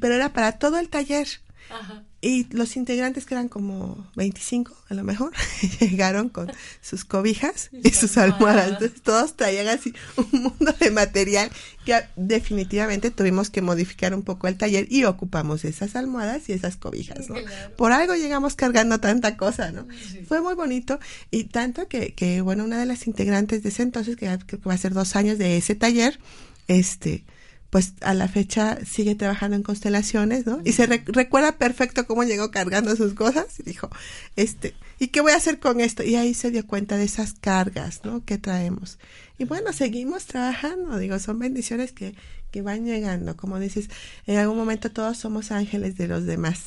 pero 0.00 0.14
era 0.14 0.32
para 0.32 0.52
todo 0.58 0.78
el 0.78 0.88
taller. 0.88 1.28
Ajá. 1.70 2.04
Y 2.24 2.46
los 2.52 2.76
integrantes, 2.76 3.26
que 3.26 3.34
eran 3.34 3.50
como 3.50 4.10
25 4.16 4.74
a 4.88 4.94
lo 4.94 5.04
mejor, 5.04 5.30
llegaron 5.80 6.30
con 6.30 6.50
sus 6.80 7.04
cobijas 7.04 7.68
y 7.70 7.90
sus 7.90 8.16
almohadas. 8.16 8.68
Entonces, 8.68 9.02
todos 9.02 9.36
traían 9.36 9.68
así 9.68 9.92
un 10.16 10.42
mundo 10.44 10.74
de 10.80 10.90
material 10.90 11.50
que 11.84 12.00
definitivamente 12.16 13.10
tuvimos 13.10 13.50
que 13.50 13.60
modificar 13.60 14.14
un 14.14 14.22
poco 14.22 14.48
el 14.48 14.56
taller 14.56 14.86
y 14.90 15.04
ocupamos 15.04 15.66
esas 15.66 15.96
almohadas 15.96 16.48
y 16.48 16.54
esas 16.54 16.76
cobijas, 16.76 17.28
¿no? 17.28 17.36
Por 17.76 17.92
algo 17.92 18.14
llegamos 18.14 18.54
cargando 18.54 19.00
tanta 19.00 19.36
cosa, 19.36 19.70
¿no? 19.70 19.86
Fue 20.26 20.40
muy 20.40 20.54
bonito 20.54 20.98
y 21.30 21.44
tanto 21.44 21.88
que, 21.88 22.14
que, 22.14 22.40
bueno, 22.40 22.64
una 22.64 22.78
de 22.78 22.86
las 22.86 23.06
integrantes 23.06 23.62
de 23.62 23.68
ese 23.68 23.82
entonces, 23.82 24.16
que 24.16 24.26
creo 24.46 24.62
que 24.62 24.66
va 24.66 24.72
a 24.72 24.78
ser 24.78 24.94
dos 24.94 25.14
años 25.14 25.36
de 25.36 25.58
ese 25.58 25.74
taller, 25.74 26.18
este, 26.68 27.22
pues 27.74 27.94
a 28.02 28.14
la 28.14 28.28
fecha 28.28 28.78
sigue 28.86 29.16
trabajando 29.16 29.56
en 29.56 29.64
constelaciones, 29.64 30.46
¿no? 30.46 30.60
Y 30.64 30.70
se 30.74 30.86
recuerda 30.86 31.58
perfecto 31.58 32.06
cómo 32.06 32.22
llegó 32.22 32.52
cargando 32.52 32.94
sus 32.94 33.14
cosas 33.14 33.58
y 33.58 33.64
dijo, 33.64 33.90
este, 34.36 34.76
¿y 35.00 35.08
qué 35.08 35.20
voy 35.20 35.32
a 35.32 35.38
hacer 35.38 35.58
con 35.58 35.80
esto? 35.80 36.04
Y 36.04 36.14
ahí 36.14 36.34
se 36.34 36.52
dio 36.52 36.64
cuenta 36.68 36.96
de 36.96 37.02
esas 37.02 37.32
cargas, 37.32 38.02
¿no? 38.04 38.24
Que 38.24 38.38
traemos. 38.38 39.00
Y 39.38 39.44
bueno, 39.44 39.72
seguimos 39.72 40.26
trabajando, 40.26 40.98
digo, 40.98 41.18
son 41.18 41.40
bendiciones 41.40 41.90
que, 41.90 42.14
que 42.54 42.62
van 42.62 42.86
llegando. 42.86 43.36
Como 43.36 43.58
dices, 43.58 43.90
en 44.28 44.38
algún 44.38 44.56
momento 44.56 44.88
todos 44.88 45.16
somos 45.16 45.50
ángeles 45.50 45.96
de 45.96 46.06
los 46.06 46.24
demás, 46.24 46.60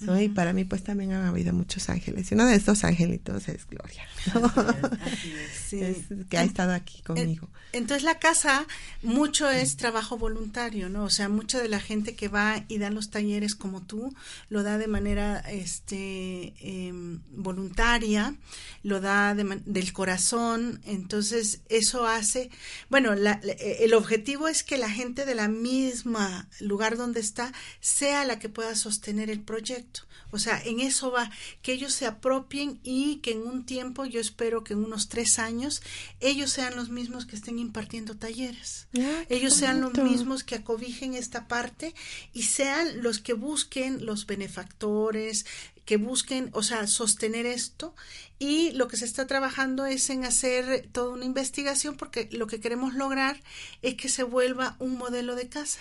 ¿no? 0.00 0.18
Y 0.18 0.30
para 0.30 0.54
mí 0.54 0.64
pues 0.64 0.82
también 0.82 1.12
han 1.12 1.26
habido 1.26 1.52
muchos 1.52 1.90
ángeles. 1.90 2.30
Y 2.30 2.34
uno 2.34 2.46
de 2.46 2.54
estos 2.54 2.82
angelitos 2.82 3.46
es 3.50 3.66
Gloria, 3.66 4.08
que 6.30 6.38
ha 6.38 6.44
estado 6.44 6.72
aquí 6.72 7.02
conmigo. 7.02 7.50
Entonces 7.72 8.04
la 8.04 8.18
casa 8.18 8.66
mucho 9.02 9.50
es 9.50 9.76
trabajo 9.76 10.16
voluntario, 10.16 10.88
¿no? 10.88 11.04
O 11.04 11.10
sea, 11.10 11.28
mucha 11.28 11.60
de 11.60 11.68
la 11.68 11.80
gente 11.80 12.14
que 12.14 12.28
va 12.28 12.64
y 12.68 12.78
da 12.78 12.88
los 12.88 13.10
talleres 13.10 13.54
como 13.54 13.82
tú, 13.82 14.14
lo 14.48 14.62
da 14.62 14.78
de 14.78 14.86
manera 14.86 15.40
este 15.40 16.54
em, 16.60 17.20
voluntaria, 17.32 18.34
lo 18.82 19.02
da 19.02 19.34
del 19.34 19.92
corazón, 19.92 20.80
entonces 20.86 21.60
eso 21.68 22.06
hace, 22.06 22.48
bueno, 22.88 23.12
el 23.12 23.92
objetivo 23.92 24.48
es 24.48 24.62
que 24.62 24.78
la 24.78 24.88
gente 24.88 25.26
de 25.26 25.33
la 25.34 25.48
misma 25.48 26.48
lugar 26.60 26.96
donde 26.96 27.20
está 27.20 27.52
sea 27.80 28.24
la 28.24 28.38
que 28.38 28.48
pueda 28.48 28.74
sostener 28.74 29.30
el 29.30 29.40
proyecto. 29.40 30.02
O 30.30 30.38
sea, 30.40 30.60
en 30.64 30.80
eso 30.80 31.12
va, 31.12 31.30
que 31.62 31.72
ellos 31.72 31.92
se 31.92 32.06
apropien 32.06 32.80
y 32.82 33.16
que 33.16 33.30
en 33.30 33.42
un 33.42 33.64
tiempo, 33.64 34.04
yo 34.04 34.20
espero 34.20 34.64
que 34.64 34.72
en 34.72 34.84
unos 34.84 35.08
tres 35.08 35.38
años, 35.38 35.80
ellos 36.18 36.50
sean 36.50 36.74
los 36.74 36.88
mismos 36.88 37.24
que 37.24 37.36
estén 37.36 37.60
impartiendo 37.60 38.16
talleres. 38.16 38.88
Ah, 38.98 39.22
ellos 39.28 39.54
sean 39.54 39.80
los 39.80 39.94
mismos 39.94 40.42
que 40.42 40.56
acobijen 40.56 41.14
esta 41.14 41.46
parte 41.46 41.94
y 42.32 42.42
sean 42.42 43.00
los 43.00 43.20
que 43.20 43.32
busquen 43.32 44.04
los 44.04 44.26
benefactores, 44.26 45.46
que 45.84 45.96
busquen, 45.96 46.50
o 46.52 46.62
sea, 46.62 46.86
sostener 46.86 47.46
esto. 47.46 47.94
Y 48.38 48.72
lo 48.72 48.88
que 48.88 48.96
se 48.96 49.04
está 49.04 49.26
trabajando 49.26 49.86
es 49.86 50.10
en 50.10 50.24
hacer 50.24 50.88
toda 50.92 51.14
una 51.14 51.24
investigación 51.24 51.96
porque 51.96 52.28
lo 52.32 52.46
que 52.46 52.60
queremos 52.60 52.94
lograr 52.94 53.40
es 53.80 53.94
que 53.94 54.08
se 54.08 54.24
vuelva 54.24 54.76
un 54.80 54.98
modelo 54.98 55.36
de 55.36 55.48
casa, 55.48 55.80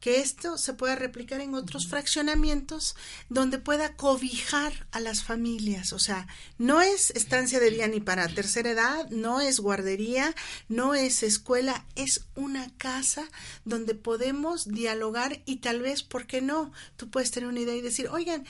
que 0.00 0.20
esto 0.20 0.58
se 0.58 0.74
pueda 0.74 0.96
replicar 0.96 1.40
en 1.40 1.54
otros 1.54 1.86
fraccionamientos 1.86 2.96
donde 3.28 3.58
pueda 3.58 3.94
cobijar 3.94 4.86
a 4.90 4.98
las 4.98 5.22
familias, 5.22 5.92
o 5.92 5.98
sea, 6.00 6.26
no 6.58 6.82
es 6.82 7.10
estancia 7.12 7.60
de 7.60 7.70
día 7.70 7.86
ni 7.86 8.00
para 8.00 8.28
tercera 8.28 8.70
edad, 8.70 9.08
no 9.10 9.40
es 9.40 9.60
guardería, 9.60 10.34
no 10.68 10.94
es 10.94 11.22
escuela, 11.22 11.86
es 11.94 12.26
una 12.34 12.70
casa 12.76 13.24
donde 13.64 13.94
podemos 13.94 14.66
dialogar 14.68 15.42
y 15.46 15.56
tal 15.56 15.80
vez, 15.80 16.02
¿por 16.02 16.26
qué 16.26 16.42
no? 16.42 16.72
Tú 16.96 17.08
puedes 17.08 17.30
tener 17.30 17.48
una 17.48 17.60
idea 17.60 17.76
y 17.76 17.82
decir, 17.82 18.08
oigan, 18.08 18.44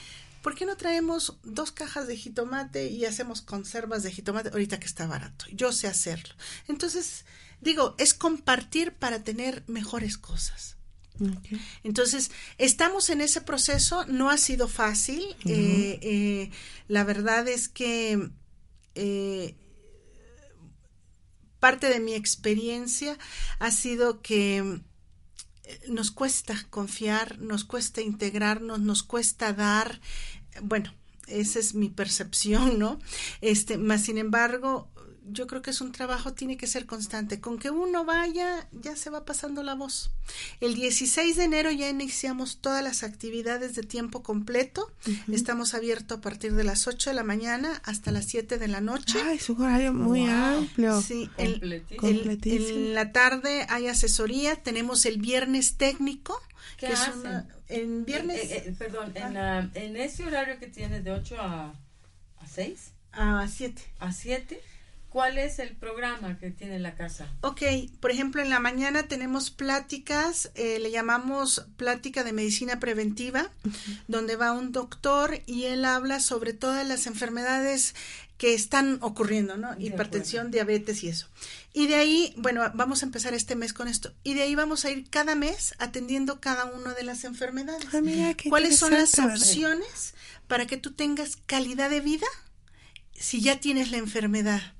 ¿por 0.45 0.53
qué 0.53 0.67
no 0.67 0.77
traemos 0.77 1.39
dos 1.41 1.71
cajas 1.71 2.05
de 2.05 2.15
jitomate 2.15 2.89
y 2.89 3.05
hacemos 3.05 3.41
conservas 3.41 4.03
de 4.03 4.11
jitomate 4.11 4.49
ahorita 4.49 4.79
que 4.79 4.85
está 4.85 5.07
barato? 5.07 5.45
Yo 5.51 5.71
sé 5.71 5.87
hacerlo. 5.87 6.35
Entonces, 6.67 7.25
digo, 7.61 7.95
es 7.97 8.13
compartir 8.13 8.93
para 8.93 9.23
tener 9.23 9.63
mejores 9.65 10.19
cosas. 10.19 10.77
Entonces, 11.83 12.29
estamos 12.59 13.09
en 13.09 13.21
ese 13.21 13.41
proceso, 13.41 14.05
no 14.05 14.29
ha 14.29 14.37
sido 14.37 14.67
fácil. 14.67 15.35
Eh, 15.45 15.97
eh, 16.03 16.51
la 16.87 17.03
verdad 17.03 17.47
es 17.47 17.67
que 17.67 18.29
eh, 18.93 19.55
parte 21.59 21.89
de 21.89 21.99
mi 21.99 22.13
experiencia 22.13 23.17
ha 23.57 23.71
sido 23.71 24.21
que 24.21 24.79
nos 25.87 26.11
cuesta 26.11 26.55
confiar, 26.69 27.39
nos 27.39 27.63
cuesta 27.63 28.01
integrarnos, 28.01 28.79
nos 28.79 29.03
cuesta 29.03 29.53
dar, 29.53 29.99
bueno, 30.61 30.93
esa 31.27 31.59
es 31.59 31.75
mi 31.75 31.89
percepción, 31.89 32.79
¿no? 32.79 32.99
Este, 33.41 33.77
más 33.77 34.03
sin 34.03 34.17
embargo, 34.17 34.89
yo 35.27 35.47
creo 35.47 35.61
que 35.61 35.71
es 35.71 35.81
un 35.81 35.91
trabajo, 35.91 36.33
tiene 36.33 36.57
que 36.57 36.67
ser 36.67 36.85
constante. 36.85 37.39
Con 37.39 37.57
que 37.57 37.69
uno 37.71 38.05
vaya, 38.05 38.67
ya 38.71 38.95
se 38.95 39.09
va 39.09 39.25
pasando 39.25 39.63
la 39.63 39.73
voz. 39.73 40.11
El 40.61 40.75
16 40.75 41.35
de 41.35 41.43
enero 41.43 41.71
ya 41.71 41.89
iniciamos 41.89 42.57
todas 42.61 42.83
las 42.83 43.03
actividades 43.03 43.75
de 43.75 43.83
tiempo 43.83 44.21
completo. 44.21 44.91
Estamos 45.31 45.73
abiertos 45.73 46.19
a 46.19 46.21
partir 46.21 46.53
de 46.53 46.63
las 46.63 46.87
8 46.87 47.09
de 47.09 47.15
la 47.15 47.23
mañana 47.23 47.81
hasta 47.85 48.11
las 48.11 48.25
7 48.25 48.57
de 48.57 48.67
la 48.67 48.81
noche. 48.81 49.19
Ay, 49.23 49.37
es 49.37 49.49
un 49.49 49.61
horario 49.61 49.93
muy 49.93 50.27
amplio. 50.27 51.01
Sí, 51.01 51.29
en 51.37 52.93
la 52.93 53.11
tarde 53.11 53.65
hay 53.69 53.87
asesoría. 53.87 54.55
Tenemos 54.57 55.05
el 55.05 55.17
viernes 55.17 55.77
técnico, 55.77 56.39
que 56.77 56.87
es 56.87 56.99
una 57.15 57.47
en 57.69 58.05
viernes. 58.05 58.37
Eh, 58.51 58.63
eh, 58.67 58.75
perdón, 58.77 59.11
en, 59.15 59.37
en, 59.37 59.97
ese 59.97 60.25
horario 60.25 60.59
que 60.59 60.67
tienes 60.67 61.03
de 61.03 61.11
8 61.11 61.35
a, 61.39 61.73
a 62.37 62.47
6. 62.47 62.91
A 63.11 63.47
7. 63.47 63.81
A 63.99 64.11
7. 64.11 64.61
¿Cuál 65.15 65.37
es 65.37 65.59
el 65.59 65.69
programa 65.77 66.37
que 66.39 66.51
tiene 66.51 66.77
la 66.77 66.95
casa? 66.95 67.31
Ok, 67.39 67.61
por 68.01 68.11
ejemplo, 68.11 68.41
en 68.41 68.49
la 68.49 68.59
mañana 68.59 69.03
tenemos 69.03 69.49
pláticas, 69.49 70.51
eh, 70.55 70.77
le 70.79 70.91
llamamos 70.91 71.67
plática 71.77 72.25
de 72.25 72.33
medicina 72.33 72.81
preventiva, 72.81 73.49
donde 74.09 74.35
va 74.35 74.51
un 74.51 74.73
doctor 74.73 75.39
y 75.45 75.67
él 75.67 75.85
habla 75.85 76.19
sobre 76.19 76.51
todas 76.51 76.85
las 76.85 77.07
enfermedades 77.07 77.95
que 78.37 78.53
están 78.53 78.97
ocurriendo, 79.01 79.57
¿no? 79.57 79.79
Hipertensión, 79.79 80.51
diabetes 80.51 81.03
y 81.03 81.09
eso. 81.09 81.27
Y 81.73 81.87
de 81.87 81.95
ahí, 81.95 82.33
bueno, 82.37 82.69
vamos 82.73 83.01
a 83.01 83.05
empezar 83.05 83.33
este 83.33 83.55
mes 83.55 83.71
con 83.71 83.87
esto. 83.87 84.13
Y 84.23 84.33
de 84.33 84.43
ahí 84.43 84.55
vamos 84.55 84.85
a 84.85 84.91
ir 84.91 85.09
cada 85.09 85.35
mes 85.35 85.73
atendiendo 85.79 86.41
cada 86.41 86.65
una 86.65 86.93
de 86.93 87.03
las 87.03 87.23
enfermedades. 87.23 87.87
Ah, 87.93 88.33
¿Cuáles 88.49 88.77
son 88.77 88.93
las 88.93 89.17
opciones 89.19 90.15
para 90.47 90.67
que 90.67 90.77
tú 90.77 90.93
tengas 90.93 91.37
calidad 91.45 91.89
de 91.89 92.01
vida 92.01 92.27
si 93.13 93.41
ya 93.41 93.59
tienes 93.59 93.91
la 93.91 93.97
enfermedad? 93.97 94.75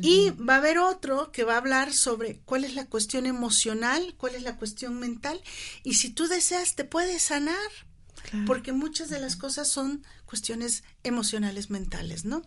Y 0.00 0.30
va 0.30 0.54
a 0.54 0.58
haber 0.58 0.78
otro 0.78 1.32
que 1.32 1.44
va 1.44 1.54
a 1.54 1.58
hablar 1.58 1.92
sobre 1.92 2.38
cuál 2.44 2.64
es 2.64 2.74
la 2.74 2.86
cuestión 2.86 3.26
emocional, 3.26 4.14
cuál 4.16 4.34
es 4.34 4.42
la 4.42 4.56
cuestión 4.56 4.98
mental. 4.98 5.42
Y 5.82 5.94
si 5.94 6.10
tú 6.10 6.28
deseas, 6.28 6.74
te 6.74 6.84
puedes 6.84 7.22
sanar. 7.22 7.58
Porque 8.46 8.72
muchas 8.72 9.10
de 9.10 9.18
las 9.18 9.36
cosas 9.36 9.68
son 9.68 10.04
cuestiones 10.24 10.84
emocionales, 11.02 11.70
mentales, 11.70 12.24
¿no? 12.24 12.42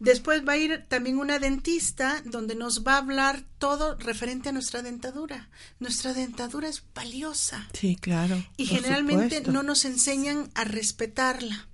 Después 0.00 0.46
va 0.46 0.54
a 0.54 0.56
ir 0.56 0.84
también 0.88 1.18
una 1.18 1.38
dentista 1.38 2.20
donde 2.24 2.54
nos 2.56 2.84
va 2.84 2.94
a 2.94 2.98
hablar 2.98 3.44
todo 3.58 3.96
referente 3.96 4.48
a 4.48 4.52
nuestra 4.52 4.82
dentadura. 4.82 5.48
Nuestra 5.78 6.12
dentadura 6.12 6.68
es 6.68 6.82
valiosa. 6.94 7.68
Sí, 7.72 7.96
claro. 7.96 8.44
Y 8.56 8.66
generalmente 8.66 9.42
no 9.42 9.62
nos 9.62 9.84
enseñan 9.84 10.50
a 10.54 10.64
respetarla. 10.64 11.68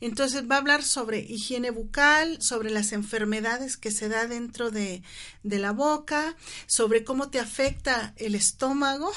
Entonces 0.00 0.48
va 0.50 0.56
a 0.56 0.58
hablar 0.58 0.82
sobre 0.82 1.20
higiene 1.20 1.70
bucal, 1.70 2.40
sobre 2.40 2.70
las 2.70 2.92
enfermedades 2.92 3.76
que 3.76 3.90
se 3.90 4.08
da 4.08 4.26
dentro 4.26 4.70
de, 4.70 5.02
de 5.42 5.58
la 5.58 5.72
boca, 5.72 6.36
sobre 6.66 7.04
cómo 7.04 7.28
te 7.28 7.40
afecta 7.40 8.14
el 8.16 8.34
estómago, 8.34 9.12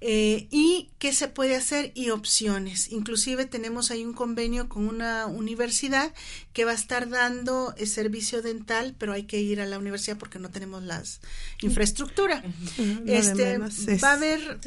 eh, 0.00 0.48
y 0.50 0.90
qué 0.98 1.12
se 1.12 1.28
puede 1.28 1.56
hacer 1.56 1.92
y 1.94 2.10
opciones. 2.10 2.90
Inclusive 2.90 3.44
tenemos 3.44 3.90
ahí 3.90 4.04
un 4.04 4.14
convenio 4.14 4.68
con 4.68 4.88
una 4.88 5.26
universidad 5.26 6.12
que 6.52 6.64
va 6.64 6.72
a 6.72 6.74
estar 6.74 7.08
dando 7.08 7.74
el 7.76 7.86
servicio 7.86 8.42
dental, 8.42 8.94
pero 8.98 9.12
hay 9.12 9.24
que 9.24 9.40
ir 9.40 9.60
a 9.60 9.66
la 9.66 9.78
universidad 9.78 10.16
porque 10.18 10.38
no 10.38 10.50
tenemos 10.50 10.82
las 10.82 11.20
infraestructura. 11.62 12.42
Este 13.06 13.58
va 13.58 14.10
a 14.10 14.14
haber 14.14 14.58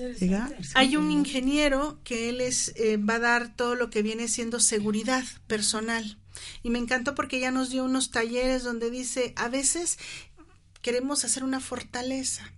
hay 0.75 0.97
un 0.97 1.11
ingeniero 1.11 1.99
que 2.03 2.29
él 2.29 2.41
es 2.41 2.73
eh, 2.75 2.97
va 2.97 3.15
a 3.15 3.19
dar 3.19 3.55
todo 3.55 3.75
lo 3.75 3.89
que 3.89 4.03
viene 4.03 4.27
siendo 4.27 4.59
seguridad 4.59 5.23
personal. 5.47 6.17
Y 6.61 6.69
me 6.69 6.79
encantó 6.79 7.15
porque 7.15 7.39
ya 7.39 7.51
nos 7.51 7.69
dio 7.69 7.85
unos 7.85 8.11
talleres 8.11 8.63
donde 8.63 8.89
dice, 8.89 9.33
a 9.35 9.49
veces 9.49 9.97
queremos 10.81 11.23
hacer 11.23 11.43
una 11.43 11.59
fortaleza, 11.59 12.52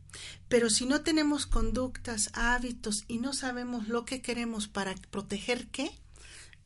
pero 0.48 0.70
si 0.70 0.86
no 0.86 1.02
tenemos 1.02 1.46
conductas, 1.46 2.30
hábitos 2.34 3.06
y 3.08 3.18
no 3.18 3.34
sabemos 3.34 3.88
lo 3.88 4.06
que 4.06 4.22
queremos 4.22 4.68
para 4.68 4.96
proteger 5.12 5.68
qué, 5.68 5.92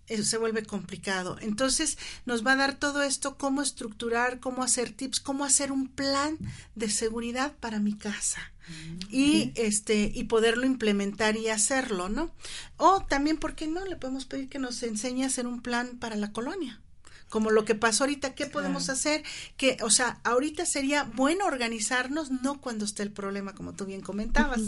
eso 0.08 0.24
se 0.24 0.38
vuelve 0.38 0.64
complicado. 0.64 1.38
Entonces 1.40 1.98
nos 2.26 2.46
va 2.46 2.54
a 2.54 2.58
dar 2.58 2.76
todo 2.76 3.04
esto, 3.04 3.38
cómo 3.38 3.62
estructurar, 3.62 4.40
cómo 4.40 4.64
hacer 4.64 4.92
tips, 4.92 5.20
cómo 5.20 5.46
hacer 5.46 5.72
un 5.72 5.88
plan 5.88 6.38
de 6.76 6.90
seguridad 6.90 7.56
para 7.60 7.80
mi 7.80 7.96
casa 7.96 8.52
mm, 8.68 9.00
y 9.12 9.52
este 9.56 10.12
y 10.14 10.26
poderlo 10.26 10.66
implementar 10.66 11.38
y 11.38 11.50
hacerlo, 11.50 12.10
¿no? 12.10 12.32
O 12.78 13.06
también, 13.06 13.38
¿por 13.38 13.56
qué 13.56 13.68
no? 13.68 13.86
Le 13.86 13.96
podemos 13.96 14.26
pedir 14.26 14.50
que 14.50 14.60
nos 14.60 14.82
enseñe 14.84 15.24
a 15.24 15.28
hacer 15.28 15.48
un 15.48 15.62
plan 15.62 15.98
para 16.00 16.16
la 16.16 16.32
colonia 16.32 16.82
como 17.30 17.52
lo 17.52 17.64
que 17.64 17.76
pasó 17.76 18.04
ahorita, 18.04 18.34
¿qué 18.34 18.48
podemos 18.48 18.90
hacer? 18.90 19.24
Que, 19.56 19.78
o 19.82 19.90
sea, 19.90 20.20
ahorita 20.24 20.66
sería 20.66 21.04
bueno 21.04 21.46
organizarnos, 21.46 22.32
no 22.32 22.60
cuando 22.60 22.86
esté 22.86 23.04
el 23.04 23.12
problema, 23.12 23.54
como 23.54 23.74
tú 23.74 23.86
bien 23.86 24.02
comentabas. 24.02 24.62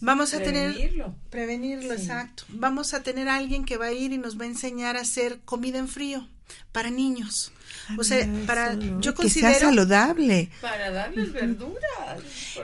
Vamos 0.00 0.32
a 0.34 0.38
tener 0.38 0.74
prevenirlo, 1.30 1.92
exacto. 1.92 2.44
Vamos 2.48 2.94
a 2.94 3.02
tener 3.02 3.28
a 3.28 3.36
alguien 3.36 3.64
que 3.64 3.76
va 3.76 3.86
a 3.86 3.92
ir 3.92 4.12
y 4.12 4.18
nos 4.18 4.38
va 4.38 4.44
a 4.44 4.48
enseñar 4.48 4.96
a 4.96 5.00
hacer 5.00 5.40
comida 5.44 5.78
en 5.78 5.88
frío 5.88 6.28
para 6.70 6.90
niños. 6.90 7.52
O 7.98 8.04
sea, 8.04 8.28
para 8.46 8.74
yo 8.74 9.14
considero 9.14 9.52
que 9.52 9.58
sea 9.58 9.68
saludable. 9.68 10.50
Para 10.60 10.90
darles 10.90 11.32
verduras. 11.32 12.22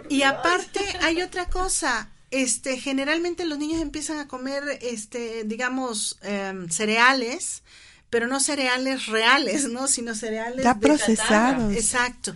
Y 0.09 0.23
aparte 0.23 0.81
hay 1.03 1.23
otra 1.23 1.47
cosa, 1.47 2.09
este 2.31 2.79
generalmente 2.79 3.45
los 3.47 3.59
niños 3.59 3.81
empiezan 3.81 4.19
a 4.19 4.29
comer 4.29 4.63
este 4.83 5.45
digamos 5.45 6.19
em, 6.23 6.69
cereales 6.69 7.63
pero 8.11 8.27
no 8.27 8.41
cereales 8.41 9.07
reales, 9.07 9.69
¿no? 9.69 9.87
Sino 9.89 10.15
cereales 10.15 10.65
ya 10.65 10.79
procesados. 10.79 11.75
Exacto. 11.75 12.35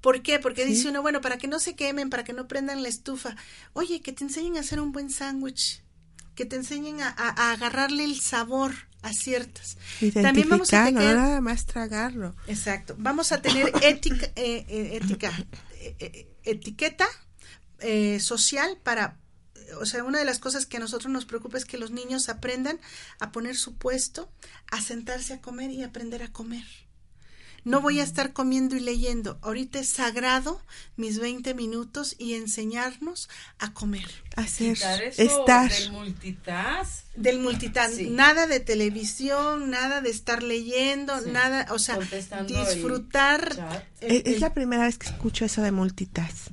¿Por 0.00 0.22
qué? 0.22 0.38
Porque 0.38 0.64
dice 0.64 0.88
uno, 0.88 1.02
bueno, 1.02 1.20
para 1.20 1.36
que 1.36 1.46
no 1.46 1.58
se 1.58 1.74
quemen, 1.74 2.08
para 2.08 2.24
que 2.24 2.32
no 2.32 2.48
prendan 2.48 2.82
la 2.82 2.88
estufa. 2.88 3.36
Oye, 3.74 4.00
que 4.00 4.12
te 4.12 4.24
enseñen 4.24 4.56
a 4.56 4.60
hacer 4.60 4.80
un 4.80 4.92
buen 4.92 5.10
sándwich, 5.10 5.82
que 6.34 6.46
te 6.46 6.56
enseñen 6.56 7.02
a, 7.02 7.10
agarrarle 7.52 8.04
el 8.04 8.18
sabor 8.18 8.72
a 9.02 9.12
ciertas. 9.12 9.76
También 10.14 10.48
vamos 10.48 10.72
a 10.72 10.86
tener, 10.86 11.14
no 11.14 11.22
nada 11.22 11.40
más 11.42 11.66
tragarlo. 11.66 12.34
Exacto. 12.46 12.94
Vamos 12.98 13.32
a 13.32 13.42
tener 13.42 13.70
ética, 13.82 14.26
eh, 14.36 14.64
eh, 14.68 14.98
ética 15.02 15.32
eh, 15.98 16.34
etiqueta 16.44 17.08
social 18.18 18.78
para 18.82 19.19
o 19.80 19.86
sea, 19.86 20.04
una 20.04 20.18
de 20.18 20.24
las 20.24 20.38
cosas 20.38 20.66
que 20.66 20.76
a 20.76 20.80
nosotros 20.80 21.12
nos 21.12 21.26
preocupa 21.26 21.58
es 21.58 21.64
que 21.64 21.78
los 21.78 21.90
niños 21.90 22.28
aprendan 22.28 22.80
a 23.18 23.32
poner 23.32 23.56
su 23.56 23.76
puesto, 23.76 24.30
a 24.70 24.80
sentarse 24.80 25.34
a 25.34 25.40
comer 25.40 25.70
y 25.70 25.82
aprender 25.82 26.22
a 26.22 26.32
comer. 26.32 26.64
No 27.64 27.82
voy 27.82 28.00
a 28.00 28.02
estar 28.02 28.32
comiendo 28.32 28.74
y 28.74 28.80
leyendo. 28.80 29.38
Ahorita 29.42 29.78
es 29.80 29.88
sagrado 29.88 30.62
mis 30.96 31.18
20 31.18 31.54
minutos 31.54 32.16
y 32.18 32.34
enseñarnos 32.34 33.28
a 33.58 33.74
comer. 33.74 34.08
Hacer, 34.36 34.78
estar. 35.18 35.70
Del 35.70 35.92
multitask. 35.92 37.04
Del 37.16 37.38
multitask. 37.40 38.00
Nada 38.00 38.46
de 38.46 38.60
televisión, 38.60 39.70
nada 39.70 40.00
de 40.00 40.10
estar 40.10 40.42
leyendo, 40.42 41.20
nada, 41.26 41.66
o 41.70 41.78
sea, 41.78 41.98
disfrutar. 42.46 43.84
es, 44.00 44.40
la 44.40 44.54
primera 44.54 44.84
vez 44.84 44.96
que 44.96 45.08
escucho 45.08 45.44
eso 45.44 45.60
de 45.60 45.72
multitask. 45.72 46.52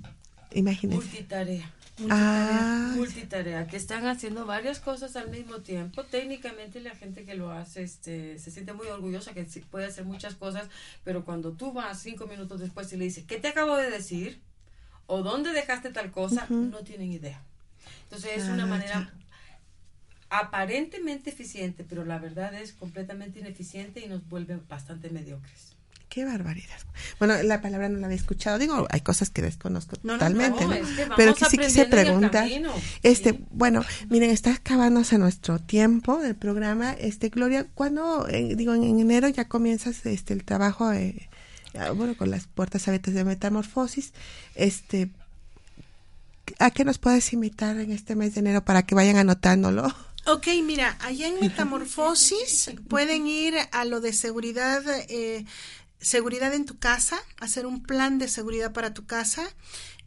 Imagínense. 0.51 1.05
Multitarea. 1.05 1.74
Multitarea, 2.00 2.60
ah. 2.62 2.93
multitarea, 2.95 3.68
que 3.68 3.76
están 3.76 4.06
haciendo 4.06 4.45
varias 4.45 4.80
cosas 4.80 5.16
al 5.16 5.30
mismo 5.30 5.62
tiempo. 5.62 6.04
Técnicamente 6.04 6.80
la 6.80 6.95
gente 6.95 7.26
que 7.26 7.34
lo 7.34 7.52
hace 7.52 7.82
este, 7.84 8.38
se 8.38 8.52
siente 8.52 8.74
muy 8.74 8.88
orgullosa 8.88 9.34
que 9.34 9.43
puede 9.72 9.86
hacer 9.86 10.06
muchas 10.06 10.36
cosas, 10.36 10.70
pero 11.04 11.26
cuando 11.26 11.54
tú 11.54 11.74
vas 11.74 12.00
cinco 12.00 12.28
minutos 12.28 12.60
después 12.60 12.91
y 12.93 12.98
le 12.98 13.06
dices, 13.06 13.24
¿qué 13.26 13.39
te 13.39 13.48
acabo 13.48 13.76
de 13.78 13.89
decir? 13.89 14.39
¿O 15.08 15.24
dónde 15.24 15.54
dejaste 15.54 15.89
tal 15.89 16.12
cosa? 16.12 16.45
No 16.50 16.80
tienen 16.80 17.12
idea. 17.12 17.41
Entonces 18.04 18.43
es 18.43 18.50
una 18.50 18.64
ah, 18.64 18.68
manera 18.68 19.14
aparentemente 20.30 21.30
eficiente, 21.30 21.84
pero 21.84 22.06
la 22.06 22.20
verdad 22.20 22.54
es 22.54 22.74
completamente 22.74 23.39
ineficiente 23.39 24.02
y 24.02 24.08
nos 24.08 24.28
vuelve 24.28 24.60
bastante 24.68 25.10
mediocres. 25.10 25.76
Qué 26.10 26.24
barbaridad. 26.24 26.78
Bueno, 27.20 27.36
la 27.43 27.62
palabra 27.62 27.89
no 27.89 27.99
la 27.99 28.08
había 28.08 28.18
escuchado. 28.18 28.58
Digo, 28.58 28.88
hay 28.89 29.01
cosas 29.01 29.30
que 29.30 29.41
desconozco 29.41 29.97
totalmente, 29.97 30.66
¿no? 30.66 30.76
Pero 31.18 31.36
que 31.36 31.45
sí 31.45 31.58
quise 31.58 31.86
preguntar. 31.86 32.47
Este, 33.03 33.39
bueno, 33.51 33.84
miren, 34.10 34.32
está 34.32 34.53
acabándose 34.53 35.18
nuestro 35.18 35.60
tiempo 35.60 36.20
del 36.20 36.36
programa. 36.36 36.93
Este, 36.93 37.30
Gloria, 37.30 37.68
¿cuándo, 37.74 38.28
eh, 38.30 38.55
digo, 38.55 38.74
en, 38.74 38.99
enero 38.99 39.28
ya 39.28 39.49
comienzas 39.49 40.05
este 40.05 40.34
el 40.34 40.45
trabajo, 40.45 40.91
eh, 40.93 41.30
ah, 41.78 41.91
bueno, 41.91 42.16
con 42.16 42.32
las 42.32 42.47
puertas 42.47 42.88
abiertas 42.88 43.14
de 43.14 43.26
metamorfosis? 43.26 44.14
Este, 44.55 45.10
¿a 46.58 46.72
qué 46.72 46.86
nos 46.86 46.99
puedes 46.99 47.34
invitar 47.34 47.78
en 47.78 47.91
este 47.91 48.16
mes 48.16 48.34
de 48.34 48.39
enero 48.39 48.64
para 48.64 48.84
que 48.84 48.95
vayan 48.95 49.18
anotándolo? 49.18 49.93
Ok, 50.28 50.47
mira, 50.62 50.97
allá 50.99 51.28
en 51.28 51.39
Metamorfosis 51.41 52.72
pueden 52.89 53.28
ir 53.28 53.55
a 53.72 53.86
lo 53.86 54.01
de 54.01 54.12
seguridad 54.12 54.84
eh, 55.08 55.45
seguridad 56.00 56.54
en 56.54 56.66
tu 56.66 56.78
casa, 56.78 57.20
hacer 57.39 57.66
un 57.66 57.84
plan 57.84 58.20
de 58.20 58.28
seguridad 58.28 58.74
para 58.74 58.93
tu 58.93 59.06
casa. 59.06 59.43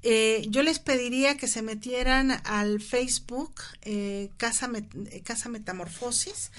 Eh, 0.02 0.46
yo 0.48 0.62
les 0.62 0.78
pediría 0.78 1.36
que 1.36 1.46
se 1.46 1.60
metieran 1.60 2.40
al 2.44 2.80
Facebook 2.80 3.54
eh, 3.82 4.30
Casa, 4.38 4.70
Casa 5.24 5.48
Metamorfosis, 5.50 6.52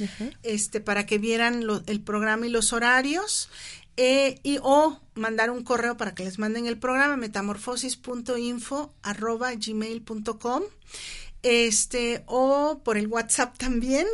este, 0.43 0.79
para 0.79 1.05
que 1.05 1.17
vieran 1.17 1.63
el 1.87 2.01
programa 2.01 2.45
y 2.45 2.49
los 2.49 2.73
horarios. 2.73 3.49
Eh, 3.97 4.39
y 4.41 4.57
o 4.61 4.99
mandar 5.15 5.51
un 5.51 5.63
correo 5.63 5.97
para 5.97 6.15
que 6.15 6.23
les 6.23 6.39
manden 6.39 6.65
el 6.65 6.77
programa 6.79 7.17
metamorfosis.info 7.17 8.93
arroba 9.03 9.53
gmail.com 9.53 10.63
este 11.43 12.23
o 12.25 12.81
por 12.85 12.97
el 12.97 13.07
WhatsApp 13.07 13.57
también 13.57 14.07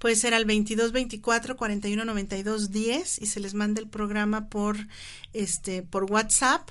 Puede 0.00 0.16
ser 0.16 0.32
al 0.32 0.46
22 0.46 0.92
24 0.92 1.58
41 1.58 2.04
92 2.06 2.70
10 2.70 3.20
y 3.20 3.26
se 3.26 3.38
les 3.38 3.52
manda 3.52 3.82
el 3.82 3.86
programa 3.86 4.48
por 4.48 4.78
este 5.34 5.82
por 5.82 6.04
WhatsApp. 6.04 6.70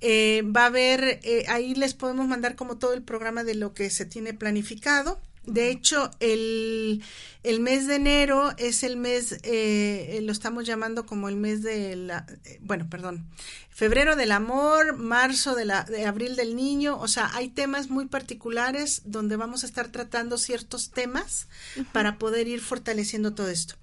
Eh, 0.00 0.44
va 0.44 0.62
a 0.62 0.66
haber 0.66 1.18
eh, 1.24 1.44
ahí 1.48 1.74
les 1.74 1.94
podemos 1.94 2.28
mandar 2.28 2.54
como 2.54 2.78
todo 2.78 2.94
el 2.94 3.02
programa 3.02 3.42
de 3.42 3.56
lo 3.56 3.74
que 3.74 3.90
se 3.90 4.06
tiene 4.06 4.32
planificado 4.32 5.20
De 5.44 5.70
hecho, 5.70 6.12
el, 6.20 7.02
el 7.48 7.60
mes 7.60 7.86
de 7.86 7.94
enero 7.94 8.52
es 8.58 8.82
el 8.82 8.98
mes, 8.98 9.38
eh, 9.42 10.20
lo 10.22 10.32
estamos 10.32 10.66
llamando 10.66 11.06
como 11.06 11.30
el 11.30 11.36
mes 11.36 11.62
de 11.62 11.96
la, 11.96 12.26
eh, 12.44 12.58
bueno, 12.60 12.90
perdón, 12.90 13.26
febrero 13.70 14.16
del 14.16 14.32
amor, 14.32 14.98
marzo 14.98 15.54
de, 15.54 15.64
la, 15.64 15.84
de 15.84 16.04
abril 16.04 16.36
del 16.36 16.56
niño, 16.56 16.98
o 17.00 17.08
sea, 17.08 17.30
hay 17.34 17.48
temas 17.48 17.88
muy 17.88 18.04
particulares 18.04 19.00
donde 19.06 19.36
vamos 19.36 19.62
a 19.62 19.66
estar 19.66 19.88
tratando 19.88 20.36
ciertos 20.36 20.90
temas 20.90 21.48
para 21.92 22.18
poder 22.18 22.48
ir 22.48 22.60
fortaleciendo 22.60 23.34
todo 23.34 23.48
esto. 23.48 23.76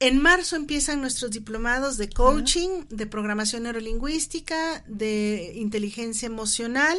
En 0.00 0.20
marzo 0.20 0.56
empiezan 0.56 1.00
nuestros 1.00 1.30
diplomados 1.30 1.96
de 1.96 2.08
coaching, 2.08 2.86
de 2.88 3.06
programación 3.06 3.64
neurolingüística, 3.64 4.82
de 4.88 5.52
inteligencia 5.54 6.26
emocional 6.26 6.98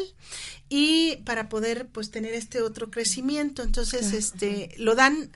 y 0.69 1.17
para 1.25 1.49
poder 1.49 1.87
pues 1.89 2.11
tener 2.11 2.33
este 2.33 2.61
otro 2.61 2.89
crecimiento. 2.91 3.61
Entonces, 3.61 4.13
este 4.13 4.73
lo 4.77 4.95
dan 4.95 5.31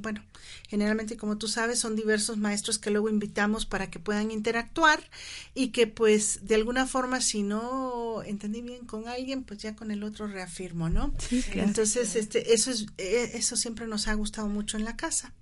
bueno, 0.00 0.22
Generalmente, 0.68 1.16
como 1.16 1.36
tú 1.36 1.48
sabes, 1.48 1.80
son 1.80 1.96
diversos 1.96 2.36
maestros 2.36 2.78
que 2.78 2.90
luego 2.90 3.08
invitamos 3.08 3.66
para 3.66 3.90
que 3.90 3.98
puedan 3.98 4.30
interactuar 4.30 5.02
y 5.52 5.68
que 5.68 5.88
pues 5.88 6.46
de 6.46 6.54
alguna 6.54 6.86
forma 6.86 7.20
si 7.20 7.42
no 7.42 8.22
entendí 8.22 8.62
bien 8.62 8.86
con 8.86 9.08
alguien, 9.08 9.42
pues 9.42 9.58
ya 9.58 9.74
con 9.74 9.90
el 9.90 10.04
otro 10.04 10.28
reafirmo, 10.28 10.88
¿no? 10.88 11.12
Entonces, 11.54 12.14
este 12.14 12.54
eso 12.54 12.70
es 12.70 12.86
eh, 12.98 13.32
eso 13.34 13.56
siempre 13.56 13.88
nos 13.88 14.06
ha 14.06 14.14
gustado 14.14 14.46
mucho 14.46 14.76
en 14.76 14.84
la 14.84 14.96
casa. 14.96 15.32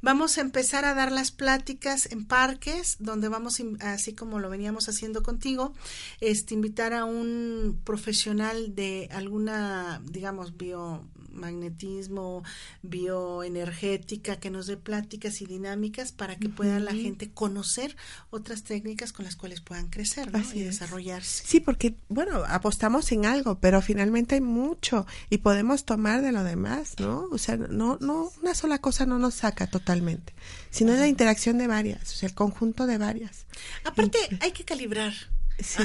Vamos 0.00 0.36
a 0.36 0.40
empezar 0.40 0.84
a 0.84 0.94
dar 0.94 1.12
las 1.12 1.30
pláticas 1.30 2.06
en 2.10 2.24
parques 2.24 2.96
donde 2.98 3.28
vamos 3.28 3.62
así 3.78 4.14
como 4.14 4.40
lo 4.40 4.50
veníamos 4.50 4.88
haciendo 4.88 5.22
contigo, 5.22 5.74
este 6.20 6.54
invitar 6.54 6.92
a 6.92 7.04
un 7.04 7.80
profesional 7.84 8.74
de 8.74 9.08
alguna, 9.12 10.02
digamos, 10.10 10.56
bio 10.56 11.08
magnetismo, 11.32 12.42
bioenergética, 12.82 14.36
que 14.36 14.50
nos 14.50 14.66
dé 14.66 14.76
pláticas 14.76 15.40
y 15.40 15.46
dinámicas 15.46 16.12
para 16.12 16.36
que 16.36 16.48
pueda 16.48 16.78
la 16.80 16.92
gente 16.92 17.30
conocer 17.30 17.96
otras 18.30 18.62
técnicas 18.64 19.12
con 19.12 19.24
las 19.24 19.36
cuales 19.36 19.60
puedan 19.60 19.88
crecer 19.88 20.30
y 20.54 20.60
desarrollarse. 20.60 21.44
Sí, 21.46 21.60
porque, 21.60 21.94
bueno, 22.08 22.42
apostamos 22.46 23.10
en 23.12 23.26
algo, 23.26 23.58
pero 23.58 23.82
finalmente 23.82 24.36
hay 24.36 24.40
mucho 24.40 25.06
y 25.30 25.38
podemos 25.38 25.84
tomar 25.84 26.22
de 26.22 26.32
lo 26.32 26.44
demás, 26.44 26.94
¿no? 26.98 27.26
O 27.30 27.38
sea, 27.38 27.56
no, 27.56 27.98
no, 28.00 28.30
una 28.40 28.54
sola 28.54 28.78
cosa 28.78 29.06
no 29.06 29.18
nos 29.18 29.34
saca 29.34 29.66
totalmente, 29.66 30.32
sino 30.70 30.92
la 30.94 31.08
interacción 31.08 31.58
de 31.58 31.66
varias, 31.66 32.12
o 32.12 32.16
sea, 32.16 32.28
el 32.28 32.34
conjunto 32.34 32.86
de 32.86 32.98
varias. 32.98 33.46
Aparte, 33.84 34.18
hay 34.40 34.52
que 34.52 34.64
calibrar. 34.64 35.12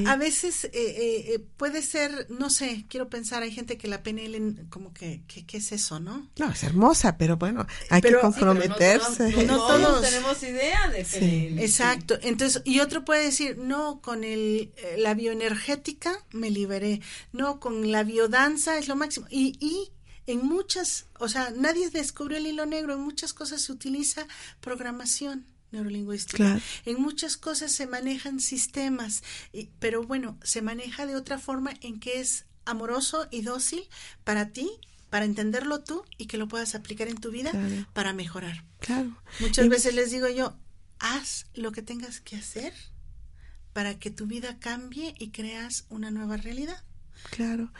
A, 0.06 0.16
veces 0.16 0.66
eh, 0.66 0.72
eh, 0.74 1.34
eh, 1.34 1.40
puede 1.58 1.82
ser, 1.82 2.28
no 2.30 2.50
sé, 2.50 2.86
quiero 2.90 3.10
pensar, 3.10 3.44
hay 3.44 3.52
gente 3.52 3.78
que 3.78 3.88
la 3.88 4.04
PNL 4.04 4.68
como 4.70 4.94
que, 4.94 5.22
¿qué 5.28 5.58
es 5.58 5.72
eso, 5.72 6.00
no? 6.00 6.30
No, 6.38 6.52
es 6.52 6.64
hermosa, 6.64 7.18
pero 7.18 7.38
bueno, 7.38 7.66
hay 7.90 8.02
que 8.02 8.18
comprometerse. 8.20 9.46
no, 9.46 9.58
todos, 9.58 10.02
tenemos 10.02 10.42
idea 10.44 10.90
de 10.90 11.04
PNL. 11.04 11.60
exacto, 11.60 12.18
entonces, 12.22 12.62
y 12.66 12.80
otro 12.80 13.06
puede 13.06 13.26
decir, 13.26 13.58
no, 13.58 14.02
con 14.02 14.24
el, 14.24 14.72
la 14.98 15.14
bioenergética 15.14 16.24
me 16.32 16.50
liberé, 16.50 17.02
no, 17.32 17.60
con 17.60 17.92
la 17.92 18.04
biodanza 18.04 18.78
es 18.78 18.88
lo 18.88 18.96
máximo. 18.96 19.28
Y, 19.30 19.58
y 19.60 19.92
en 20.28 20.46
muchas, 20.46 21.06
o 21.20 21.30
sea, 21.30 21.52
nadie 21.56 21.90
descubrió 21.90 22.38
el 22.38 22.48
hilo 22.48 22.66
negro, 22.66 22.94
en 22.94 23.00
muchas 23.00 23.34
cosas 23.34 23.62
se 23.62 23.72
utiliza 23.72 24.28
programación 24.62 25.46
neurolingüística. 25.78 26.60
En 26.86 27.02
muchas 27.02 27.38
cosas 27.38 27.72
se 27.72 27.88
manejan 27.88 28.40
sistemas, 28.40 29.24
pero 29.80 30.04
bueno, 30.04 30.38
se 30.44 30.62
maneja 30.62 31.06
de 31.06 31.16
otra 31.16 31.38
forma 31.38 31.74
en 31.82 32.00
que 32.00 32.20
es 32.20 32.46
amoroso 32.66 33.28
y 33.32 33.42
dócil 33.42 33.84
para 34.24 34.50
ti, 34.50 34.70
para 35.10 35.26
entenderlo 35.26 35.84
tú 35.84 36.04
y 36.18 36.26
que 36.26 36.38
lo 36.38 36.48
puedas 36.48 36.76
aplicar 36.76 37.08
en 37.08 37.18
tu 37.18 37.32
vida 37.32 37.52
para 37.94 38.14
mejorar. 38.14 38.66
Claro. 38.80 39.16
Muchas 39.40 39.70
veces 39.70 39.96
les 39.96 40.12
digo 40.12 40.28
yo, 40.28 40.58
haz 41.00 41.46
lo 41.54 41.72
que 41.72 41.82
tengas 41.82 42.20
que 42.20 42.36
hacer 42.36 42.74
para 43.74 44.00
que 44.00 44.10
tu 44.10 44.26
vida 44.26 44.60
cambie 44.60 45.16
y 45.18 45.30
creas 45.30 45.86
una 45.90 46.12
nueva 46.12 46.38
realidad. 46.38 46.84
Claro, 47.30 47.72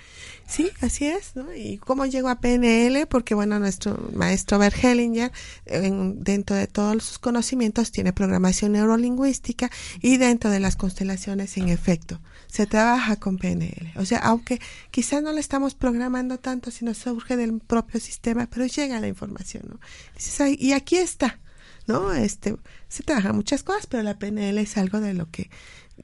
sí, 0.48 0.70
así 0.82 1.06
es, 1.06 1.36
¿no? 1.36 1.54
¿Y 1.56 1.78
cómo 1.78 2.06
llegó 2.06 2.30
a 2.30 2.40
PNL? 2.40 3.08
Porque, 3.08 3.34
bueno, 3.34 3.60
nuestro 3.60 4.10
maestro 4.14 4.60
Bert 4.60 4.76
Hellinger, 4.84 5.32
dentro 5.66 6.56
de 6.56 6.68
todos 6.68 7.04
sus 7.04 7.18
conocimientos, 7.18 7.92
tiene 7.92 8.14
programación 8.14 8.74
neurolingüística 8.74 9.72
y 10.02 10.18
dentro 10.18 10.52
de 10.52 10.60
las 10.60 10.76
constelaciones, 10.76 11.58
en 11.58 11.70
efecto, 11.70 12.22
se 12.48 12.66
trabaja 12.66 13.16
con 13.16 13.38
PNL. 13.38 13.94
O 13.96 14.06
sea, 14.06 14.20
aunque 14.20 14.60
quizás 14.92 15.24
no 15.24 15.32
le 15.32 15.40
estamos 15.40 15.74
programando 15.76 16.38
tanto, 16.40 16.70
sino 16.70 16.94
surge 16.94 17.38
del 17.38 17.60
propio 17.60 18.00
sistema, 18.00 18.48
pero 18.48 18.66
llega 18.66 19.00
la 19.00 19.08
información, 19.08 19.64
¿no? 19.70 19.80
Y 20.58 20.74
aquí 20.74 20.98
está, 20.98 21.40
¿no? 21.88 22.14
Este, 22.14 22.56
se 22.90 23.04
trabajan 23.04 23.36
muchas 23.36 23.64
cosas, 23.64 23.88
pero 23.88 24.04
la 24.04 24.20
PNL 24.20 24.58
es 24.60 24.78
algo 24.78 25.00
de 25.00 25.14
lo 25.14 25.32
que, 25.32 25.50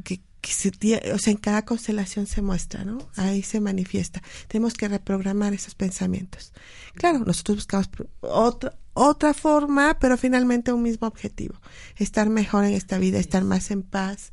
que 0.04 0.22
que 0.44 0.52
se 0.52 0.72
o 1.14 1.18
sea, 1.18 1.32
en 1.32 1.38
cada 1.38 1.64
constelación 1.64 2.28
se 2.28 2.42
muestra, 2.42 2.84
¿no? 2.84 2.98
Ahí 3.16 3.44
se 3.44 3.62
manifiesta. 3.62 4.22
Tenemos 4.50 4.74
que 4.74 4.90
reprogramar 4.90 5.54
esos 5.54 5.74
pensamientos. 5.74 6.52
Claro, 6.96 7.20
nosotros 7.20 7.58
buscamos 7.60 7.90
otra 8.20 8.78
otra 8.94 9.34
forma, 9.34 9.98
pero 10.00 10.18
finalmente 10.18 10.72
un 10.72 10.84
mismo 10.84 11.08
objetivo. 11.08 11.56
Estar 11.96 12.30
mejor 12.30 12.66
en 12.66 12.74
esta 12.74 13.00
vida, 13.00 13.18
estar 13.20 13.44
más 13.44 13.72
en 13.72 13.82
paz, 13.82 14.30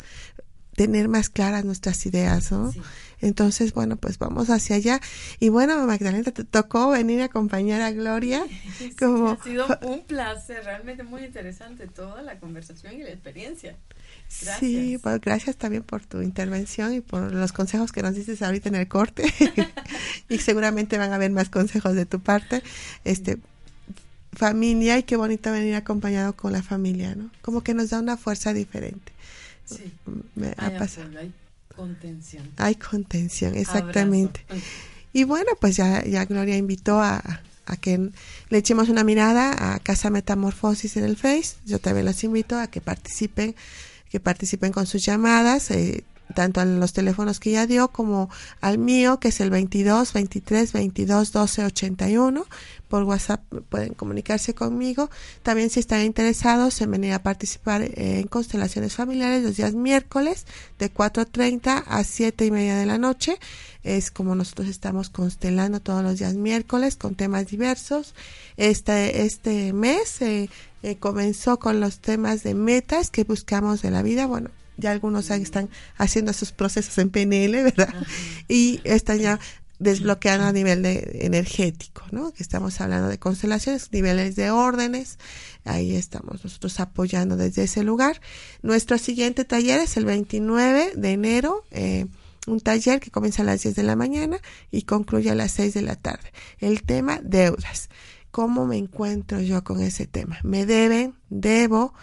tener 0.75 1.09
más 1.09 1.31
claras 1.31 1.65
nuestras 1.65 2.05
ideas, 2.07 2.53
¿no? 2.53 2.73
Entonces, 3.21 3.73
bueno, 3.73 3.97
pues 3.97 4.19
vamos 4.19 4.51
hacia 4.51 4.77
allá. 4.77 5.01
Y 5.39 5.49
bueno, 5.49 5.87
Magdalena, 5.87 6.31
te 6.31 6.45
tocó 6.45 6.91
venir 6.91 7.23
a 7.23 7.27
acompañar 7.27 7.81
a 7.81 7.93
Gloria. 7.93 8.45
como... 8.99 9.31
ha 9.31 9.43
sido 9.43 9.67
un 9.83 10.03
placer, 10.05 10.65
realmente 10.65 11.05
muy 11.05 11.25
interesante 11.25 11.87
toda 11.87 12.23
la 12.23 12.39
conversación 12.39 12.95
y 12.95 13.03
la 13.03 13.11
experiencia. 13.11 13.77
Sí, 14.31 14.97
pues 15.03 15.21
gracias 15.21 15.57
también 15.57 15.83
por 15.83 16.07
tu 16.07 16.23
intervención 16.23 16.95
y 16.95 17.01
por 17.01 17.35
los 17.35 17.53
consejos 17.53 17.91
que 17.91 18.01
nos 18.01 18.15
dices 18.15 18.43
ahorita 18.43 18.69
en 18.69 18.77
el 18.77 18.87
corte. 18.87 19.25
y 20.29 20.39
seguramente 20.39 20.99
van 20.99 21.13
a 21.13 21.17
haber 21.17 21.33
más 21.33 21.49
consejos 21.49 21.95
de 21.95 22.07
tu 22.07 22.21
parte. 22.21 22.63
Este 23.05 23.39
familia 24.33 24.97
y 24.99 25.03
qué 25.03 25.17
bonito 25.17 25.51
venir 25.51 25.75
acompañado 25.75 26.33
con 26.35 26.53
la 26.53 26.63
familia, 26.63 27.17
¿no? 27.17 27.31
Como 27.43 27.63
que 27.63 27.75
nos 27.75 27.91
da 27.91 27.99
una 27.99 28.17
fuerza 28.17 28.53
diferente. 28.53 29.13
Sí. 29.65 29.93
Me 30.37 30.55
ha 30.57 30.79
pasado. 30.79 31.11
Hay 31.19 31.33
contención. 31.75 32.49
Hay 32.57 32.77
contención, 32.77 33.57
exactamente. 33.57 34.45
Y 35.13 35.25
bueno, 35.25 35.51
pues 35.61 35.77
ya, 35.77 36.05
ya 36.05 36.25
Gloria 36.25 36.57
invitó 36.57 37.01
a, 37.01 37.43
a 37.67 37.77
que 37.77 38.11
le 38.49 38.59
echemos 38.59 38.89
una 38.89 39.03
mirada 39.03 39.75
a 39.75 39.81
Casa 39.81 40.09
Metamorfosis 40.09 40.97
en 40.97 41.05
el 41.05 41.17
Face. 41.17 41.57
Yo 41.67 41.81
también 41.81 42.07
los 42.07 42.23
invito 42.23 42.59
a 42.59 42.69
que 42.69 42.81
participen 42.81 43.57
que 44.11 44.21
participen 44.21 44.73
con 44.73 44.87
sus 44.87 45.05
llamadas, 45.05 45.71
eh, 45.71 46.05
tanto 46.35 46.61
a 46.61 46.65
los 46.65 46.93
teléfonos 46.93 47.41
que 47.41 47.53
ya 47.53 47.67
dio 47.67 47.89
como 47.89 48.31
al 48.61 48.79
mío, 48.79 49.21
que 49.21 49.29
es 49.29 49.41
el 49.41 49.51
22 49.51 50.13
23 50.13 50.73
22 50.73 51.33
12 51.33 51.65
81. 51.65 52.47
Por 52.89 53.05
WhatsApp 53.05 53.43
pueden 53.69 53.95
comunicarse 53.95 54.53
conmigo. 54.53 55.11
También 55.45 55.71
si 55.71 55.79
están 55.79 56.03
interesados 56.03 56.81
en 56.81 56.91
venir 56.91 57.13
a 57.13 57.23
participar 57.23 57.83
en 57.95 58.27
constelaciones 58.27 58.95
familiares 58.95 59.45
los 59.45 59.57
días 59.57 59.75
miércoles 59.75 60.45
de 60.79 60.93
4.30 60.93 61.85
a 61.87 62.03
7 62.03 62.47
y 62.47 62.51
media 62.51 62.77
de 62.77 62.87
la 62.87 62.99
noche. 62.99 63.39
Es 63.85 64.11
como 64.11 64.35
nosotros 64.35 64.69
estamos 64.69 65.09
constelando 65.09 65.81
todos 65.81 66.03
los 66.03 66.19
días 66.19 66.35
miércoles 66.35 66.97
con 66.97 67.15
temas 67.15 67.47
diversos. 67.47 68.15
Este, 68.57 69.23
este 69.23 69.73
mes 69.73 70.21
eh, 70.21 70.51
eh, 70.83 70.97
comenzó 70.97 71.59
con 71.59 71.81
los 71.81 72.01
temas 72.01 72.43
de 72.43 72.55
metas 72.55 73.11
que 73.11 73.25
buscamos 73.25 73.83
de 73.83 73.91
la 73.91 74.03
vida. 74.03 74.27
Bueno, 74.27 74.51
ya 74.81 74.91
algunos 74.91 75.31
están 75.31 75.69
haciendo 75.97 76.33
sus 76.33 76.53
procesos 76.53 76.97
en 76.99 77.11
PNL, 77.11 77.63
¿verdad? 77.63 77.95
Y 78.49 78.81
están 78.85 79.19
ya 79.19 79.39
desbloqueando 79.81 80.47
a 80.47 80.53
nivel 80.53 80.83
de, 80.83 81.21
energético, 81.23 82.05
¿no? 82.13 82.33
Que 82.33 82.43
estamos 82.43 82.81
hablando 82.81 83.09
de 83.09 83.19
constelaciones, 83.19 83.91
niveles 83.93 84.37
de 84.37 84.51
órdenes. 84.51 85.19
Ahí 85.65 85.97
estamos 85.97 86.45
nosotros 86.45 86.79
apoyando 86.81 87.37
desde 87.37 87.65
ese 87.65 87.83
lugar. 87.83 88.21
Nuestro 88.63 88.99
siguiente 88.99 89.45
taller 89.45 89.81
es 89.81 89.97
el 89.97 90.05
29 90.05 90.93
de 90.97 91.13
enero. 91.13 91.65
Eh, 91.71 92.07
un 92.47 92.61
taller 92.61 93.01
que 93.01 93.11
comienza 93.11 93.43
a 93.43 93.47
las 93.47 93.63
10 93.63 93.75
de 93.75 93.83
la 93.83 93.97
mañana 93.97 94.39
y 94.71 94.83
concluye 94.83 95.31
a 95.31 95.35
las 95.35 95.53
6 95.53 95.75
de 95.75 95.83
la 95.83 95.97
tarde. 95.97 96.33
El 96.59 96.83
tema 96.83 97.21
deudas. 97.23 97.89
¿Cómo 98.31 98.67
me 98.67 98.77
encuentro 98.77 99.41
yo 99.41 99.65
con 99.65 99.81
ese 99.81 100.07
tema? 100.07 100.39
¿Me 100.43 100.67
deben? 100.67 101.15
¿Debo? 101.31 101.95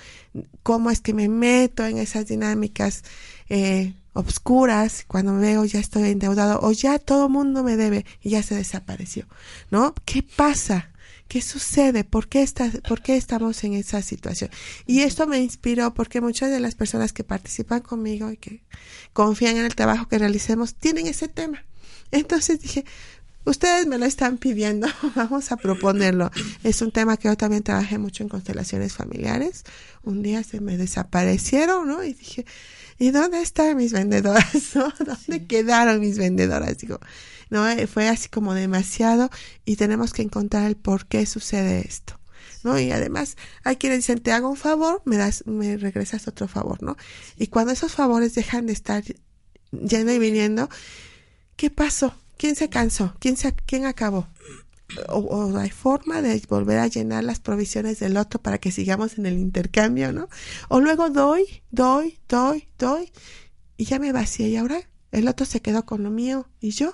¿Cómo 0.64 0.92
es 0.92 1.00
que 1.00 1.14
me 1.14 1.30
meto 1.30 1.86
en 1.86 1.98
esas 1.98 2.28
dinámicas 2.28 3.04
eh, 3.50 3.94
obscuras 4.14 5.06
cuando 5.08 5.34
me 5.34 5.42
veo 5.42 5.64
ya 5.66 5.80
estoy 5.80 6.10
endeudado 6.10 6.60
o 6.62 6.72
ya 6.72 7.00
todo 7.00 7.30
mundo 7.30 7.64
me 7.64 7.78
debe 7.78 8.06
y 8.22 8.32
ya 8.32 8.44
se 8.44 8.56
desapareció? 8.56 9.26
¿No? 9.72 9.94
¿Qué 10.06 10.22
pasa? 10.22 10.92
¿Qué 11.28 11.42
sucede? 11.42 12.04
¿Por 12.04 12.28
qué, 12.28 12.42
está, 12.42 12.72
¿Por 12.88 13.02
qué 13.02 13.18
estamos 13.18 13.64
en 13.64 13.74
esa 13.74 14.02
situación? 14.02 14.50
Y 14.86 15.02
esto 15.02 15.28
me 15.28 15.40
inspiró 15.40 15.94
porque 15.94 16.22
muchas 16.22 16.52
de 16.52 16.60
las 16.60 16.76
personas 16.76 17.12
que 17.12 17.24
participan 17.24 17.82
conmigo 17.82 18.32
y 18.32 18.38
que 18.38 18.64
confían 19.14 19.58
en 19.58 19.66
el 19.66 19.76
trabajo 19.76 20.08
que 20.08 20.20
realicemos 20.20 20.76
tienen 20.76 21.08
ese 21.08 21.28
tema. 21.28 21.66
Entonces 22.12 22.62
dije, 22.62 22.86
ustedes 23.48 23.88
me 23.88 23.98
lo 23.98 24.06
están 24.06 24.38
pidiendo, 24.38 24.88
vamos 25.16 25.52
a 25.52 25.58
proponerlo. 25.58 26.32
Es 26.64 26.82
un 26.82 26.92
tema 26.92 27.18
que 27.18 27.30
yo 27.30 27.38
también 27.38 27.64
trabajé 27.64 27.98
mucho 27.98 28.24
en 28.24 28.30
constelaciones 28.30 28.94
familiares. 28.94 29.64
Un 30.04 30.22
día 30.22 30.44
se 30.44 30.60
me 30.60 30.78
desaparecieron, 30.78 31.88
¿no? 31.88 32.04
Y 32.04 32.14
dije, 32.14 32.46
¿y 33.00 33.12
dónde 33.12 33.42
están 33.42 33.78
mis 33.78 33.94
vendedoras? 33.94 34.46
¿no? 34.76 34.94
¿Dónde 35.00 35.46
quedaron 35.48 36.00
mis 36.00 36.18
vendedoras? 36.18 36.78
Digo, 36.78 37.00
no, 37.50 37.68
eh, 37.68 37.88
fue 37.88 38.10
así 38.10 38.30
como 38.30 38.54
demasiado 38.54 39.30
y 39.66 39.78
tenemos 39.78 40.14
que 40.14 40.22
encontrar 40.22 40.66
el 40.66 40.76
por 40.76 41.08
qué 41.08 41.26
sucede 41.26 41.86
esto. 41.88 42.20
¿no? 42.64 42.78
Y 42.80 42.92
además 42.92 43.38
hay 43.64 43.78
quienes 43.78 44.00
dicen, 44.00 44.20
te 44.20 44.34
hago 44.34 44.50
un 44.50 44.58
favor, 44.58 45.02
me 45.06 45.16
das, 45.16 45.46
me 45.46 45.78
regresas 45.78 46.28
otro 46.28 46.48
favor, 46.48 46.84
¿no? 46.84 46.98
Y 47.38 47.48
cuando 47.48 47.72
esos 47.72 47.94
favores 47.94 48.36
dejan 48.36 48.66
de 48.66 48.74
estar 48.74 49.04
yendo 49.72 50.12
y 50.12 50.20
viniendo, 50.20 50.70
¿qué 51.56 51.70
pasó? 51.70 52.14
¿Quién 52.38 52.56
se 52.56 52.70
cansó? 52.70 53.16
¿Quién, 53.20 53.38
se, 53.38 53.54
quién 53.66 53.86
acabó? 53.86 54.28
O, 55.10 55.18
o, 55.18 55.58
hay 55.58 55.70
forma 55.70 56.22
de 56.22 56.42
volver 56.48 56.80
a 56.80 56.88
llenar 56.88 57.24
las 57.24 57.40
provisiones 57.40 58.00
del 58.00 58.16
otro 58.16 58.42
para 58.42 58.58
que 58.58 58.72
sigamos 58.72 59.18
en 59.18 59.26
el 59.26 59.38
intercambio, 59.38 60.14
¿no? 60.14 60.30
O 60.70 60.80
luego 60.80 61.10
doy, 61.10 61.62
doy, 61.72 62.20
doy, 62.30 62.68
doy, 62.80 63.12
y 63.76 63.86
ya 63.86 64.00
me 64.00 64.14
vacié 64.14 64.48
y 64.48 64.56
ahora 64.56 64.88
el 65.12 65.28
otro 65.28 65.46
se 65.46 65.62
quedó 65.62 65.86
con 65.86 66.04
lo 66.04 66.10
mío 66.10 66.48
y 66.62 66.72
yo. 66.72 66.94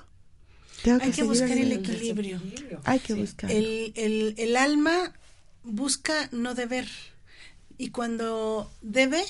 Tengo 0.84 1.04
Hay 1.04 1.12
que, 1.12 1.24
buscar 1.24 1.52
el, 1.52 1.72
equilibrio. 1.72 2.42
Hay 2.84 3.00
que 3.00 3.14
buscar. 3.14 3.50
El, 3.52 3.94
el, 3.96 4.36
el 4.38 4.58
alma 4.58 5.14
busca 5.64 6.30
no 6.32 6.56
deber 6.56 6.88
y 7.78 7.90
cuando 7.90 8.72
debe, 8.82 9.24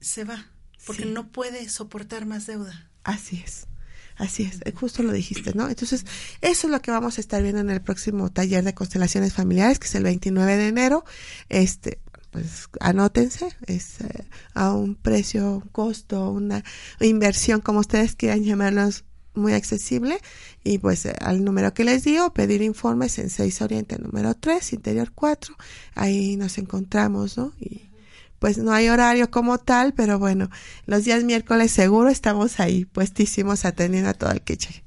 se 0.00 0.24
va, 0.24 0.46
porque 0.86 1.06
no 1.06 1.28
puede 1.28 1.68
soportar 1.68 2.26
más 2.26 2.46
deuda. 2.46 2.90
Así 3.04 3.42
es. 3.44 3.66
Así 4.16 4.44
es, 4.44 4.60
justo 4.74 5.02
lo 5.02 5.12
dijiste, 5.12 5.54
¿no? 5.54 5.68
Entonces, 5.68 6.04
eso 6.40 6.66
es 6.66 6.70
lo 6.70 6.80
que 6.80 6.90
vamos 6.90 7.18
a 7.18 7.20
estar 7.20 7.42
viendo 7.42 7.60
en 7.60 7.70
el 7.70 7.80
próximo 7.80 8.30
taller 8.30 8.62
de 8.62 8.74
constelaciones 8.74 9.32
familiares, 9.32 9.78
que 9.78 9.86
es 9.86 9.94
el 9.94 10.04
29 10.04 10.56
de 10.56 10.68
enero. 10.68 11.04
Este, 11.48 11.98
pues 12.30 12.68
anótense, 12.80 13.48
es 13.66 14.00
eh, 14.00 14.24
a 14.54 14.72
un 14.72 14.94
precio, 14.94 15.54
un 15.54 15.68
costo, 15.68 16.30
una 16.30 16.64
inversión, 17.00 17.60
como 17.60 17.80
ustedes 17.80 18.14
quieran 18.16 18.44
llamarlos, 18.44 19.04
muy 19.34 19.52
accesible 19.52 20.18
y 20.62 20.78
pues 20.78 21.06
eh, 21.06 21.14
al 21.20 21.44
número 21.44 21.74
que 21.74 21.84
les 21.84 22.04
digo, 22.04 22.32
pedir 22.32 22.62
informes 22.62 23.18
en 23.18 23.30
6 23.30 23.62
Oriente 23.62 23.98
número 23.98 24.34
3, 24.34 24.72
Interior 24.72 25.12
4, 25.14 25.54
ahí 25.94 26.36
nos 26.36 26.58
encontramos, 26.58 27.36
¿no? 27.36 27.52
Y 27.58 27.82
pues 28.44 28.58
no 28.58 28.74
hay 28.74 28.90
horario 28.90 29.30
como 29.30 29.56
tal, 29.56 29.94
pero 29.94 30.18
bueno, 30.18 30.50
los 30.84 31.04
días 31.04 31.24
miércoles 31.24 31.72
seguro 31.72 32.10
estamos 32.10 32.60
ahí 32.60 32.84
puestísimos 32.84 33.64
atendiendo 33.64 34.10
a 34.10 34.12
todo 34.12 34.32
el 34.32 34.42
que 34.42 34.58
llegue. 34.58 34.84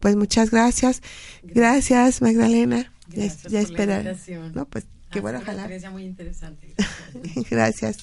Pues 0.00 0.16
muchas 0.16 0.50
gracias. 0.50 1.02
Gracias, 1.44 2.20
Magdalena. 2.20 2.92
Gracias 3.06 3.44
ya, 3.44 3.60
esperar. 3.60 4.16
No, 4.54 4.64
pues 4.64 4.86
qué 5.12 5.20
bueno, 5.20 5.38
ojalá. 5.38 5.68
muy 5.92 6.02
interesante. 6.02 6.74
gracias. 7.48 7.98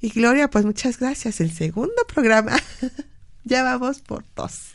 Y 0.00 0.10
Gloria, 0.10 0.48
pues 0.48 0.64
muchas 0.64 1.00
gracias. 1.00 1.40
El 1.40 1.50
segundo 1.50 2.06
programa. 2.14 2.56
ya 3.42 3.64
vamos 3.64 4.02
por 4.02 4.24
dos. 4.36 4.70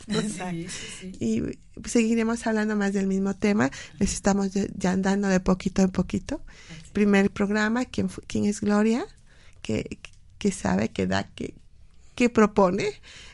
Y 1.20 1.42
seguiremos 1.86 2.46
hablando 2.46 2.76
más 2.76 2.92
del 2.92 3.06
mismo 3.06 3.34
tema. 3.34 3.70
Les 3.98 4.12
estamos 4.12 4.50
ya 4.52 4.90
andando 4.90 5.28
de 5.28 5.40
poquito 5.40 5.80
en 5.80 5.88
poquito. 5.88 6.42
Primer 6.92 7.30
programa, 7.30 7.86
¿quién, 7.86 8.10
quién 8.26 8.44
es 8.44 8.60
Gloria? 8.60 9.06
Que, 9.62 9.98
que 10.38 10.52
sabe, 10.52 10.90
que 10.90 11.06
da, 11.06 11.24
que, 11.24 11.54
que 12.14 12.30
propone. 12.30 12.86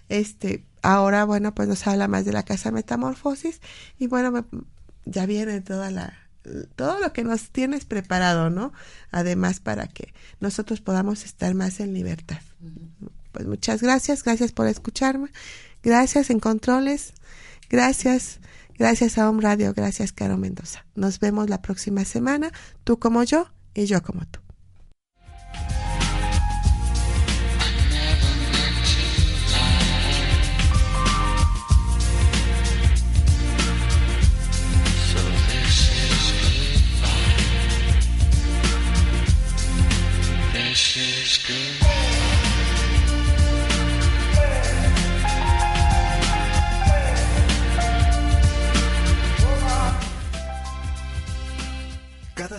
Este, 0.08 0.64
ahora, 0.82 1.24
bueno, 1.24 1.54
pues 1.54 1.68
nos 1.68 1.86
habla 1.86 2.08
más 2.08 2.24
de 2.24 2.32
la 2.32 2.44
casa 2.44 2.70
metamorfosis. 2.70 3.60
Y 3.98 4.06
bueno, 4.06 4.46
ya 5.04 5.26
viene 5.26 5.60
toda 5.60 5.90
la, 5.90 6.14
todo 6.76 7.00
lo 7.00 7.12
que 7.12 7.24
nos 7.24 7.50
tienes 7.50 7.84
preparado, 7.84 8.50
¿no? 8.50 8.72
Además, 9.10 9.60
para 9.60 9.86
que 9.86 10.12
nosotros 10.40 10.80
podamos 10.80 11.24
estar 11.24 11.54
más 11.54 11.80
en 11.80 11.94
libertad. 11.94 12.40
Pues 13.32 13.46
muchas 13.46 13.82
gracias, 13.82 14.22
gracias 14.22 14.52
por 14.52 14.66
escucharme, 14.66 15.28
gracias 15.82 16.30
en 16.30 16.40
controles, 16.40 17.12
gracias, 17.68 18.40
gracias 18.78 19.18
a 19.18 19.28
Home 19.28 19.42
Radio, 19.42 19.74
gracias 19.74 20.12
Caro 20.12 20.38
Mendoza. 20.38 20.84
Nos 20.94 21.20
vemos 21.20 21.50
la 21.50 21.60
próxima 21.62 22.04
semana, 22.04 22.50
tú 22.84 22.98
como 22.98 23.22
yo 23.24 23.50
y 23.74 23.86
yo 23.86 24.02
como 24.02 24.24
tú. 24.26 24.45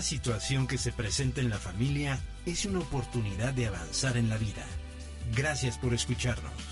Situación 0.08 0.66
que 0.66 0.78
se 0.78 0.90
presenta 0.90 1.40
en 1.42 1.50
la 1.50 1.58
familia 1.58 2.18
es 2.46 2.64
una 2.64 2.78
oportunidad 2.78 3.52
de 3.52 3.66
avanzar 3.66 4.16
en 4.16 4.30
la 4.30 4.38
vida. 4.38 4.64
Gracias 5.34 5.76
por 5.76 5.92
escucharnos. 5.92 6.67